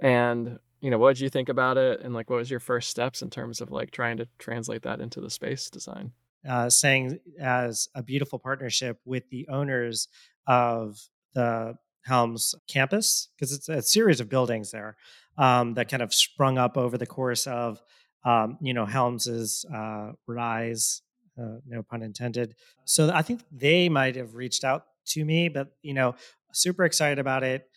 And 0.00 0.58
you 0.80 0.90
know 0.90 0.98
what 0.98 1.16
did 1.16 1.22
you 1.22 1.30
think 1.30 1.48
about 1.48 1.78
it? 1.78 2.00
And 2.02 2.12
like 2.12 2.28
what 2.28 2.36
was 2.36 2.50
your 2.50 2.60
first 2.60 2.90
steps 2.90 3.22
in 3.22 3.30
terms 3.30 3.60
of 3.60 3.70
like 3.70 3.90
trying 3.90 4.18
to 4.18 4.28
translate 4.38 4.82
that 4.82 5.00
into 5.00 5.20
the 5.20 5.30
space 5.30 5.70
design 5.70 6.12
uh, 6.48 6.68
saying 6.68 7.18
as 7.40 7.88
a 7.94 8.02
beautiful 8.02 8.38
partnership 8.38 8.98
with 9.04 9.28
the 9.30 9.48
owners 9.48 10.08
of 10.46 10.98
the 11.34 11.76
Helms 12.04 12.54
campus 12.68 13.28
because 13.36 13.52
it's 13.52 13.68
a 13.68 13.82
series 13.82 14.20
of 14.20 14.28
buildings 14.28 14.70
there 14.70 14.96
um, 15.36 15.74
that 15.74 15.88
kind 15.88 16.02
of 16.02 16.14
sprung 16.14 16.56
up 16.58 16.76
over 16.76 16.96
the 16.96 17.06
course 17.06 17.46
of 17.46 17.82
um, 18.24 18.58
you 18.60 18.74
know 18.74 18.86
Helms's 18.86 19.64
uh, 19.72 20.12
rise, 20.26 21.02
uh, 21.40 21.58
no 21.66 21.82
pun 21.82 22.02
intended. 22.02 22.54
So 22.84 23.10
I 23.12 23.22
think 23.22 23.42
they 23.52 23.88
might 23.88 24.16
have 24.16 24.34
reached 24.34 24.64
out 24.64 24.86
to 25.08 25.24
me, 25.24 25.48
but 25.48 25.68
you 25.82 25.94
know, 25.94 26.14
super 26.52 26.84
excited 26.84 27.18
about 27.18 27.44
it 27.44 27.68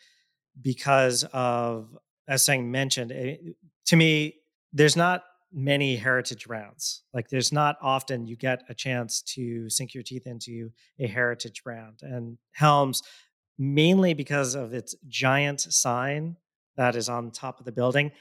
because 0.62 1.24
of 1.34 1.96
as 2.28 2.44
Sang 2.44 2.72
mentioned 2.72 3.12
it, 3.12 3.40
eh, 3.46 3.52
to 3.88 3.96
me. 3.96 4.36
There's 4.74 4.96
not 4.96 5.26
many 5.54 5.96
heritage 5.96 6.48
rounds. 6.48 7.04
Like 7.14 7.30
there's 7.30 7.52
not 7.52 7.78
often 7.82 8.26
you 8.26 8.36
get 8.36 8.64
a 8.70 8.74
chance 8.74 9.22
to 9.34 9.70
sink 9.70 9.94
your 9.94 10.04
teeth 10.04 10.28
into 10.28 10.72
a 11.00 11.08
heritage 11.08 11.64
brand. 11.64 12.00
And 12.02 12.38
Helms, 12.52 13.04
mainly 13.58 14.14
because 14.14 14.56
of 14.56 14.74
its 14.74 14.96
giant 15.08 15.62
sign 15.62 16.38
that 16.78 16.96
is 16.96 17.10
on 17.10 17.32
top 17.32 17.60
of 17.60 17.66
the 17.66 17.72
building, 17.72 18.12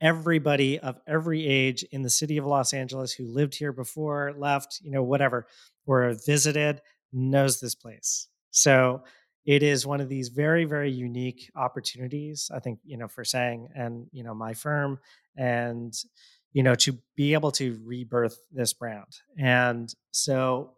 everybody 0.00 0.78
of 0.78 0.98
every 1.06 1.46
age 1.46 1.84
in 1.92 2.02
the 2.02 2.10
city 2.10 2.38
of 2.38 2.46
Los 2.46 2.72
Angeles 2.72 3.12
who 3.12 3.26
lived 3.26 3.54
here 3.54 3.72
before, 3.72 4.34
left, 4.36 4.80
you 4.82 4.90
know, 4.90 5.02
whatever, 5.02 5.46
or 5.86 6.12
visited 6.26 6.80
knows 7.12 7.60
this 7.60 7.74
place. 7.74 8.28
So 8.50 9.02
it 9.46 9.62
is 9.62 9.86
one 9.86 10.00
of 10.00 10.08
these 10.08 10.28
very 10.28 10.64
very 10.64 10.90
unique 10.90 11.50
opportunities 11.56 12.50
i 12.54 12.58
think 12.58 12.78
you 12.84 12.96
know 12.96 13.08
for 13.08 13.24
Sang 13.24 13.68
and 13.74 14.06
you 14.12 14.22
know 14.22 14.34
my 14.34 14.52
firm 14.52 14.98
and 15.36 15.94
you 16.52 16.62
know, 16.62 16.74
to 16.74 16.98
be 17.16 17.34
able 17.34 17.52
to 17.52 17.80
rebirth 17.84 18.38
this 18.52 18.72
brand. 18.72 19.18
And 19.38 19.92
so 20.10 20.72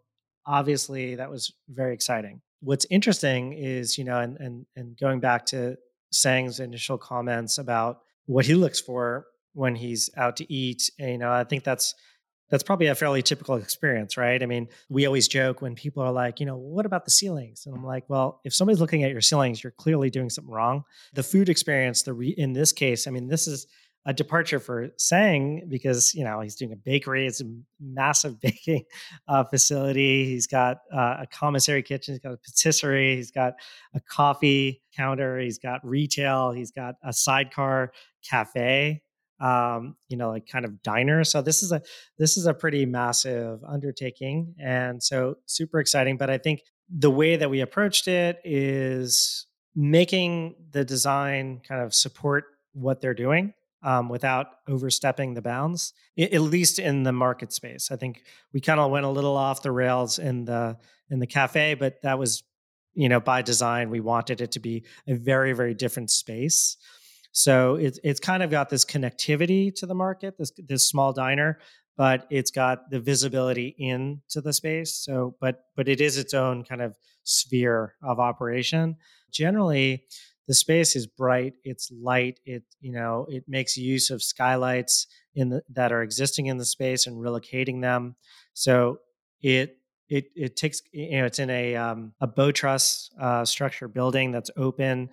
obviously 0.45 1.15
that 1.15 1.29
was 1.29 1.53
very 1.69 1.93
exciting. 1.93 2.41
What's 2.61 2.85
interesting 2.89 3.53
is, 3.53 3.97
you 3.97 4.03
know, 4.03 4.19
and 4.19 4.37
and 4.37 4.65
and 4.75 4.97
going 4.97 5.19
back 5.19 5.45
to 5.47 5.77
Sang's 6.11 6.59
initial 6.59 6.97
comments 6.97 7.57
about 7.57 7.99
what 8.25 8.45
he 8.45 8.53
looks 8.53 8.79
for 8.79 9.25
when 9.53 9.75
he's 9.75 10.09
out 10.15 10.37
to 10.37 10.51
eat, 10.51 10.89
you 10.97 11.17
know, 11.17 11.31
I 11.31 11.43
think 11.43 11.63
that's 11.63 11.95
that's 12.49 12.63
probably 12.63 12.87
a 12.87 12.95
fairly 12.95 13.23
typical 13.23 13.55
experience, 13.55 14.15
right? 14.15 14.43
I 14.43 14.45
mean, 14.45 14.67
we 14.87 15.07
always 15.07 15.27
joke 15.27 15.61
when 15.61 15.73
people 15.73 16.03
are 16.03 16.11
like, 16.11 16.39
you 16.39 16.45
know, 16.45 16.55
what 16.55 16.85
about 16.85 17.03
the 17.03 17.11
ceilings? 17.11 17.65
And 17.65 17.75
I'm 17.75 17.83
like, 17.83 18.03
well, 18.09 18.41
if 18.43 18.53
somebody's 18.53 18.79
looking 18.79 19.03
at 19.03 19.11
your 19.11 19.21
ceilings, 19.21 19.63
you're 19.63 19.71
clearly 19.71 20.11
doing 20.11 20.29
something 20.29 20.53
wrong. 20.53 20.83
The 21.13 21.23
food 21.23 21.49
experience, 21.49 22.03
the 22.03 22.13
re- 22.13 22.35
in 22.37 22.53
this 22.53 22.71
case, 22.71 23.07
I 23.07 23.11
mean, 23.11 23.27
this 23.27 23.47
is 23.47 23.65
a 24.05 24.13
departure 24.13 24.59
for 24.59 24.89
Sang 24.97 25.65
because 25.69 26.13
you 26.13 26.23
know 26.23 26.41
he's 26.41 26.55
doing 26.55 26.73
a 26.73 26.75
bakery. 26.75 27.25
It's 27.25 27.41
a 27.41 27.45
massive 27.79 28.39
baking 28.41 28.85
uh, 29.27 29.43
facility. 29.45 30.25
He's 30.25 30.47
got 30.47 30.79
uh, 30.93 31.17
a 31.21 31.27
commissary 31.27 31.83
kitchen. 31.83 32.13
He's 32.13 32.19
got 32.19 32.33
a 32.33 32.37
patisserie. 32.37 33.15
He's 33.15 33.31
got 33.31 33.53
a 33.93 33.99
coffee 34.01 34.81
counter. 34.95 35.39
He's 35.39 35.57
got 35.57 35.85
retail. 35.85 36.51
He's 36.51 36.71
got 36.71 36.95
a 37.03 37.13
sidecar 37.13 37.93
cafe. 38.27 39.01
Um, 39.39 39.97
you 40.07 40.15
know, 40.15 40.29
like 40.29 40.47
kind 40.47 40.63
of 40.63 40.81
diner. 40.83 41.23
So 41.23 41.41
this 41.41 41.63
is 41.63 41.71
a 41.71 41.81
this 42.17 42.37
is 42.37 42.45
a 42.45 42.53
pretty 42.53 42.85
massive 42.85 43.63
undertaking, 43.65 44.55
and 44.59 45.01
so 45.01 45.37
super 45.45 45.79
exciting. 45.79 46.17
But 46.17 46.29
I 46.29 46.37
think 46.37 46.61
the 46.89 47.11
way 47.11 47.35
that 47.37 47.49
we 47.49 47.61
approached 47.61 48.07
it 48.07 48.39
is 48.43 49.47
making 49.75 50.55
the 50.71 50.85
design 50.85 51.61
kind 51.67 51.81
of 51.81 51.93
support 51.93 52.45
what 52.73 53.01
they're 53.01 53.13
doing 53.13 53.53
um, 53.83 54.09
without 54.09 54.47
overstepping 54.67 55.33
the 55.33 55.41
bounds, 55.41 55.93
at 56.17 56.41
least 56.41 56.79
in 56.79 57.03
the 57.03 57.11
market 57.11 57.51
space. 57.51 57.91
I 57.91 57.95
think 57.95 58.23
we 58.53 58.61
kind 58.61 58.79
of 58.79 58.91
went 58.91 59.05
a 59.05 59.09
little 59.09 59.35
off 59.35 59.61
the 59.61 59.71
rails 59.71 60.19
in 60.19 60.45
the 60.45 60.77
in 61.09 61.19
the 61.19 61.27
cafe, 61.27 61.75
but 61.75 62.01
that 62.01 62.17
was, 62.17 62.43
you 62.93 63.09
know, 63.09 63.19
by 63.19 63.41
design. 63.41 63.89
We 63.89 63.99
wanted 63.99 64.41
it 64.41 64.51
to 64.53 64.59
be 64.59 64.85
a 65.07 65.15
very 65.15 65.53
very 65.53 65.73
different 65.73 66.09
space. 66.09 66.77
So 67.31 67.75
it's 67.75 67.99
it's 68.03 68.19
kind 68.19 68.43
of 68.43 68.49
got 68.49 68.69
this 68.69 68.85
connectivity 68.85 69.73
to 69.75 69.85
the 69.85 69.95
market, 69.95 70.37
this 70.37 70.51
this 70.57 70.87
small 70.87 71.13
diner, 71.13 71.59
but 71.97 72.25
it's 72.29 72.51
got 72.51 72.89
the 72.89 72.99
visibility 72.99 73.75
into 73.77 74.41
the 74.41 74.53
space. 74.53 74.93
So, 74.93 75.35
but 75.41 75.65
but 75.75 75.87
it 75.87 75.99
is 75.99 76.17
its 76.17 76.33
own 76.33 76.63
kind 76.63 76.81
of 76.81 76.95
sphere 77.23 77.95
of 78.03 78.19
operation. 78.19 78.97
Generally, 79.31 80.03
the 80.47 80.53
space 80.53 80.95
is 80.95 81.07
bright 81.07 81.53
it's 81.63 81.91
light 81.91 82.39
it 82.45 82.63
you 82.81 82.91
know 82.91 83.25
it 83.29 83.43
makes 83.47 83.77
use 83.77 84.09
of 84.09 84.21
skylights 84.21 85.07
in 85.35 85.49
the, 85.49 85.63
that 85.69 85.91
are 85.91 86.01
existing 86.01 86.47
in 86.47 86.57
the 86.57 86.65
space 86.65 87.07
and 87.07 87.17
relocating 87.17 87.81
them. 87.81 88.15
So 88.53 88.99
it 89.41 89.77
it 90.09 90.25
it 90.35 90.55
takes 90.55 90.81
you 90.91 91.17
know 91.17 91.25
it's 91.25 91.39
in 91.39 91.49
a 91.49 91.75
um, 91.75 92.13
a 92.21 92.27
bow 92.27 92.51
truss 92.51 93.09
uh, 93.19 93.45
structure 93.45 93.87
building 93.87 94.31
that's 94.31 94.51
open 94.57 95.09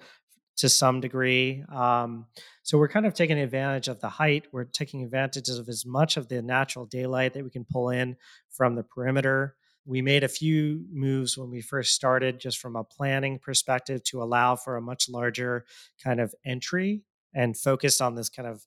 to 0.57 0.69
some 0.69 1.01
degree 1.01 1.65
um, 1.73 2.27
so 2.65 2.77
we're 2.77 2.89
kind 2.89 3.07
of 3.07 3.15
taking 3.15 3.39
advantage 3.39 3.89
of 3.89 4.01
the 4.01 4.09
height 4.09 4.47
we're 4.53 4.65
taking 4.65 5.03
advantage 5.05 5.49
of 5.49 5.69
as 5.69 5.87
much 5.87 6.17
of 6.19 6.29
the 6.29 6.43
natural 6.43 6.85
daylight 6.85 7.33
that 7.33 7.43
we 7.43 7.49
can 7.51 7.65
pull 7.65 7.89
in 7.89 8.15
from 8.51 8.75
the 8.75 8.83
perimeter 8.83 9.55
we 9.91 10.03
made 10.03 10.23
a 10.23 10.29
few 10.29 10.85
moves 10.93 11.37
when 11.37 11.51
we 11.51 11.61
first 11.61 11.95
started, 11.95 12.39
just 12.39 12.59
from 12.59 12.77
a 12.77 12.85
planning 12.85 13.41
perspective, 13.41 14.05
to 14.05 14.23
allow 14.23 14.55
for 14.55 14.77
a 14.77 14.81
much 14.81 15.09
larger 15.09 15.65
kind 16.03 16.21
of 16.21 16.33
entry 16.45 17.03
and 17.35 17.57
focused 17.57 18.01
on 18.01 18.15
this 18.15 18.29
kind 18.29 18.47
of 18.47 18.65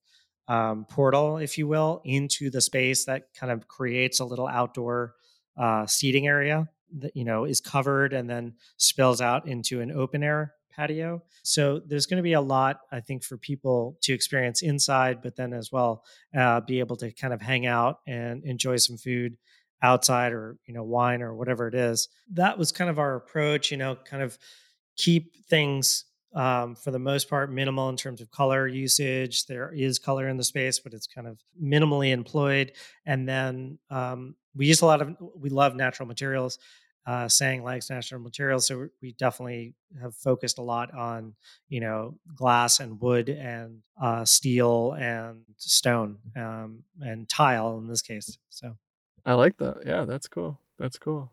um, 0.50 0.84
portal, 0.84 1.38
if 1.38 1.58
you 1.58 1.66
will, 1.66 2.02
into 2.04 2.50
the 2.50 2.60
space 2.60 3.06
that 3.06 3.34
kind 3.40 3.54
of 3.54 3.70
creates 3.70 4.20
a 4.20 4.26
little 4.26 4.50
outdoor 4.50 5.16
uh, 5.58 5.86
seating 5.86 6.28
area 6.28 6.68
that 6.98 7.16
you 7.16 7.24
know 7.24 7.46
is 7.46 7.62
covered 7.62 8.12
and 8.12 8.30
then 8.30 8.56
spills 8.76 9.22
out 9.22 9.48
into 9.48 9.80
an 9.80 9.94
open 9.94 10.24
air 10.24 10.54
patio. 10.76 11.24
So 11.44 11.80
there's 11.80 12.06
going 12.06 12.18
to 12.18 12.24
be 12.24 12.34
a 12.34 12.42
lot, 12.42 12.82
I 12.92 13.00
think, 13.00 13.24
for 13.24 13.38
people 13.38 13.98
to 14.02 14.14
experience 14.14 14.62
inside, 14.62 15.22
but 15.22 15.38
then 15.38 15.54
as 15.54 15.72
well 15.72 16.04
uh, 16.38 16.60
be 16.60 16.80
able 16.80 16.98
to 16.98 17.12
kind 17.14 17.34
of 17.34 17.42
hang 17.42 17.66
out 17.66 18.00
and 18.08 18.44
enjoy 18.44 18.76
some 18.76 18.98
food 18.98 19.38
outside 19.84 20.34
or 20.34 20.58
you 20.68 20.74
know 20.74 20.84
wine 20.84 21.22
or 21.22 21.36
whatever 21.36 21.68
it 21.68 21.76
is. 21.76 22.10
That 22.34 22.58
was 22.58 22.72
kind 22.72 22.90
of 22.90 23.00
our 23.00 23.16
approach 23.16 23.72
you 23.72 23.78
know 23.78 23.96
kind 23.96 24.24
of 24.24 24.38
keep 24.98 25.46
things 25.48 26.06
um, 26.36 26.76
for 26.76 26.92
the 26.92 27.00
most 27.00 27.30
part 27.30 27.52
minimal 27.52 27.90
in 27.90 27.98
terms 27.98 28.22
of 28.22 28.32
color 28.32 28.68
usage. 28.68 29.46
There 29.46 29.72
is 29.74 30.00
color 30.00 30.28
in 30.28 30.38
the 30.38 30.44
space 30.44 30.80
but 30.80 30.94
it's 30.94 31.08
kind 31.08 31.28
of 31.28 31.40
minimally 31.62 32.12
employed. 32.12 32.74
And 33.06 33.28
then 33.28 33.78
um, 33.90 34.36
we 34.56 34.68
use 34.68 34.82
a 34.82 34.86
lot 34.86 35.02
of 35.02 35.16
we 35.36 35.50
love 35.50 35.76
natural 35.76 36.08
materials. 36.08 36.58
Uh, 37.06 37.28
Sang 37.28 37.64
likes 37.64 37.90
natural 37.90 38.22
materials, 38.22 38.68
so 38.68 38.88
we 39.02 39.12
definitely 39.14 39.76
have 40.02 40.16
focused 40.16 40.58
a 40.58 40.62
lot 40.62 40.94
on 40.94 41.36
you 41.68 41.82
know 41.82 42.16
glass 42.34 42.80
and 42.80 43.00
wood 43.02 43.28
and 43.28 43.80
uh, 44.02 44.24
steel 44.24 44.96
and 44.98 45.42
stone 45.58 46.18
um, 46.38 46.82
and 47.02 47.28
tile 47.28 47.78
in 47.78 47.88
this 47.88 48.02
case. 48.02 48.38
So 48.50 48.78
I 49.26 49.34
like 49.34 49.58
that. 49.58 49.84
Yeah, 49.86 50.06
that's 50.06 50.28
cool. 50.28 50.60
That's 50.78 50.98
cool. 50.98 51.32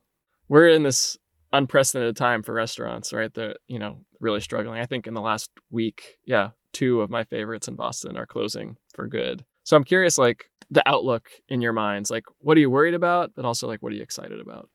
We're 0.48 0.68
in 0.68 0.82
this 0.82 1.18
unprecedented 1.52 2.16
time 2.16 2.42
for 2.42 2.52
restaurants, 2.52 3.12
right? 3.12 3.32
They're, 3.32 3.56
you 3.66 3.78
know, 3.78 3.98
really 4.20 4.40
struggling. 4.40 4.80
I 4.80 4.86
think 4.86 5.06
in 5.06 5.14
the 5.14 5.20
last 5.20 5.50
week, 5.70 6.18
yeah, 6.24 6.50
two 6.72 7.00
of 7.00 7.10
my 7.10 7.24
favorites 7.24 7.68
in 7.68 7.74
Boston 7.74 8.16
are 8.16 8.26
closing 8.26 8.76
for 8.94 9.06
good. 9.06 9.44
So 9.64 9.76
I'm 9.76 9.84
curious, 9.84 10.18
like 10.18 10.50
the 10.70 10.88
outlook 10.88 11.28
in 11.48 11.60
your 11.60 11.72
minds, 11.72 12.10
like 12.10 12.24
what 12.38 12.56
are 12.56 12.60
you 12.60 12.70
worried 12.70 12.94
about, 12.94 13.32
but 13.34 13.44
also 13.44 13.66
like 13.66 13.82
what 13.82 13.92
are 13.92 13.96
you 13.96 14.02
excited 14.02 14.40
about? 14.40 14.68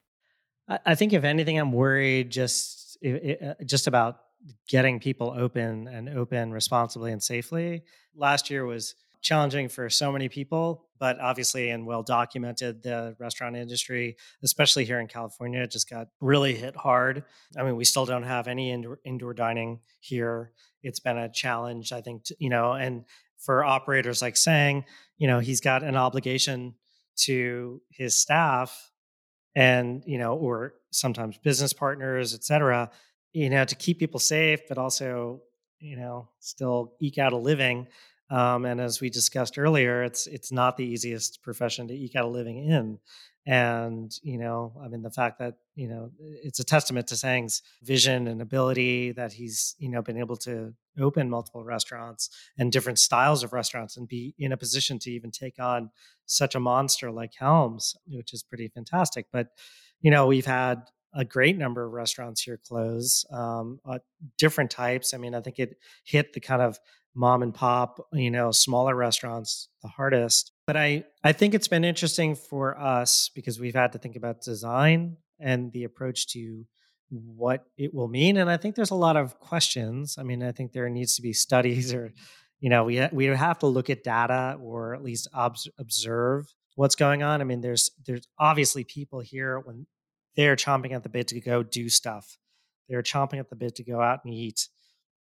I 0.67 0.95
think 0.95 1.13
if 1.13 1.23
anything, 1.23 1.59
I'm 1.59 1.71
worried 1.71 2.31
just 2.31 2.97
uh, 3.05 3.53
just 3.65 3.87
about 3.87 4.19
getting 4.67 4.99
people 4.99 5.33
open 5.37 5.87
and 5.87 6.09
open 6.09 6.51
responsibly 6.51 7.11
and 7.11 7.21
safely. 7.21 7.83
Last 8.15 8.49
year 8.49 8.65
was 8.65 8.95
challenging 9.21 9.69
for 9.69 9.89
so 9.89 10.11
many 10.11 10.27
people 10.27 10.84
but 10.99 11.19
obviously 11.19 11.69
and 11.69 11.85
well 11.85 12.03
documented 12.03 12.81
the 12.83 13.15
restaurant 13.19 13.55
industry 13.55 14.15
especially 14.43 14.85
here 14.85 14.99
in 14.99 15.07
california 15.07 15.67
just 15.67 15.89
got 15.89 16.07
really 16.21 16.55
hit 16.55 16.75
hard. 16.75 17.23
I 17.57 17.63
mean 17.63 17.75
we 17.75 17.85
still 17.85 18.05
don't 18.05 18.23
have 18.23 18.47
any 18.47 18.71
indoor, 18.71 18.99
indoor 19.03 19.33
dining 19.33 19.79
here. 19.99 20.51
It's 20.83 20.99
been 20.99 21.17
a 21.17 21.31
challenge 21.31 21.91
i 21.91 22.01
think 22.01 22.25
to, 22.25 22.35
you 22.39 22.49
know 22.49 22.73
and 22.73 23.05
for 23.39 23.63
operators 23.63 24.21
like 24.21 24.37
Sang 24.37 24.85
you 25.17 25.27
know 25.27 25.39
he's 25.39 25.61
got 25.61 25.83
an 25.83 25.95
obligation 25.95 26.75
to 27.17 27.81
his 27.89 28.17
staff 28.17 28.91
and 29.55 30.03
you 30.05 30.17
know 30.17 30.35
or 30.35 30.73
sometimes 30.91 31.37
business 31.37 31.73
partners 31.73 32.33
et 32.33 32.43
cetera 32.43 32.89
you 33.33 33.49
know 33.49 33.63
to 33.65 33.75
keep 33.75 33.99
people 33.99 34.19
safe 34.19 34.61
but 34.67 34.77
also 34.77 35.41
you 35.79 35.95
know 35.95 36.27
still 36.39 36.93
eke 36.99 37.17
out 37.17 37.33
a 37.33 37.37
living 37.37 37.87
um, 38.29 38.65
and 38.65 38.81
as 38.81 39.01
we 39.01 39.09
discussed 39.09 39.57
earlier, 39.57 40.03
it's 40.03 40.27
it's 40.27 40.51
not 40.51 40.77
the 40.77 40.85
easiest 40.85 41.41
profession 41.43 41.87
to 41.87 41.93
eke 41.93 42.15
out 42.15 42.25
a 42.25 42.29
living 42.29 42.57
in. 42.57 42.99
And 43.47 44.11
you 44.23 44.39
know, 44.39 44.73
I 44.83 44.87
mean, 44.87 45.03
the 45.03 45.11
fact 45.11 45.37
that 45.37 45.55
you 45.75 45.87
know 45.87 46.11
it's 46.19 46.59
a 46.59 46.63
testament 46.63 47.07
to 47.07 47.17
Sang's 47.17 47.61
vision 47.83 48.27
and 48.27 48.41
ability 48.41 49.11
that 49.11 49.33
he's 49.33 49.75
you 49.77 49.89
know 49.89 50.01
been 50.01 50.17
able 50.17 50.37
to 50.37 50.73
open 50.99 51.29
multiple 51.29 51.63
restaurants 51.63 52.29
and 52.57 52.71
different 52.71 52.97
styles 52.97 53.43
of 53.43 53.53
restaurants 53.53 53.97
and 53.97 54.07
be 54.07 54.33
in 54.39 54.51
a 54.51 54.57
position 54.57 54.97
to 54.99 55.11
even 55.11 55.29
take 55.29 55.59
on 55.59 55.91
such 56.25 56.55
a 56.55 56.59
monster 56.59 57.11
like 57.11 57.33
Helms, 57.37 57.95
which 58.07 58.33
is 58.33 58.41
pretty 58.41 58.67
fantastic. 58.69 59.27
But 59.31 59.49
you 60.01 60.09
know, 60.09 60.25
we've 60.25 60.45
had 60.47 60.81
a 61.13 61.23
great 61.23 61.57
number 61.57 61.85
of 61.85 61.93
restaurants 61.93 62.41
here 62.41 62.59
close, 62.67 63.23
um, 63.31 63.79
uh, 63.85 63.99
different 64.37 64.71
types. 64.71 65.13
I 65.13 65.17
mean, 65.17 65.33
I 65.33 65.41
think 65.41 65.59
it 65.59 65.77
hit 66.03 66.33
the 66.33 66.41
kind 66.41 66.61
of 66.61 66.79
mom 67.15 67.41
and 67.41 67.53
pop, 67.53 68.05
you 68.13 68.29
know, 68.29 68.51
smaller 68.51 68.95
restaurants 68.95 69.69
the 69.81 69.87
hardest. 69.87 70.51
But 70.67 70.77
I 70.77 71.05
I 71.23 71.31
think 71.31 71.53
it's 71.53 71.67
been 71.67 71.85
interesting 71.85 72.35
for 72.35 72.77
us 72.77 73.29
because 73.33 73.59
we've 73.59 73.75
had 73.75 73.93
to 73.93 73.99
think 73.99 74.15
about 74.15 74.41
design 74.41 75.17
and 75.39 75.71
the 75.71 75.83
approach 75.83 76.27
to 76.33 76.65
what 77.09 77.65
it 77.77 77.93
will 77.93 78.07
mean 78.07 78.35
and 78.35 78.49
I 78.49 78.57
think 78.57 78.75
there's 78.75 78.91
a 78.91 78.95
lot 78.95 79.15
of 79.15 79.39
questions. 79.39 80.17
I 80.17 80.23
mean, 80.23 80.41
I 80.41 80.51
think 80.51 80.71
there 80.71 80.89
needs 80.89 81.15
to 81.15 81.21
be 81.21 81.33
studies 81.33 81.93
or 81.97 82.13
you 82.59 82.69
know, 82.69 82.83
we 82.83 82.97
ha- 82.97 83.09
we 83.11 83.25
have 83.25 83.59
to 83.59 83.67
look 83.67 83.89
at 83.89 84.03
data 84.03 84.57
or 84.59 84.95
at 84.95 85.03
least 85.03 85.27
ob- 85.33 85.57
observe 85.77 86.53
what's 86.75 86.95
going 86.95 87.23
on. 87.23 87.41
I 87.41 87.43
mean, 87.43 87.61
there's 87.61 87.91
there's 88.05 88.27
obviously 88.39 88.83
people 88.83 89.19
here 89.19 89.59
when 89.59 89.87
they're 90.35 90.55
chomping 90.55 90.93
at 90.93 91.03
the 91.03 91.09
bit 91.09 91.27
to 91.29 91.39
go 91.39 91.63
do 91.63 91.89
stuff. 91.89 92.37
They're 92.89 93.03
chomping 93.03 93.39
at 93.39 93.49
the 93.49 93.55
bit 93.55 93.75
to 93.75 93.83
go 93.83 94.01
out 94.01 94.21
and 94.25 94.33
eat. 94.33 94.67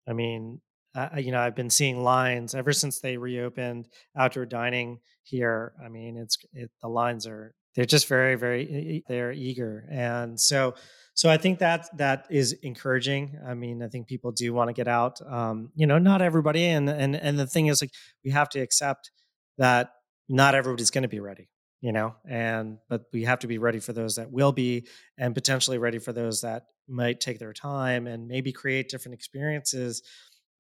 I 0.08 0.14
mean, 0.14 0.62
uh, 0.98 1.10
you 1.18 1.32
know, 1.32 1.39
I've 1.39 1.56
been 1.56 1.70
seeing 1.70 2.04
lines 2.04 2.56
ever 2.56 2.74
since 2.74 3.00
they 3.00 3.18
reopened 3.18 3.88
outdoor 4.18 4.45
dining 4.45 5.00
here. 5.24 5.74
I 5.84 5.89
mean, 5.89 6.18
it's 6.18 6.38
it, 6.54 6.72
the 6.82 6.88
lines 6.88 7.28
are 7.28 7.54
they're 7.76 7.86
just 7.86 8.08
very 8.08 8.36
very 8.36 9.04
they're 9.08 9.32
eager, 9.32 9.88
and 9.91 10.39
so 10.39 10.74
so 11.14 11.30
I 11.30 11.38
think 11.38 11.60
that 11.60 11.86
that 11.98 12.26
is 12.30 12.54
encouraging. 12.64 13.39
I 13.45 13.54
mean, 13.54 13.84
I 13.84 13.88
think 13.88 14.08
people 14.08 14.32
do 14.32 14.54
want 14.54 14.70
to 14.70 14.74
get 14.74 14.88
out. 14.88 15.20
Um, 15.30 15.70
you 15.76 15.86
know, 15.86 16.00
not 16.00 16.22
everybody, 16.22 16.66
and 16.66 16.89
and 16.89 17.16
and 17.16 17.38
the 17.38 17.48
thing 17.48 17.68
is, 17.68 17.82
like, 17.82 17.91
we 18.26 18.32
have 18.32 18.50
to 18.50 18.60
accept 18.60 19.12
that 19.58 19.91
not 20.28 20.56
everybody's 20.56 20.91
going 20.91 21.04
to 21.04 21.08
be 21.08 21.20
ready 21.20 21.50
you 21.82 21.91
know 21.91 22.16
and 22.28 22.78
but 22.89 23.04
we 23.14 23.24
have 23.24 23.39
to 23.39 23.48
be 23.48 23.58
ready 23.58 23.80
for 23.80 23.93
those 23.93 24.16
that 24.16 24.32
will 24.32 24.52
be 24.52 24.88
and 25.18 25.36
potentially 25.36 25.78
ready 25.78 26.00
for 26.00 26.12
those 26.12 26.41
that 26.41 26.64
might 26.88 27.20
take 27.20 27.39
their 27.39 27.54
time 27.54 28.08
and 28.08 28.28
maybe 28.28 28.52
create 28.52 28.89
different 28.89 29.14
experiences 29.14 30.02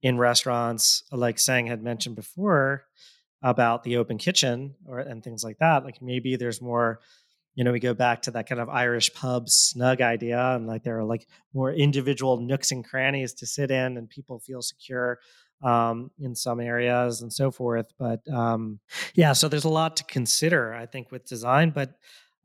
in 0.01 0.17
restaurants, 0.17 1.03
like 1.11 1.39
Sang 1.39 1.67
had 1.67 1.83
mentioned 1.83 2.15
before 2.15 2.85
about 3.41 3.83
the 3.83 3.97
open 3.97 4.17
kitchen 4.17 4.75
or 4.85 4.99
and 4.99 5.23
things 5.23 5.43
like 5.43 5.57
that. 5.59 5.83
Like 5.83 6.01
maybe 6.01 6.35
there's 6.35 6.61
more, 6.61 6.99
you 7.55 7.63
know, 7.63 7.71
we 7.71 7.79
go 7.79 7.93
back 7.93 8.23
to 8.23 8.31
that 8.31 8.47
kind 8.47 8.61
of 8.61 8.69
Irish 8.69 9.13
pub 9.13 9.49
snug 9.49 10.01
idea, 10.01 10.55
and 10.55 10.67
like 10.67 10.83
there 10.83 10.99
are 10.99 11.03
like 11.03 11.27
more 11.53 11.71
individual 11.71 12.37
nooks 12.37 12.71
and 12.71 12.85
crannies 12.85 13.33
to 13.35 13.45
sit 13.45 13.71
in, 13.71 13.97
and 13.97 14.09
people 14.09 14.39
feel 14.39 14.61
secure 14.61 15.19
um, 15.63 16.11
in 16.19 16.35
some 16.35 16.59
areas 16.59 17.21
and 17.21 17.33
so 17.33 17.51
forth. 17.51 17.91
But 17.97 18.21
um, 18.31 18.79
yeah, 19.15 19.33
so 19.33 19.47
there's 19.47 19.65
a 19.65 19.69
lot 19.69 19.97
to 19.97 20.03
consider, 20.03 20.73
I 20.73 20.85
think, 20.85 21.11
with 21.11 21.25
design. 21.25 21.71
But 21.71 21.95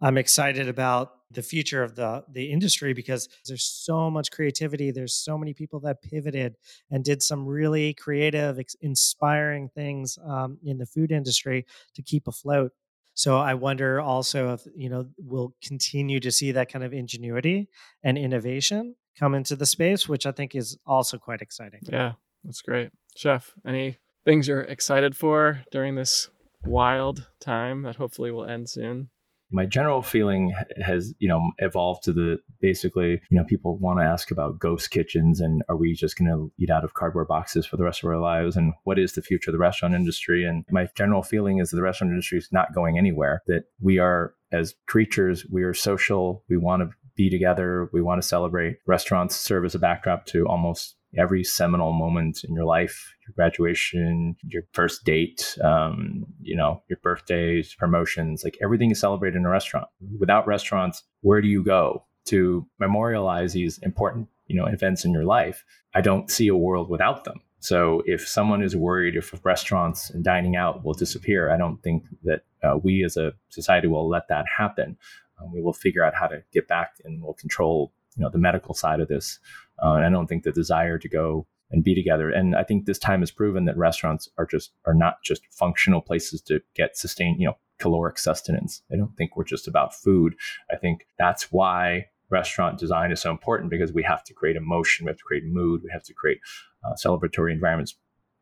I'm 0.03 0.19
excited 0.19 0.69
about 0.69 1.13
the 1.31 1.43
future 1.43 1.83
of 1.83 1.95
the 1.95 2.25
the 2.31 2.51
industry 2.51 2.93
because 2.93 3.29
there's 3.47 3.65
so 3.65 4.11
much 4.11 4.31
creativity 4.31 4.91
there's 4.91 5.15
so 5.15 5.39
many 5.39 5.55
people 5.55 5.81
that 5.81 6.03
pivoted 6.03 6.57
and 6.91 7.03
did 7.05 7.23
some 7.23 7.47
really 7.47 7.95
creative 7.95 8.59
inspiring 8.81 9.71
things 9.75 10.19
um, 10.27 10.59
in 10.63 10.79
the 10.79 10.87
food 10.87 11.11
industry 11.11 11.65
to 11.95 12.03
keep 12.03 12.29
afloat. 12.29 12.73
So 13.15 13.39
i 13.39 13.55
wonder 13.55 14.01
also 14.01 14.55
if 14.55 14.67
you 14.75 14.89
know 14.89 15.07
we'll 15.19 15.55
continue 15.63 16.21
to 16.21 16.31
see 16.31 16.53
that 16.53 16.71
kind 16.71 16.85
of 16.85 16.93
ingenuity 16.93 17.69
and 18.03 18.19
innovation 18.19 18.97
come 19.19 19.35
into 19.35 19.55
the 19.55 19.67
space 19.67 20.09
which 20.09 20.25
i 20.27 20.33
think 20.33 20.55
is 20.55 20.79
also 20.87 21.19
quite 21.19 21.41
exciting. 21.41 21.81
Yeah 21.91 22.13
that's 22.45 22.63
great. 22.63 22.91
Chef 23.17 23.53
any 23.67 23.99
things 24.25 24.49
you're 24.49 24.63
excited 24.63 25.17
for 25.17 25.63
during 25.71 25.95
this 25.95 26.29
wild 26.65 27.29
time 27.41 27.83
that 27.83 27.97
hopefully 27.97 28.31
will 28.31 28.45
end 28.45 28.69
soon 28.69 29.11
my 29.53 29.67
general 29.67 30.03
feeling 30.03 30.55
has 30.85 31.15
you 31.19 31.29
know 31.29 31.53
evolved 31.59 32.03
to 32.05 32.13
the 32.13 32.39
basically 32.61 33.21
you 33.31 33.39
know 33.39 33.45
people 33.45 33.77
want 33.79 33.99
to 33.99 34.05
ask 34.05 34.31
about 34.31 34.59
ghost 34.59 34.91
kitchens 34.91 35.41
and 35.41 35.63
are 35.69 35.77
we 35.77 35.93
just 35.93 36.17
going 36.17 36.31
to 36.31 36.51
eat 36.59 36.71
out 36.71 36.85
of 36.85 36.95
cardboard 36.95 37.29
boxes 37.29 37.67
for 37.67 37.77
the 37.77 37.85
rest 37.85 38.03
of 38.03 38.09
our 38.09 38.19
lives 38.19 38.57
and 38.57 38.73
what 38.85 38.99
is 38.99 39.13
the 39.13 39.23
future 39.23 39.51
of 39.51 39.53
the 39.53 39.59
restaurant 39.59 39.95
industry? 39.95 40.45
And 40.45 40.65
my 40.71 40.89
general 40.97 41.23
feeling 41.23 41.59
is 41.59 41.71
that 41.71 41.77
the 41.77 41.83
restaurant 41.83 42.11
industry 42.11 42.39
is 42.39 42.49
not 42.53 42.75
going 42.75 42.99
anywhere 42.99 43.43
that 43.47 43.65
we 43.81 43.99
are 43.99 44.35
as 44.51 44.75
creatures 44.87 45.47
we 45.51 45.63
are 45.63 45.75
social 45.75 46.45
we 46.49 46.57
want 46.57 46.83
to 46.83 46.91
be 47.15 47.29
together 47.29 47.91
we 47.93 48.01
want 48.01 48.21
to 48.21 48.27
celebrate 48.27 48.79
restaurants 48.87 49.37
serve 49.37 49.65
as 49.65 49.75
a 49.75 49.79
backdrop 49.79 50.25
to 50.27 50.47
almost 50.47 50.97
every 51.19 51.45
seminal 51.45 51.93
moment 51.93 52.45
in 52.45 52.55
your 52.55 52.65
life 52.65 53.15
your 53.27 53.35
graduation 53.35 54.35
your 54.43 54.63
first 54.73 55.05
date 55.05 55.59
um, 55.63 56.25
you 56.41 56.57
know 56.57 56.83
your 56.89 56.99
birthdays 57.03 57.75
promotions 57.75 58.45
like 58.45 58.57
everything 58.63 58.91
is 58.91 59.01
celebrated 59.01 59.37
in 59.37 59.47
a 59.47 59.51
restaurant. 59.51 59.87
Without 60.19 60.47
restaurants 60.47 61.03
where 61.21 61.41
do 61.41 61.49
you 61.49 61.63
go 61.63 62.05
to 62.25 62.67
memorialize 62.79 63.53
these 63.53 63.79
important 63.79 64.29
you 64.47 64.57
know 64.57 64.67
events 64.67 65.05
in 65.05 65.13
your 65.13 65.25
life? 65.25 65.65
I 65.95 66.01
don't 66.01 66.31
see 66.31 66.49
a 66.49 66.57
world 66.57 66.89
without 66.89 67.25
them. 67.25 67.41
So 67.61 68.03
if 68.07 68.27
someone 68.27 68.63
is 68.63 68.75
worried 68.75 69.17
if 69.17 69.33
restaurants 69.45 70.11
and 70.11 70.25
dining 70.25 70.57
out 70.57 70.85
will 70.85 70.95
disappear 70.95 71.51
i 71.51 71.57
don't 71.57 71.81
think 71.83 72.05
that 72.25 72.43
uh, 72.63 72.77
we 72.83 73.05
as 73.05 73.17
a 73.17 73.33
society 73.49 73.87
will 73.87 74.09
let 74.09 74.29
that 74.29 74.45
happen. 74.57 74.97
Um, 75.41 75.53
we 75.53 75.63
will 75.63 75.73
figure 75.73 76.05
out 76.05 76.15
how 76.15 76.27
to 76.27 76.43
get 76.53 76.69
back 76.69 76.95
and 77.05 77.23
we'll 77.23 77.35
control 77.35 77.93
you 78.17 78.23
know 78.23 78.31
the 78.31 78.39
medical 78.39 78.75
side 78.75 79.01
of 79.01 79.09
this 79.09 79.39
uh, 79.83 79.95
and 79.95 80.05
I 80.05 80.11
don't 80.11 80.27
think 80.27 80.45
the 80.45 80.53
desire 80.53 80.99
to 80.99 81.09
go 81.09 81.47
and 81.73 81.83
be 81.83 81.95
together. 81.95 82.31
And 82.31 82.55
I 82.55 82.63
think 82.63 82.85
this 82.85 82.99
time 82.99 83.21
has 83.21 83.31
proven 83.31 83.65
that 83.65 83.77
restaurants 83.77 84.29
are 84.39 84.47
just 84.47 84.73
are 84.85 84.95
not 84.95 85.23
just 85.25 85.43
functional 85.51 86.01
places 86.01 86.41
to 86.43 86.61
get 86.75 86.97
sustained, 86.97 87.41
you 87.41 87.47
know, 87.47 87.57
caloric 87.79 88.19
sustenance. 88.19 88.83
I 88.93 88.97
don't 88.97 89.17
think 89.17 89.37
we're 89.37 89.45
just 89.45 89.67
about 89.67 89.95
food. 89.95 90.35
I 90.71 90.77
think 90.77 91.07
that's 91.19 91.51
why 91.51 92.07
restaurant 92.31 92.79
design 92.79 93.11
is 93.11 93.21
so 93.21 93.31
important 93.31 93.71
because 93.71 93.93
we 93.93 94.03
have 94.05 94.23
to 94.25 94.35
create 94.35 94.57
emotion, 94.57 95.05
we 95.05 95.11
have 95.11 95.19
to 95.19 95.25
create 95.25 95.45
mood, 95.45 95.83
we 95.83 95.91
have 95.93 96.05
to 96.05 96.15
create 96.15 96.39
uh, 96.85 96.95
celebratory 96.95 97.53
environments 97.53 97.97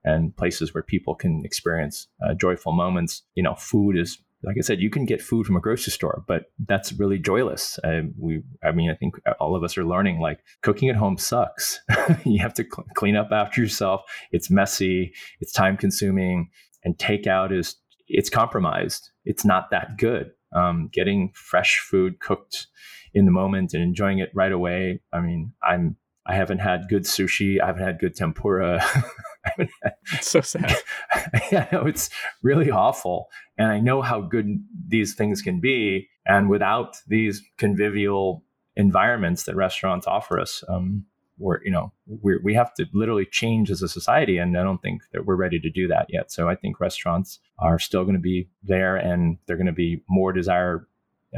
and 0.05 0.37
places 0.37 0.75
where 0.75 0.83
people 0.83 1.15
can 1.15 1.45
experience 1.45 2.09
uh, 2.25 2.35
joyful 2.35 2.73
moments. 2.73 3.23
You 3.35 3.43
know, 3.43 3.55
food 3.55 3.97
is 3.97 4.19
like 4.43 4.57
I 4.59 4.63
said, 4.63 4.81
you 4.81 4.91
can 4.91 5.05
get 5.05 5.21
food 5.21 5.47
from 5.47 5.57
a 5.57 5.61
grocery 5.61 5.93
store, 5.93 6.25
but 6.27 6.45
that's 6.67 6.93
really 6.93 7.19
joyless. 7.19 7.79
I, 7.85 8.03
we, 8.19 8.43
I 8.65 8.73
mean, 8.73 8.91
I 8.91 8.95
think 8.95 9.15
all 9.39 9.55
of 9.55 9.63
us 9.63 9.77
are 9.77 9.85
learning 9.85 10.21
like 10.21 10.41
cooking 10.63 10.89
at 10.89 10.97
home 10.97 11.19
sucks. 11.19 11.81
you 12.25 12.41
have 12.41 12.55
to 12.55 12.65
cl- 12.65 12.87
clean 12.95 13.17
up 13.17 13.29
after 13.33 13.61
yourself. 13.61 14.03
It's 14.33 14.51
messy. 14.51 15.13
It's 15.41 15.53
time 15.53 15.77
consuming, 15.77 16.49
and 16.85 16.97
takeout 16.97 17.57
is 17.57 17.77
it's 18.09 18.31
compromised. 18.31 19.11
It's 19.25 19.45
not 19.45 19.71
that 19.71 19.99
good. 19.99 20.31
Um, 20.55 20.89
getting 20.93 21.31
fresh 21.35 21.79
food 21.79 22.19
cooked 22.21 22.67
in 23.15 23.25
the 23.25 23.31
moment 23.31 23.75
and 23.75 23.83
enjoying 23.83 24.19
it 24.19 24.31
right 24.35 24.53
away. 24.53 25.01
I 25.13 25.21
mean, 25.21 25.53
I'm 25.63 25.97
I 26.27 26.35
haven't 26.35 26.59
had 26.59 26.89
good 26.89 27.05
sushi. 27.05 27.61
I 27.61 27.67
haven't 27.67 27.83
had 27.83 27.99
good 27.99 28.15
tempura. 28.15 28.85
it's 29.59 29.73
so 30.29 30.41
sad. 30.41 30.77
yeah, 31.53 31.69
it's 31.73 32.11
really 32.43 32.71
awful. 32.71 33.29
And 33.59 33.69
I 33.69 33.81
know 33.81 34.03
how 34.03 34.21
good 34.21 34.65
these 34.89 35.15
things 35.15 35.43
can 35.43 35.61
be. 35.61 36.09
And 36.27 36.49
without 36.49 36.97
these 37.07 37.43
convivial 37.59 38.45
environments 38.77 39.45
that 39.45 39.57
restaurants 39.57 40.07
offer 40.07 40.39
us, 40.39 40.63
um, 40.69 41.05
we're, 41.39 41.63
you 41.65 41.71
know, 41.71 41.93
we 42.07 42.39
we 42.45 42.55
have 42.55 42.75
to 42.75 42.87
literally 42.93 43.25
change 43.25 43.71
as 43.71 43.83
a 43.83 43.89
society. 43.89 44.37
And 44.37 44.57
I 44.59 44.63
don't 44.63 44.83
think 44.83 45.03
that 45.13 45.25
we're 45.25 45.37
ready 45.37 45.59
to 45.59 45.71
do 45.71 45.89
that 45.89 46.07
yet. 46.11 46.31
So 46.31 46.49
I 46.49 46.55
think 46.55 46.81
restaurants 46.81 47.39
are 47.59 47.79
still 47.79 48.05
going 48.05 48.15
to 48.15 48.21
be 48.21 48.51
there 48.63 48.97
and 48.97 49.39
they're 49.47 49.57
going 49.57 49.67
to 49.67 49.73
be 49.73 50.03
more 50.09 50.33
desired. 50.33 50.87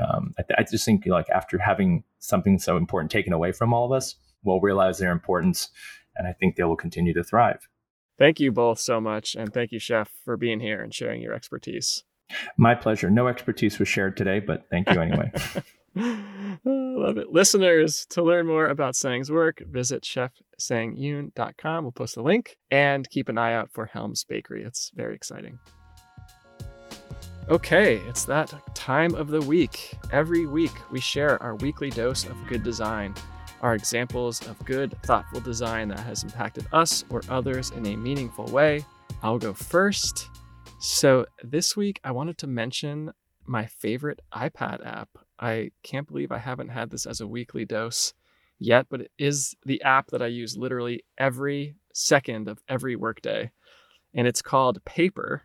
Um, 0.00 0.34
I, 0.38 0.42
th- 0.42 0.58
I 0.58 0.64
just 0.68 0.84
think 0.84 1.06
like 1.06 1.30
after 1.30 1.58
having 1.58 2.02
something 2.18 2.58
so 2.58 2.76
important 2.76 3.12
taken 3.12 3.32
away 3.32 3.52
from 3.52 3.72
all 3.72 3.84
of 3.84 3.92
us, 3.92 4.16
we'll 4.42 4.60
realize 4.60 4.98
their 4.98 5.12
importance. 5.12 5.68
And 6.16 6.26
I 6.26 6.32
think 6.32 6.56
they 6.56 6.64
will 6.64 6.76
continue 6.76 7.14
to 7.14 7.22
thrive. 7.22 7.68
Thank 8.18 8.40
you 8.40 8.52
both 8.52 8.78
so 8.78 9.00
much. 9.00 9.34
And 9.34 9.52
thank 9.52 9.72
you, 9.72 9.78
Chef, 9.78 10.10
for 10.24 10.36
being 10.36 10.60
here 10.60 10.80
and 10.82 10.94
sharing 10.94 11.22
your 11.22 11.34
expertise. 11.34 12.04
My 12.56 12.74
pleasure. 12.74 13.10
No 13.10 13.28
expertise 13.28 13.78
was 13.78 13.88
shared 13.88 14.16
today, 14.16 14.40
but 14.40 14.66
thank 14.70 14.90
you 14.90 15.00
anyway. 15.00 15.32
Oh, 15.94 16.94
love 16.98 17.18
it. 17.18 17.30
Listeners, 17.30 18.06
to 18.10 18.22
learn 18.22 18.46
more 18.46 18.66
about 18.66 18.96
Sang's 18.96 19.30
work, 19.30 19.62
visit 19.70 20.02
chefsangyoon.com. 20.02 21.84
We'll 21.84 21.92
post 21.92 22.14
the 22.14 22.22
link 22.22 22.56
and 22.70 23.08
keep 23.10 23.28
an 23.28 23.36
eye 23.36 23.54
out 23.54 23.70
for 23.70 23.86
Helms 23.86 24.24
Bakery. 24.24 24.64
It's 24.64 24.90
very 24.94 25.14
exciting. 25.14 25.58
Okay, 27.48 27.96
it's 28.08 28.24
that 28.26 28.54
time 28.74 29.14
of 29.14 29.28
the 29.28 29.40
week. 29.40 29.94
Every 30.12 30.46
week, 30.46 30.72
we 30.90 31.00
share 31.00 31.42
our 31.42 31.56
weekly 31.56 31.90
dose 31.90 32.24
of 32.24 32.36
good 32.46 32.62
design, 32.62 33.14
our 33.62 33.74
examples 33.74 34.46
of 34.48 34.62
good, 34.64 34.94
thoughtful 35.02 35.40
design 35.40 35.88
that 35.88 36.00
has 36.00 36.24
impacted 36.24 36.66
us 36.72 37.04
or 37.08 37.22
others 37.28 37.70
in 37.70 37.86
a 37.86 37.96
meaningful 37.96 38.46
way. 38.46 38.84
I'll 39.22 39.38
go 39.38 39.54
first. 39.54 40.28
So, 40.80 41.26
this 41.44 41.76
week, 41.76 42.00
I 42.02 42.10
wanted 42.10 42.38
to 42.38 42.48
mention 42.48 43.12
my 43.46 43.66
favorite 43.66 44.20
iPad 44.34 44.84
app. 44.84 45.08
I 45.38 45.70
can't 45.82 46.08
believe 46.08 46.32
I 46.32 46.38
haven't 46.38 46.70
had 46.70 46.90
this 46.90 47.06
as 47.06 47.20
a 47.20 47.26
weekly 47.26 47.64
dose 47.64 48.14
yet, 48.58 48.86
but 48.90 49.02
it 49.02 49.10
is 49.18 49.54
the 49.64 49.82
app 49.82 50.08
that 50.08 50.22
I 50.22 50.26
use 50.26 50.56
literally 50.56 51.04
every 51.18 51.76
second 51.92 52.48
of 52.48 52.60
every 52.68 52.96
workday. 52.96 53.50
And 54.14 54.26
it's 54.26 54.42
called 54.42 54.84
Paper. 54.84 55.42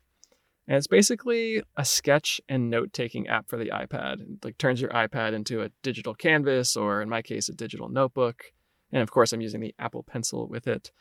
And 0.67 0.77
it's 0.77 0.87
basically 0.87 1.63
a 1.77 1.85
sketch 1.85 2.41
and 2.49 2.69
note 2.69 2.91
taking 2.91 3.27
app 3.27 3.47
for 3.47 3.57
the 3.57 3.69
iPad. 3.69 4.21
It 4.21 4.43
like 4.43 4.57
turns 4.57 4.81
your 4.81 4.89
iPad 4.91 5.33
into 5.33 5.61
a 5.61 5.69
digital 5.81 6.13
canvas, 6.13 6.75
or 6.75 7.01
in 7.01 7.09
my 7.09 7.21
case, 7.21 7.47
a 7.47 7.53
digital 7.53 7.87
notebook. 7.87 8.43
And 8.91 9.01
of 9.01 9.11
course, 9.11 9.31
I'm 9.31 9.41
using 9.41 9.61
the 9.61 9.73
Apple 9.79 10.03
Pencil 10.03 10.47
with 10.47 10.67
it. 10.67 10.91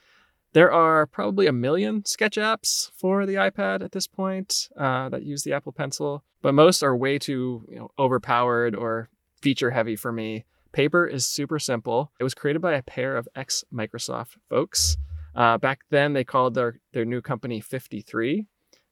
There 0.53 0.73
are 0.73 1.07
probably 1.07 1.47
a 1.47 1.53
million 1.53 2.05
sketch 2.05 2.37
apps 2.37 2.91
for 2.97 3.27
the 3.27 3.35
iPad 3.35 3.83
at 3.83 3.93
this 3.93 4.07
point 4.07 4.69
uh, 4.79 5.09
that 5.09 5.25
use 5.25 5.43
the 5.43 5.53
Apple 5.53 5.73
Pencil, 5.73 6.25
but 6.41 6.55
most 6.55 6.83
are 6.83 6.97
way 6.97 7.19
too 7.19 7.67
you 7.69 7.77
know, 7.77 7.91
overpowered 7.99 8.75
or 8.75 9.11
feature 9.43 9.73
heavy 9.73 9.97
for 9.97 10.13
me. 10.13 10.45
Paper 10.73 11.07
is 11.07 11.27
super 11.27 11.59
simple. 11.59 12.13
It 12.21 12.25
was 12.25 12.35
created 12.35 12.63
by 12.63 12.75
a 12.75 12.83
pair 12.83 13.17
of 13.17 13.29
ex 13.35 13.65
Microsoft 13.73 14.37
folks. 14.49 14.97
Uh, 15.35 15.59
back 15.59 15.81
then, 15.91 16.15
they 16.15 16.25
called 16.25 16.55
their, 16.55 16.81
their 16.93 17.05
new 17.05 17.21
company 17.21 17.61
FiftyThree. 17.61 18.47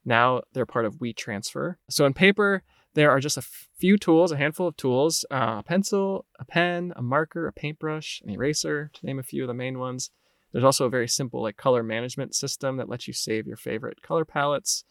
Now 0.05 0.43
they're 0.53 0.67
part 0.67 0.85
of 0.85 0.97
WeTransfer. 0.97 1.77
So 1.89 2.05
in 2.05 2.15
paper, 2.15 2.63
there 2.95 3.11
are 3.11 3.21
just 3.21 3.37
a 3.37 3.43
few 3.43 3.99
tools, 3.99 4.33
a 4.33 4.37
handful 4.37 4.69
of 4.69 4.77
tools 4.77 5.25
uh, 5.31 5.57
a 5.59 5.63
pencil, 5.65 6.27
a 6.39 6.45
pen, 6.45 6.93
a 6.97 7.03
marker, 7.03 7.47
a 7.47 7.53
paintbrush, 7.53 8.23
an 8.23 8.31
eraser, 8.31 8.91
to 8.95 9.07
name 9.07 9.19
a 9.19 9.25
few 9.25 9.43
of 9.43 9.49
the 9.49 9.55
main 9.55 9.79
ones. 9.79 10.11
There's 10.53 10.65
also 10.65 10.87
a 10.87 10.91
very 10.91 11.09
simple 11.09 11.43
like 11.43 11.57
color 11.57 11.83
management 11.83 12.35
system 12.35 12.77
that 12.77 12.89
lets 12.89 13.09
you 13.09 13.13
save 13.13 13.47
your 13.47 13.57
favorite 13.57 14.03
color 14.03 14.25
palettes. 14.25 14.85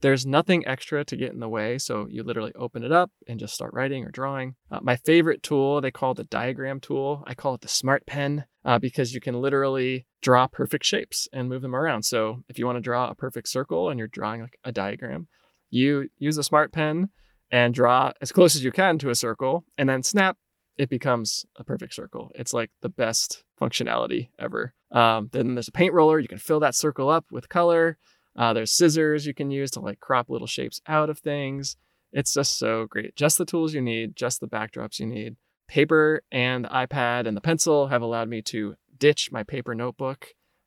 There's 0.00 0.26
nothing 0.26 0.66
extra 0.66 1.04
to 1.04 1.16
get 1.16 1.32
in 1.32 1.38
the 1.38 1.48
way, 1.48 1.78
so 1.78 2.06
you 2.08 2.24
literally 2.24 2.52
open 2.56 2.82
it 2.82 2.90
up 2.90 3.10
and 3.28 3.38
just 3.38 3.54
start 3.54 3.72
writing 3.72 4.04
or 4.04 4.10
drawing. 4.10 4.56
Uh, 4.70 4.80
my 4.82 4.96
favorite 4.96 5.42
tool, 5.44 5.80
they 5.80 5.92
call 5.92 6.14
the 6.14 6.24
diagram 6.24 6.80
tool. 6.80 7.22
I 7.26 7.34
call 7.34 7.54
it 7.54 7.60
the 7.60 7.68
smart 7.68 8.04
pen 8.04 8.44
uh, 8.64 8.78
because 8.78 9.14
you 9.14 9.20
can 9.20 9.40
literally 9.40 10.06
draw 10.20 10.46
perfect 10.46 10.84
shapes 10.84 11.28
and 11.32 11.48
move 11.48 11.62
them 11.62 11.74
around. 11.74 12.04
So 12.04 12.42
if 12.48 12.58
you 12.58 12.66
want 12.66 12.76
to 12.76 12.82
draw 12.82 13.08
a 13.08 13.14
perfect 13.14 13.48
circle 13.48 13.90
and 13.90 13.98
you're 13.98 14.08
drawing 14.08 14.40
like 14.40 14.58
a 14.64 14.72
diagram, 14.72 15.28
you 15.70 16.08
use 16.18 16.38
a 16.38 16.44
smart 16.44 16.72
pen 16.72 17.08
and 17.50 17.74
draw 17.74 18.12
as 18.20 18.32
close 18.32 18.54
as 18.54 18.64
you 18.64 18.72
can 18.72 18.98
to 18.98 19.10
a 19.10 19.14
circle 19.14 19.64
and 19.76 19.88
then 19.88 20.02
snap 20.02 20.36
it 20.78 20.88
becomes 20.88 21.44
a 21.56 21.64
perfect 21.64 21.94
circle. 21.94 22.30
It's 22.34 22.54
like 22.54 22.70
the 22.80 22.88
best 22.88 23.44
functionality 23.60 24.30
ever. 24.38 24.74
Um, 24.90 25.28
then 25.32 25.54
there's 25.54 25.68
a 25.68 25.72
paint 25.72 25.92
roller. 25.92 26.18
You 26.18 26.28
can 26.28 26.38
fill 26.38 26.60
that 26.60 26.74
circle 26.74 27.08
up 27.08 27.26
with 27.30 27.48
color. 27.48 27.98
Uh, 28.36 28.52
there's 28.52 28.72
scissors 28.72 29.26
you 29.26 29.34
can 29.34 29.50
use 29.50 29.70
to 29.72 29.80
like 29.80 30.00
crop 30.00 30.30
little 30.30 30.46
shapes 30.46 30.80
out 30.86 31.10
of 31.10 31.18
things. 31.18 31.76
It's 32.12 32.32
just 32.34 32.58
so 32.58 32.86
great. 32.86 33.16
Just 33.16 33.38
the 33.38 33.44
tools 33.44 33.74
you 33.74 33.82
need, 33.82 34.16
just 34.16 34.40
the 34.40 34.48
backdrops 34.48 34.98
you 34.98 35.06
need. 35.06 35.36
Paper 35.72 36.20
and 36.30 36.66
the 36.66 36.68
iPad 36.68 37.26
and 37.26 37.34
the 37.34 37.40
pencil 37.40 37.86
have 37.86 38.02
allowed 38.02 38.28
me 38.28 38.42
to 38.42 38.74
ditch 38.98 39.30
my 39.32 39.42
paper 39.42 39.74
notebook 39.74 40.26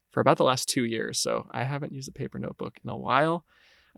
for 0.10 0.20
about 0.20 0.38
the 0.38 0.44
last 0.44 0.68
two 0.68 0.84
years. 0.84 1.20
So 1.20 1.46
I 1.52 1.64
haven't 1.64 1.92
used 1.92 2.10
a 2.10 2.12
paper 2.12 2.40
notebook 2.40 2.80
in 2.84 2.90
a 2.90 2.98
while. 2.98 3.46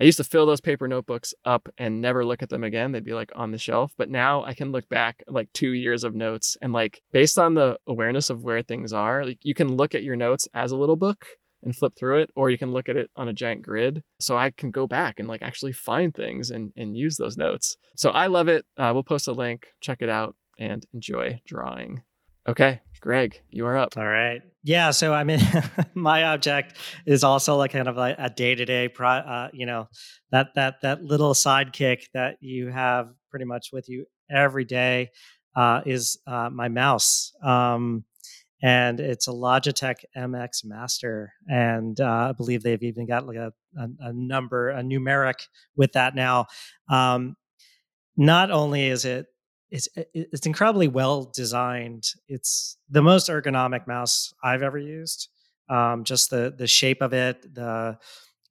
I 0.01 0.03
used 0.03 0.17
to 0.17 0.25
fill 0.25 0.45
those 0.45 0.59
paper 0.59 0.85
notebooks 0.85 1.33
up 1.45 1.69
and 1.77 2.01
never 2.01 2.25
look 2.25 2.43
at 2.43 2.49
them 2.49 2.61
again. 2.61 2.91
They'd 2.91 3.05
be 3.05 3.13
like 3.13 3.31
on 3.37 3.51
the 3.51 3.57
shelf. 3.57 3.93
But 3.97 4.09
now 4.09 4.43
I 4.43 4.53
can 4.53 4.73
look 4.73 4.89
back 4.89 5.23
like 5.29 5.47
two 5.53 5.71
years 5.71 6.03
of 6.03 6.13
notes 6.13 6.57
and 6.61 6.73
like 6.73 7.01
based 7.13 7.39
on 7.39 7.53
the 7.53 7.77
awareness 7.87 8.29
of 8.29 8.43
where 8.43 8.61
things 8.61 8.91
are, 8.91 9.23
like 9.23 9.39
you 9.43 9.53
can 9.53 9.77
look 9.77 9.95
at 9.95 10.03
your 10.03 10.17
notes 10.17 10.45
as 10.53 10.73
a 10.73 10.77
little 10.77 10.97
book 10.97 11.25
and 11.63 11.73
flip 11.73 11.93
through 11.97 12.19
it, 12.19 12.31
or 12.35 12.49
you 12.49 12.57
can 12.57 12.73
look 12.73 12.89
at 12.89 12.97
it 12.97 13.09
on 13.15 13.29
a 13.29 13.33
giant 13.33 13.61
grid. 13.61 14.03
So 14.19 14.35
I 14.35 14.51
can 14.51 14.71
go 14.71 14.87
back 14.87 15.19
and 15.19 15.27
like 15.29 15.41
actually 15.41 15.71
find 15.71 16.13
things 16.13 16.51
and, 16.51 16.73
and 16.75 16.97
use 16.97 17.15
those 17.15 17.37
notes. 17.37 17.77
So 17.95 18.09
I 18.09 18.27
love 18.27 18.49
it. 18.49 18.65
Uh, 18.75 18.91
we'll 18.93 19.03
post 19.03 19.29
a 19.29 19.31
link, 19.31 19.67
check 19.79 20.01
it 20.01 20.09
out, 20.09 20.35
and 20.59 20.85
enjoy 20.93 21.41
drawing. 21.45 22.03
Okay, 22.47 22.79
Greg, 23.01 23.41
you 23.49 23.65
are 23.65 23.77
up. 23.77 23.97
All 23.97 24.07
right. 24.07 24.41
Yeah. 24.63 24.91
So 24.91 25.13
I 25.13 25.23
mean, 25.23 25.39
my 25.93 26.23
object 26.25 26.77
is 27.05 27.23
also 27.23 27.57
like 27.57 27.71
kind 27.71 27.87
of 27.87 27.97
like 27.97 28.15
a 28.17 28.29
day 28.29 28.55
to 28.55 28.65
day, 28.65 28.89
you 29.53 29.65
know, 29.65 29.89
that 30.31 30.47
that 30.55 30.81
that 30.81 31.03
little 31.03 31.33
sidekick 31.33 32.03
that 32.13 32.37
you 32.39 32.69
have 32.69 33.09
pretty 33.29 33.45
much 33.45 33.69
with 33.73 33.89
you 33.89 34.05
every 34.29 34.63
day 34.63 35.09
uh, 35.55 35.81
is 35.85 36.19
uh, 36.25 36.49
my 36.49 36.69
mouse. 36.69 37.33
Um, 37.43 38.05
and 38.63 38.99
it's 38.99 39.27
a 39.27 39.31
Logitech 39.31 39.97
MX 40.17 40.65
Master, 40.65 41.33
and 41.47 41.99
uh, 41.99 42.29
I 42.29 42.31
believe 42.31 42.63
they've 42.63 42.81
even 42.81 43.05
got 43.05 43.27
like 43.27 43.37
a, 43.37 43.53
a, 43.77 43.87
a 43.99 44.13
number, 44.13 44.69
a 44.69 44.81
numeric 44.81 45.47
with 45.75 45.91
that 45.93 46.15
now. 46.15 46.47
Um, 46.89 47.35
not 48.15 48.49
only 48.49 48.87
is 48.87 49.05
it 49.05 49.27
it's 49.69 49.87
it's 50.13 50.45
incredibly 50.45 50.87
well 50.87 51.31
designed. 51.35 52.05
It's 52.27 52.77
the 52.89 53.01
most 53.01 53.29
ergonomic 53.29 53.87
mouse 53.87 54.33
I've 54.43 54.63
ever 54.63 54.77
used. 54.77 55.29
Um, 55.69 56.03
just 56.03 56.29
the 56.29 56.53
the 56.57 56.67
shape 56.67 57.01
of 57.01 57.13
it, 57.13 57.53
the 57.53 57.97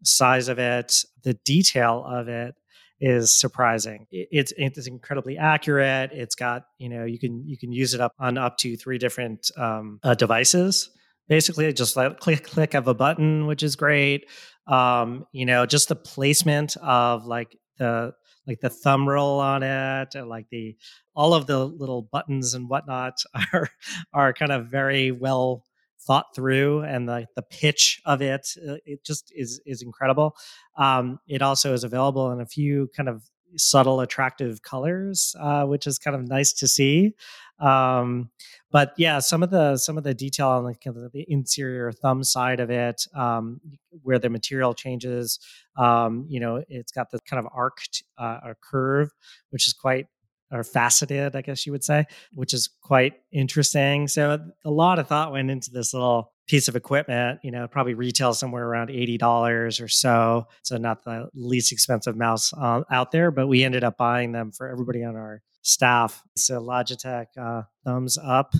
size 0.04 0.48
of 0.48 0.58
it, 0.58 1.04
the 1.22 1.34
detail 1.44 2.04
of 2.06 2.28
it 2.28 2.54
is 3.00 3.32
surprising. 3.32 4.06
It's 4.10 4.52
it's 4.56 4.86
incredibly 4.86 5.36
accurate. 5.36 6.10
It's 6.12 6.34
got 6.34 6.64
you 6.78 6.88
know 6.88 7.04
you 7.04 7.18
can 7.18 7.46
you 7.46 7.58
can 7.58 7.72
use 7.72 7.94
it 7.94 8.00
up 8.00 8.12
on 8.18 8.38
up 8.38 8.56
to 8.58 8.76
three 8.76 8.98
different 8.98 9.50
um, 9.56 10.00
uh, 10.02 10.14
devices. 10.14 10.90
Basically, 11.28 11.72
just 11.72 11.96
like 11.96 12.20
click 12.20 12.44
click 12.44 12.74
of 12.74 12.88
a 12.88 12.94
button, 12.94 13.46
which 13.46 13.62
is 13.62 13.76
great. 13.76 14.26
Um, 14.66 15.26
you 15.32 15.46
know, 15.46 15.66
just 15.66 15.88
the 15.88 15.96
placement 15.96 16.76
of 16.78 17.26
like 17.26 17.56
the 17.78 18.12
like 18.46 18.60
the 18.60 18.70
thumb 18.70 19.08
roll 19.08 19.40
on 19.40 19.62
it 19.62 20.14
and 20.14 20.28
like 20.28 20.48
the 20.50 20.76
all 21.14 21.34
of 21.34 21.46
the 21.46 21.64
little 21.64 22.02
buttons 22.02 22.54
and 22.54 22.68
whatnot 22.68 23.18
are 23.52 23.68
are 24.12 24.32
kind 24.32 24.52
of 24.52 24.66
very 24.66 25.10
well 25.10 25.64
thought 26.06 26.26
through 26.34 26.82
and 26.82 27.08
the, 27.08 27.26
the 27.34 27.42
pitch 27.42 28.00
of 28.04 28.22
it 28.22 28.46
uh, 28.68 28.76
it 28.84 29.04
just 29.04 29.32
is 29.34 29.60
is 29.66 29.82
incredible. 29.82 30.36
Um, 30.78 31.18
it 31.26 31.42
also 31.42 31.72
is 31.72 31.84
available 31.84 32.30
in 32.30 32.40
a 32.40 32.46
few 32.46 32.88
kind 32.96 33.08
of 33.08 33.22
subtle 33.56 34.00
attractive 34.00 34.62
colors 34.62 35.34
uh, 35.40 35.64
which 35.64 35.86
is 35.86 35.98
kind 35.98 36.14
of 36.14 36.28
nice 36.28 36.52
to 36.52 36.68
see 36.68 37.14
um, 37.58 38.30
but 38.70 38.92
yeah 38.96 39.18
some 39.18 39.42
of 39.42 39.50
the 39.50 39.76
some 39.76 39.96
of 39.96 40.04
the 40.04 40.14
detail 40.14 40.48
on 40.48 40.64
the, 40.64 40.74
kind 40.74 40.96
of 40.96 41.12
the 41.12 41.24
interior 41.28 41.90
thumb 41.92 42.22
side 42.22 42.60
of 42.60 42.70
it 42.70 43.06
um, 43.14 43.60
where 44.02 44.18
the 44.18 44.30
material 44.30 44.74
changes 44.74 45.38
um, 45.76 46.26
you 46.28 46.40
know 46.40 46.62
it's 46.68 46.92
got 46.92 47.10
this 47.10 47.20
kind 47.28 47.44
of 47.44 47.50
arced 47.54 48.04
uh, 48.18 48.52
curve 48.62 49.10
which 49.50 49.66
is 49.66 49.72
quite 49.72 50.06
or 50.52 50.62
faceted, 50.62 51.34
I 51.34 51.42
guess 51.42 51.66
you 51.66 51.72
would 51.72 51.84
say, 51.84 52.04
which 52.34 52.54
is 52.54 52.68
quite 52.80 53.14
interesting. 53.32 54.08
So 54.08 54.38
a 54.64 54.70
lot 54.70 54.98
of 54.98 55.08
thought 55.08 55.32
went 55.32 55.50
into 55.50 55.70
this 55.70 55.92
little 55.92 56.32
piece 56.46 56.68
of 56.68 56.76
equipment. 56.76 57.40
You 57.42 57.50
know, 57.50 57.66
probably 57.66 57.94
retail 57.94 58.32
somewhere 58.32 58.66
around 58.66 58.90
eighty 58.90 59.18
dollars 59.18 59.80
or 59.80 59.88
so. 59.88 60.46
So 60.62 60.76
not 60.76 61.04
the 61.04 61.28
least 61.34 61.72
expensive 61.72 62.16
mouse 62.16 62.52
uh, 62.52 62.82
out 62.90 63.10
there, 63.10 63.30
but 63.30 63.48
we 63.48 63.64
ended 63.64 63.84
up 63.84 63.96
buying 63.96 64.32
them 64.32 64.52
for 64.52 64.68
everybody 64.68 65.04
on 65.04 65.16
our 65.16 65.42
staff. 65.66 66.22
So 66.36 66.60
Logitech, 66.60 67.26
uh, 67.38 67.62
thumbs 67.84 68.16
up. 68.22 68.54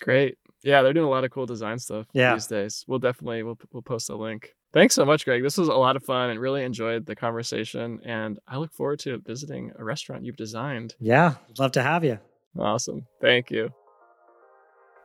Great. 0.00 0.36
Yeah, 0.64 0.82
they're 0.82 0.92
doing 0.92 1.06
a 1.06 1.10
lot 1.10 1.24
of 1.24 1.30
cool 1.30 1.46
design 1.46 1.78
stuff 1.78 2.06
yeah. 2.12 2.34
these 2.34 2.48
days. 2.48 2.84
We'll 2.88 2.98
definitely 2.98 3.42
we'll 3.44 3.58
we'll 3.72 3.82
post 3.82 4.10
a 4.10 4.16
link. 4.16 4.54
Thanks 4.72 4.94
so 4.94 5.04
much, 5.04 5.24
Greg. 5.24 5.42
This 5.42 5.56
was 5.56 5.68
a 5.68 5.74
lot 5.74 5.96
of 5.96 6.02
fun 6.02 6.30
and 6.30 6.38
really 6.38 6.62
enjoyed 6.62 7.06
the 7.06 7.16
conversation. 7.16 8.00
And 8.04 8.38
I 8.46 8.58
look 8.58 8.72
forward 8.72 8.98
to 9.00 9.18
visiting 9.24 9.72
a 9.78 9.84
restaurant 9.84 10.24
you've 10.24 10.36
designed. 10.36 10.94
Yeah, 10.98 11.34
love 11.58 11.72
to 11.72 11.82
have 11.82 12.04
you. 12.04 12.18
Awesome. 12.58 13.06
Thank 13.20 13.50
you. 13.50 13.70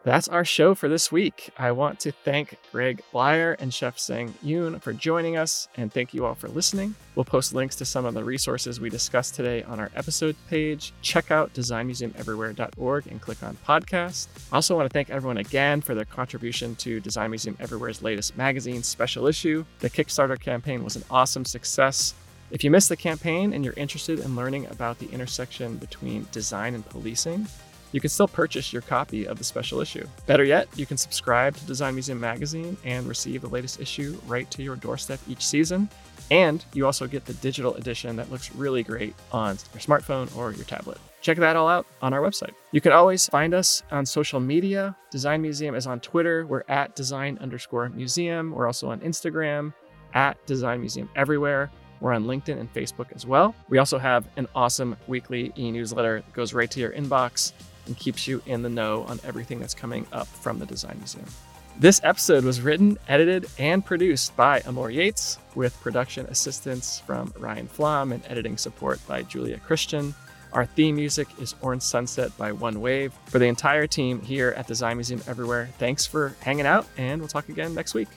That's 0.03 0.27
our 0.27 0.43
show 0.43 0.75
for 0.75 0.89
this 0.89 1.13
week. 1.13 1.49
I 1.57 1.71
want 1.71 2.01
to 2.01 2.11
thank 2.11 2.57
Greg 2.73 3.01
Bleier 3.13 3.55
and 3.57 3.73
Chef 3.73 3.97
Sang 3.97 4.33
Yoon 4.43 4.81
for 4.81 4.91
joining 4.91 5.37
us, 5.37 5.69
and 5.77 5.93
thank 5.93 6.13
you 6.13 6.25
all 6.25 6.35
for 6.35 6.49
listening. 6.49 6.95
We'll 7.15 7.23
post 7.23 7.53
links 7.53 7.77
to 7.77 7.85
some 7.85 8.03
of 8.03 8.13
the 8.13 8.23
resources 8.23 8.81
we 8.81 8.89
discussed 8.89 9.33
today 9.33 9.63
on 9.63 9.79
our 9.79 9.89
episode 9.95 10.35
page. 10.49 10.91
Check 11.01 11.31
out 11.31 11.53
designmuseumeverywhere.org 11.53 13.07
and 13.07 13.21
click 13.21 13.41
on 13.43 13.57
podcast. 13.65 14.27
I 14.51 14.55
also 14.55 14.75
want 14.75 14.89
to 14.89 14.93
thank 14.93 15.09
everyone 15.09 15.37
again 15.37 15.79
for 15.79 15.95
their 15.95 16.03
contribution 16.03 16.75
to 16.77 16.99
Design 16.99 17.29
Museum 17.29 17.55
Everywhere's 17.61 18.03
latest 18.03 18.35
magazine 18.35 18.83
special 18.83 19.25
issue. 19.25 19.63
The 19.79 19.89
Kickstarter 19.89 20.37
campaign 20.37 20.83
was 20.83 20.97
an 20.97 21.05
awesome 21.09 21.45
success. 21.45 22.13
If 22.51 22.61
you 22.61 22.71
missed 22.71 22.89
the 22.89 22.97
campaign 22.97 23.53
and 23.53 23.63
you're 23.63 23.73
interested 23.75 24.19
in 24.19 24.35
learning 24.35 24.65
about 24.67 24.99
the 24.99 25.09
intersection 25.11 25.77
between 25.77 26.27
design 26.33 26.75
and 26.75 26.85
policing, 26.89 27.47
you 27.93 28.01
can 28.01 28.09
still 28.09 28.27
purchase 28.27 28.73
your 28.73 28.81
copy 28.81 29.25
of 29.25 29.37
the 29.37 29.43
special 29.45 29.79
issue. 29.79 30.05
Better 30.25 30.43
yet, 30.43 30.67
you 30.75 30.85
can 30.85 30.97
subscribe 30.97 31.55
to 31.55 31.65
Design 31.65 31.93
Museum 31.93 32.19
magazine 32.19 32.75
and 32.83 33.07
receive 33.07 33.41
the 33.41 33.47
latest 33.47 33.79
issue 33.79 34.19
right 34.27 34.49
to 34.51 34.61
your 34.61 34.75
doorstep 34.75 35.19
each 35.29 35.45
season. 35.45 35.87
And 36.31 36.65
you 36.73 36.85
also 36.85 37.07
get 37.07 37.25
the 37.25 37.33
digital 37.35 37.75
edition 37.75 38.15
that 38.15 38.31
looks 38.31 38.53
really 38.55 38.83
great 38.83 39.15
on 39.31 39.57
your 39.73 39.81
smartphone 39.81 40.35
or 40.35 40.51
your 40.51 40.65
tablet. 40.65 40.97
Check 41.21 41.37
that 41.37 41.55
all 41.55 41.69
out 41.69 41.85
on 42.01 42.13
our 42.13 42.21
website. 42.21 42.53
You 42.71 42.81
can 42.81 42.91
always 42.91 43.27
find 43.27 43.53
us 43.53 43.83
on 43.91 44.05
social 44.05 44.39
media. 44.39 44.95
Design 45.11 45.41
Museum 45.41 45.75
is 45.75 45.87
on 45.87 45.99
Twitter. 45.99 46.45
We're 46.45 46.63
at 46.67 46.95
design 46.95 47.37
underscore 47.39 47.87
museum. 47.89 48.51
We're 48.51 48.67
also 48.67 48.89
on 48.89 48.99
Instagram 49.01 49.73
at 50.13 50.43
Design 50.45 50.79
Museum 50.79 51.09
Everywhere. 51.15 51.71
We're 52.01 52.13
on 52.13 52.25
LinkedIn 52.25 52.59
and 52.59 52.73
Facebook 52.73 53.13
as 53.15 53.25
well. 53.25 53.55
We 53.69 53.77
also 53.77 53.97
have 53.97 54.27
an 54.35 54.47
awesome 54.53 54.97
weekly 55.07 55.53
e 55.57 55.71
newsletter 55.71 56.21
that 56.21 56.33
goes 56.33 56.53
right 56.53 56.69
to 56.71 56.79
your 56.81 56.91
inbox 56.91 57.53
and 57.85 57.97
keeps 57.97 58.27
you 58.27 58.41
in 58.45 58.61
the 58.61 58.69
know 58.69 59.03
on 59.03 59.19
everything 59.23 59.59
that's 59.59 59.73
coming 59.73 60.05
up 60.11 60.27
from 60.27 60.59
the 60.59 60.65
Design 60.65 60.97
Museum. 60.97 61.25
This 61.79 61.99
episode 62.03 62.43
was 62.43 62.61
written, 62.61 62.99
edited, 63.07 63.47
and 63.57 63.83
produced 63.83 64.35
by 64.35 64.61
Amor 64.67 64.91
Yates, 64.91 65.39
with 65.55 65.79
production 65.81 66.25
assistance 66.27 66.99
from 66.99 67.33
Ryan 67.37 67.67
Flom 67.67 68.11
and 68.11 68.23
editing 68.27 68.57
support 68.57 68.99
by 69.07 69.23
Julia 69.23 69.57
Christian. 69.57 70.13
Our 70.53 70.65
theme 70.67 70.95
music 70.95 71.27
is 71.39 71.55
Orange 71.61 71.81
Sunset 71.81 72.35
by 72.37 72.51
One 72.51 72.79
Wave. 72.79 73.11
For 73.25 73.39
the 73.39 73.45
entire 73.45 73.87
team 73.87 74.21
here 74.21 74.53
at 74.55 74.67
Design 74.67 74.97
Museum 74.97 75.21
Everywhere, 75.25 75.69
thanks 75.79 76.05
for 76.05 76.35
hanging 76.41 76.67
out, 76.67 76.85
and 76.95 77.19
we'll 77.19 77.27
talk 77.27 77.49
again 77.49 77.73
next 77.73 77.95
week. 77.95 78.07